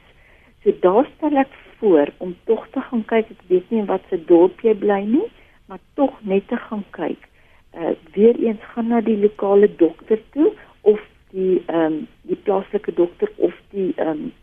So 0.63 0.71
daar 0.79 1.07
stel 1.17 1.37
ek 1.37 1.51
voor 1.81 2.13
om 2.17 2.35
tog 2.45 2.67
te 2.71 2.81
gaan 2.87 3.05
kyk 3.09 3.33
ek 3.33 3.45
weet 3.49 3.69
nie 3.73 3.85
wat 3.89 4.05
se 4.09 4.19
dorp 4.29 4.61
jy 4.65 4.77
bly 4.85 5.01
nie 5.09 5.27
maar 5.71 5.79
tog 5.93 6.11
net 6.21 6.47
te 6.47 6.57
gaan 6.57 6.83
kyk. 6.89 7.27
Uh 7.73 7.93
weer 8.11 8.35
eens 8.35 8.63
gaan 8.73 8.87
na 8.87 8.99
die 9.01 9.17
lokale 9.17 9.69
dokter 9.75 10.19
toe 10.35 10.51
of 10.81 10.99
die 11.31 11.63
ehm 11.65 11.85
um, 11.85 12.07
die 12.27 12.35
plaaslike 12.35 12.93
dokter 12.93 13.31
of 13.35 13.55
die 13.69 13.93
ehm 13.95 14.09
um, 14.09 14.33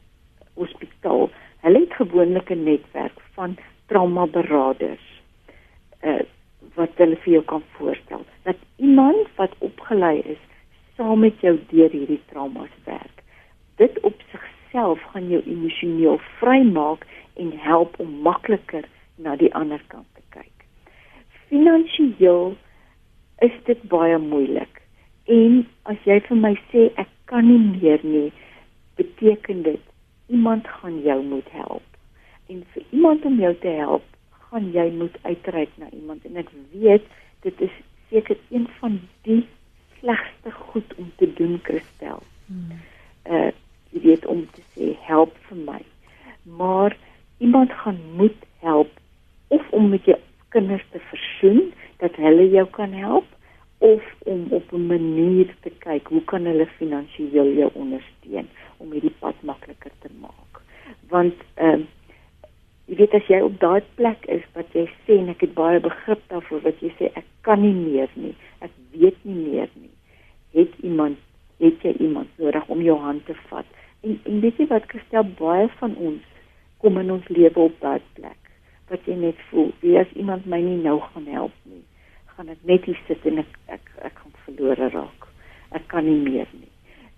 hospitaal. 0.55 1.29
Hulle 1.61 1.83
het 1.85 1.93
gewoonlik 2.01 2.51
'n 2.51 2.65
netwerk 2.65 3.21
van 3.37 3.57
trauma 3.87 4.27
beraders. 4.27 5.07
Uh 6.03 6.25
wat 6.75 6.91
hulle 6.97 7.17
vir 7.17 7.33
jou 7.33 7.45
kan 7.45 7.63
voorstel. 7.77 8.25
Dat 8.43 8.57
iemand 8.77 9.29
wat 9.37 9.53
opgelei 9.59 10.19
is 10.19 10.43
saam 10.97 11.21
met 11.21 11.41
jou 11.41 11.59
deur 11.69 11.91
hierdie 11.91 12.23
traumas 12.31 12.75
werk. 12.85 13.23
Dit 13.77 14.01
op 14.01 14.15
sigself 14.33 15.03
gaan 15.03 15.29
jou 15.29 15.43
emosioneel 15.47 16.19
vrymaak 16.41 17.07
en 17.39 17.53
help 17.65 17.99
om 18.03 18.21
makliker 18.27 18.87
na 19.17 19.37
die 19.37 19.55
ander 19.55 19.83
kant 19.89 20.09
finansiëel 21.49 22.55
is 23.45 23.57
dit 23.65 23.83
baie 23.93 24.19
moeilik. 24.19 24.81
En 25.29 25.63
as 25.91 26.01
jy 26.09 26.19
vir 26.29 26.41
my 26.41 26.55
sê 26.73 26.89
ek 27.01 27.11
kan 27.31 27.47
nie 27.49 27.61
meer 27.61 28.03
nie, 28.05 28.29
beteken 29.01 29.63
dit 29.67 29.85
iemand 30.33 30.69
gaan 30.81 31.01
jou 31.05 31.19
moet 31.25 31.49
help. 31.57 31.85
En 32.49 32.65
vir 32.73 32.85
iemand 32.91 33.25
om 33.29 33.39
jou 33.41 33.53
te 33.63 33.75
help, 33.81 34.05
gaan 34.49 34.71
jy 34.73 34.89
moet 34.97 35.17
uitreik 35.29 35.73
na 35.77 35.91
iemand 35.93 36.25
en 36.25 36.41
ek 36.41 36.51
weet 36.73 37.05
dit 37.45 37.65
is 37.69 37.75
seker 38.09 38.39
een 38.51 38.67
van 38.81 38.97
die 39.29 39.43
slegste 39.99 40.53
goed 40.73 40.95
om 40.97 41.11
te 41.21 41.29
doen, 41.37 41.59
Christel. 41.65 42.23
Hmm. 42.49 42.85
Uh 43.29 43.51
jy 43.89 44.03
weet 44.05 44.27
om 44.29 44.43
te 44.53 44.61
sê 44.77 44.91
help 45.07 45.37
vir 45.49 45.61
my. 45.65 45.79
Maar 46.59 46.93
iemand 47.39 47.73
gaan 47.73 47.99
moet 48.17 48.47
help 48.61 48.91
of 49.49 49.71
om 49.71 49.89
met 49.89 50.05
jou 50.05 50.19
kinders 50.49 50.85
te 50.91 50.99
versoen 50.99 51.73
dat 51.97 52.17
hulle 52.17 52.49
jou 52.51 52.67
kan 52.71 52.93
help 52.93 53.25
of 53.79 54.03
om 54.19 54.47
op 54.51 54.73
'n 54.73 54.87
manier 54.87 55.55
te 55.61 55.71
kyk 55.79 56.07
hoe 56.07 56.25
kan 56.25 56.45
hulle 56.45 56.67
finansiëel 56.67 57.53
jou 57.53 57.71
ondersteun 57.73 58.49
om 58.77 58.93
hierdie 58.93 59.15
pad 59.19 59.35
makliker 59.41 59.91
te 59.99 60.09
maak. 60.21 60.63
Want 61.09 61.35
ehm 61.55 61.81
uh, 61.81 61.87
jy 62.89 62.97
weet 62.97 63.15
as 63.15 63.27
jy 63.29 63.41
op 63.45 63.61
daai 63.61 63.83
plek 63.95 64.25
is 64.27 64.45
wat 64.57 64.73
jy 64.73 64.87
sê 65.05 65.19
en 65.19 65.29
ek 65.29 65.41
het 65.41 65.55
baie 65.55 65.81
begrip 65.81 66.23
daarvoor 66.33 66.61
wat 66.65 66.81
jy 66.81 66.93
sê 66.99 67.11
ek 67.15 67.25
kan 67.41 67.61
nie 67.61 67.75
meer 67.75 68.09
nie. 68.15 68.35
Ek 68.65 68.71
weet 68.93 69.17
nie 69.23 69.35
meer 69.35 69.69
nie. 69.75 69.93
Het 70.53 70.73
iemand 70.83 71.19
het 71.59 71.83
jy 71.83 71.93
iemand 71.99 72.29
nodig 72.39 72.69
om 72.69 72.83
jou 72.83 72.99
hand 72.99 73.27
te 73.27 73.35
vat? 73.35 73.67
En 74.01 74.21
en 74.25 74.41
weet 74.41 74.57
jy 74.57 74.67
wat 74.67 74.89
Christel 74.89 75.27
baie 75.39 75.69
van 75.69 75.97
ons 75.97 76.23
kom 76.83 76.99
in 76.99 77.11
ons 77.11 77.29
lewe 77.29 77.61
op 77.69 77.81
daai 77.83 78.01
plek 78.19 78.37
wat 78.89 79.05
jy 79.05 79.19
net 79.21 79.41
voel, 79.51 79.69
wie 79.83 79.99
as 80.01 80.11
iemand 80.17 80.47
my 80.49 80.61
nie 80.65 80.79
nou 80.81 80.97
gaan 81.11 81.27
help 81.29 81.57
nie, 81.69 81.83
gaan 82.33 82.49
ek 82.49 82.63
net 82.71 82.87
hier 82.89 83.01
sit 83.09 83.27
en 83.29 83.43
ek 83.43 83.51
ek 83.75 83.91
ek 84.09 84.15
gaan 84.23 84.37
verlore 84.47 84.89
raak. 84.95 85.27
Ek 85.77 85.85
kan 85.93 86.07
nie 86.09 86.17
meer 86.17 86.49
nie. 86.57 86.71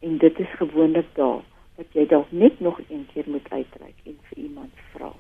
En 0.02 0.16
dit 0.18 0.40
is 0.42 0.56
gewoonlik 0.58 1.06
daar 1.18 1.44
dat 1.78 1.94
jy 1.94 2.06
dalk 2.10 2.32
net 2.32 2.58
nog 2.60 2.80
een 2.88 3.04
keer 3.12 3.28
moet 3.30 3.46
uitreik 3.52 4.00
en 4.08 4.16
vir 4.30 4.42
iemand 4.48 4.82
vra, 4.94 5.12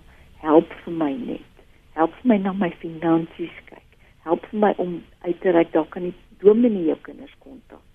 help 0.42 0.74
vir 0.84 0.96
my 1.04 1.12
net. 1.14 1.62
Help 1.94 2.16
vir 2.22 2.32
my 2.32 2.40
na 2.42 2.56
my 2.56 2.72
finansies 2.82 3.62
kyk. 3.68 3.86
Help 4.26 4.42
vir 4.50 4.64
my 4.66 4.72
om 4.82 4.98
uit 5.28 5.40
te 5.44 5.54
reik 5.54 5.70
dalk 5.76 5.92
kan 5.94 6.08
die 6.08 6.16
dominee 6.42 6.88
jou 6.90 6.98
kinders 7.06 7.36
kontak 7.44 7.86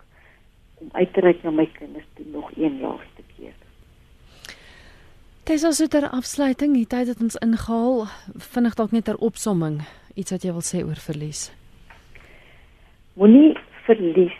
om 0.82 0.89
uit 0.91 1.14
te 1.14 1.22
reik 1.24 1.43
na 1.43 1.52
my 1.56 1.66
kinders 1.78 2.08
toe 2.16 2.26
nog 2.32 2.52
een 2.56 2.80
laaste 2.82 3.24
keer. 3.36 3.56
Dis 5.46 5.64
also 5.64 5.86
ter 5.86 6.08
afsluiting, 6.10 6.72
die 6.74 6.88
tyd 6.89 7.06
het 7.12 7.20
ons 7.22 7.36
ingehaal. 7.38 8.08
Vinnig 8.54 8.74
dalk 8.80 8.96
net 8.96 9.04
ter 9.06 9.20
opsomming, 9.28 9.76
iets 10.18 10.34
wat 10.34 10.41
jy 10.41 10.54
wil 10.56 10.66
sê 10.66 10.82
oor 10.82 10.98
verlies. 10.98 11.41
Moenie 13.14 13.52
verlies 13.86 14.34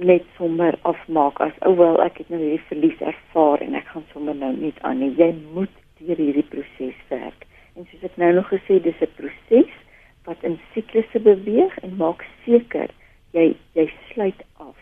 net 0.00 0.24
sommer 0.38 0.78
afmaak 0.88 1.44
as 1.44 1.60
ouwel 1.68 2.00
ek 2.06 2.22
het 2.22 2.32
nou 2.32 2.40
hierdie 2.40 2.64
verlies 2.70 3.04
ervaar 3.12 3.66
en 3.66 3.76
ek 3.76 3.92
gaan 3.92 4.08
sommer 4.14 4.40
nou 4.40 4.54
net 4.56 4.80
aan 4.88 5.04
nie. 5.04 5.12
Jy 5.20 5.34
moet 5.52 5.76
deur 6.00 6.24
hierdie 6.24 6.48
proses 6.56 6.96
werk. 7.12 7.44
En 7.76 7.84
soos 7.92 8.08
ek 8.08 8.16
nou 8.16 8.32
nog 8.40 8.48
gesê, 8.48 8.80
dis 8.80 9.04
'n 9.04 9.12
proses 9.20 9.78
wat 10.24 10.40
in 10.48 10.56
siklusse 10.72 11.20
beweeg 11.28 11.76
en 11.84 11.96
maak 12.00 12.24
seker 12.48 12.88
jy 13.36 13.52
jy 13.76 13.90
sluit 14.14 14.40
af. 14.56 14.80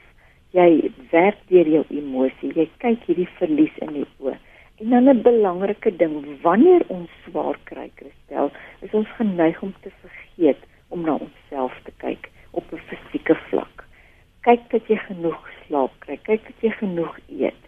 Jy 0.55 0.93
werk 1.11 1.43
deur 1.51 1.67
jou 1.67 1.85
emosie. 1.91 2.55
Jy 2.55 2.71
kyk 2.79 3.03
hierdie 3.11 3.33
verlies 3.43 3.75
in 3.83 3.99
die 3.99 4.11
oë 4.23 4.39
En 4.77 4.91
dan 4.91 5.09
'n 5.09 5.23
belangrike 5.23 5.97
ding, 5.97 6.41
wanneer 6.43 6.83
ons 6.87 7.11
swaar 7.25 7.59
kry, 7.65 7.91
Christel, 7.95 8.51
is 8.81 8.91
ons 8.91 9.09
geneig 9.09 9.63
om 9.63 9.75
te 9.81 9.91
vergeet 10.01 10.59
om 10.89 11.01
na 11.01 11.15
onsself 11.15 11.81
te 11.85 11.93
kyk 11.97 12.31
op 12.51 12.65
'n 12.73 12.81
fisieke 12.89 13.35
vlak. 13.35 13.85
genoeg 14.87 15.49
slaap 15.67 15.93
kry. 15.99 16.19
Kyk 16.23 16.41
of 16.49 16.61
jy 16.61 16.71
genoeg 16.71 17.19
eet. 17.29 17.63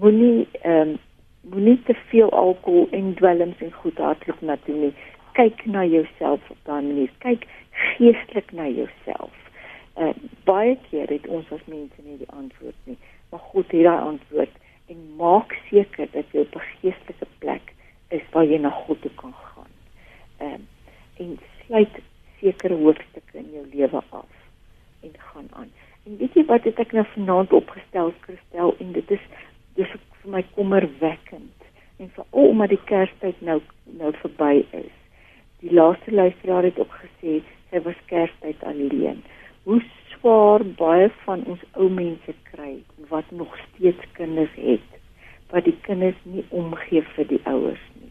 Moenie 0.00 0.48
ehm 0.62 0.88
um, 0.88 0.98
moenie 1.40 1.82
te 1.82 1.94
veel 1.94 2.30
alkohol 2.30 2.88
en 2.90 3.14
dwelms 3.14 3.58
en 3.58 3.72
goed 3.72 3.98
hardloop 3.98 4.40
na 4.40 4.56
toe 4.56 4.74
nie. 4.74 4.94
Kyk 5.32 5.64
na 5.64 5.84
jouself 5.84 6.50
op 6.50 6.56
daardie 6.62 6.92
manier. 6.92 7.10
Kyk 7.18 7.46
geestelik 7.70 8.52
na 8.52 8.68
jouself. 8.68 9.32
Uh, 9.96 10.12
baie 10.44 10.78
keer 10.90 11.08
het 11.08 11.26
ons 11.26 11.50
as 11.52 11.64
mense 11.64 12.02
nie 12.02 12.16
die 12.18 12.30
antwoord 12.30 12.80
nie, 12.84 12.98
maar 13.30 13.40
God 13.40 13.70
het 13.70 13.82
daai 13.82 14.00
antwoord 14.00 14.62
en 14.86 15.14
maak 15.16 15.56
seker 15.70 16.08
dat 16.12 16.30
jy 16.32 16.40
op 16.40 16.54
'n 16.54 16.68
geestelike 16.80 17.26
plek 17.38 17.72
is 18.08 18.22
waar 18.32 18.44
jy 18.44 18.58
na 18.58 18.70
God 18.70 19.00
toe 19.02 19.14
kan 19.14 19.34
gaan. 19.34 19.72
Ehm 20.38 20.52
uh, 20.52 20.62
en 21.16 21.38
sluit 21.66 21.98
sekere 22.40 22.74
hoofstukke 22.74 23.38
in 23.38 23.50
jou 23.52 23.66
lewe 23.72 24.02
af 24.08 24.32
en 25.00 25.12
gaan 25.16 25.48
aan. 25.50 25.70
En 26.04 26.16
weet 26.16 26.34
jy 26.34 26.44
wat 26.44 26.64
het 26.68 26.78
ek 26.82 26.92
nou 26.92 27.04
vanaand 27.14 27.52
opgestel, 27.52 28.12
Christel 28.20 28.74
en 28.78 28.92
dit 28.92 29.10
is 29.10 29.24
dis 29.78 29.94
vir 30.20 30.30
my 30.36 30.42
kommerwekkend. 30.56 31.68
En 31.96 32.10
veral 32.16 32.50
omdat 32.50 32.74
die 32.74 32.84
Kerstyd 32.90 33.40
nou 33.40 33.60
nou 34.00 34.12
verby 34.20 34.64
is. 34.70 34.94
Die 35.62 35.72
laaste 35.72 36.12
luisteraar 36.12 36.66
het 36.68 36.78
ook 36.78 36.98
gesê 37.00 37.40
sy 37.70 37.82
was 37.86 38.00
Kerstyd 38.10 38.64
alleen. 38.68 39.22
Hoe 39.64 39.80
swaar 40.24 40.62
baie 40.64 41.10
van 41.24 41.42
ons 41.52 41.60
ou 41.76 41.90
mense 41.92 42.32
kry 42.48 42.78
wat 43.10 43.28
nog 43.30 43.52
steeds 43.60 44.04
kinders 44.16 44.54
het 44.56 44.92
wat 45.52 45.66
die 45.68 45.76
kinders 45.84 46.16
nie 46.24 46.44
omgee 46.48 47.02
vir 47.14 47.28
die 47.28 47.40
ouers 47.44 47.82
nie. 48.00 48.08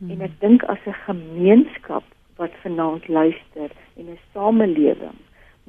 Hmm. 0.00 0.10
En 0.10 0.24
ek 0.26 0.34
dink 0.42 0.64
as 0.74 0.82
'n 0.90 0.98
gemeenskap 1.06 2.02
wat 2.36 2.58
vanaand 2.64 3.08
luister 3.08 3.70
en 3.96 4.10
'n 4.10 4.18
samelewing 4.34 5.20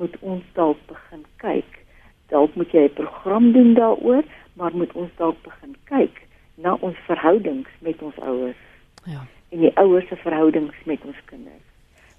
moet 0.02 0.18
ons 0.22 0.44
dalk 0.58 0.78
begin 0.88 1.24
kyk. 1.38 1.86
Dalk 2.34 2.56
moet 2.56 2.72
jy 2.72 2.90
'n 2.90 2.98
program 2.98 3.52
doen 3.52 3.74
daaroor, 3.74 4.24
maar 4.54 4.74
moet 4.74 4.94
ons 4.94 5.12
dalk 5.16 5.38
begin 5.44 5.76
kyk 5.84 6.26
na 6.56 6.74
ons 6.74 6.98
verhoudings 7.06 7.70
met 7.80 8.02
ons 8.02 8.18
ouers. 8.20 8.64
Ja. 9.06 9.28
En 9.50 9.60
die 9.60 9.78
ouers 9.78 10.08
se 10.08 10.16
verhoudings 10.16 10.76
met 10.86 11.00
ons 11.06 11.22
kinders. 11.26 11.68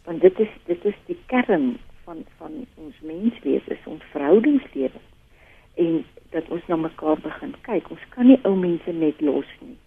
Want 0.05 0.21
dit 0.21 0.39
is 0.39 0.53
dit 0.65 0.85
is 0.85 0.99
die 1.07 1.19
kern 1.27 1.79
van 2.13 2.25
van 2.37 2.67
ons 2.77 3.01
menswees, 3.01 3.69
is 3.73 3.87
ons 3.87 4.03
verhoudingslewe. 4.13 5.01
En 5.81 6.05
dat 6.31 6.49
ons 6.49 6.67
na 6.69 6.77
mekaar 6.77 7.21
begin 7.25 7.55
kyk. 7.65 7.89
Ons 7.91 8.05
kan 8.13 8.29
nie 8.29 8.39
ou 8.49 8.55
mense 8.57 8.93
net 8.93 9.21
los 9.25 9.49
nie. 9.61 9.79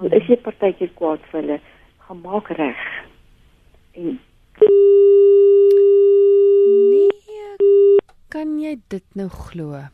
Al 0.00 0.12
is 0.16 0.28
jy 0.32 0.38
partykeer 0.40 0.92
kwaad 0.96 1.24
vir 1.28 1.40
hulle, 1.42 1.60
gaan 2.06 2.24
maak 2.24 2.52
reg. 2.56 2.84
En 4.00 4.18
Nee, 6.90 7.08
kan 8.32 8.56
jy 8.60 8.76
dit 8.92 9.04
nou 9.16 9.28
glo? 9.28 9.84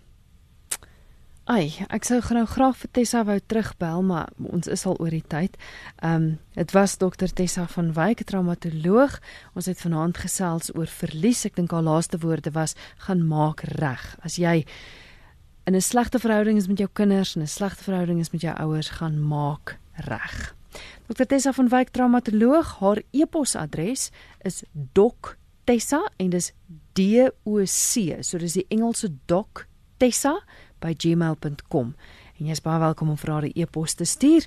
Ai, 1.47 1.68
ek 1.94 2.03
sou 2.03 2.16
nou 2.34 2.42
graag 2.51 2.74
vir 2.74 2.90
Tessa 2.90 3.20
wou 3.22 3.36
terugbel, 3.38 4.01
maar 4.03 4.32
ons 4.51 4.66
is 4.66 4.82
al 4.82 4.97
oor 4.99 5.14
die 5.14 5.22
tyd. 5.22 5.55
Ehm 6.03 6.14
um, 6.16 6.24
dit 6.57 6.72
was 6.74 6.97
dokter 6.99 7.30
Tessa 7.30 7.68
van 7.70 7.92
Wyk, 7.94 8.24
traumatoloog. 8.26 9.14
Ons 9.55 9.68
het 9.70 9.78
vanaand 9.78 10.18
gesels 10.18 10.72
oor 10.74 10.90
verlies. 10.90 11.44
Ek 11.47 11.55
dink 11.55 11.70
haar 11.70 11.86
laaste 11.86 12.18
woorde 12.18 12.51
was 12.51 12.74
gaan 13.07 13.22
maak 13.30 13.62
reg. 13.78 14.03
As 14.26 14.40
jy 14.42 14.64
in 15.66 15.76
'n 15.76 15.80
slegte 15.80 16.18
verhouding 16.18 16.59
is 16.59 16.66
met 16.66 16.78
jou 16.78 16.88
kinders 16.92 17.36
en 17.36 17.42
'n 17.42 17.47
slegte 17.47 17.84
verhouding 17.84 18.18
is 18.18 18.32
met 18.32 18.42
jou 18.42 18.55
ouers, 18.57 18.99
gaan 18.99 19.22
maak 19.22 19.78
reg. 20.03 20.55
Dr 21.07 21.26
Tessa 21.26 21.53
van 21.53 21.68
Wyk 21.68 21.90
traumatoloog, 21.90 22.80
haar 22.80 23.03
e-posadres 23.12 24.11
is 24.42 24.64
doc.tessa 24.72 26.11
en 26.16 26.30
dis 26.30 26.53
D 26.92 27.30
O 27.44 27.62
C, 27.64 28.18
so 28.20 28.38
dis 28.38 28.53
die 28.55 28.66
Engelse 28.68 29.14
doc 29.26 29.68
Tessa 29.97 30.42
by 30.87 30.95
gmail.com. 30.95 31.95
En 32.37 32.47
jy 32.47 32.55
is 32.55 32.62
baie 32.62 32.82
welkom 32.82 33.11
om 33.11 33.18
'n 33.18 33.53
e-pos 33.55 33.95
te 33.95 34.05
stuur. 34.05 34.47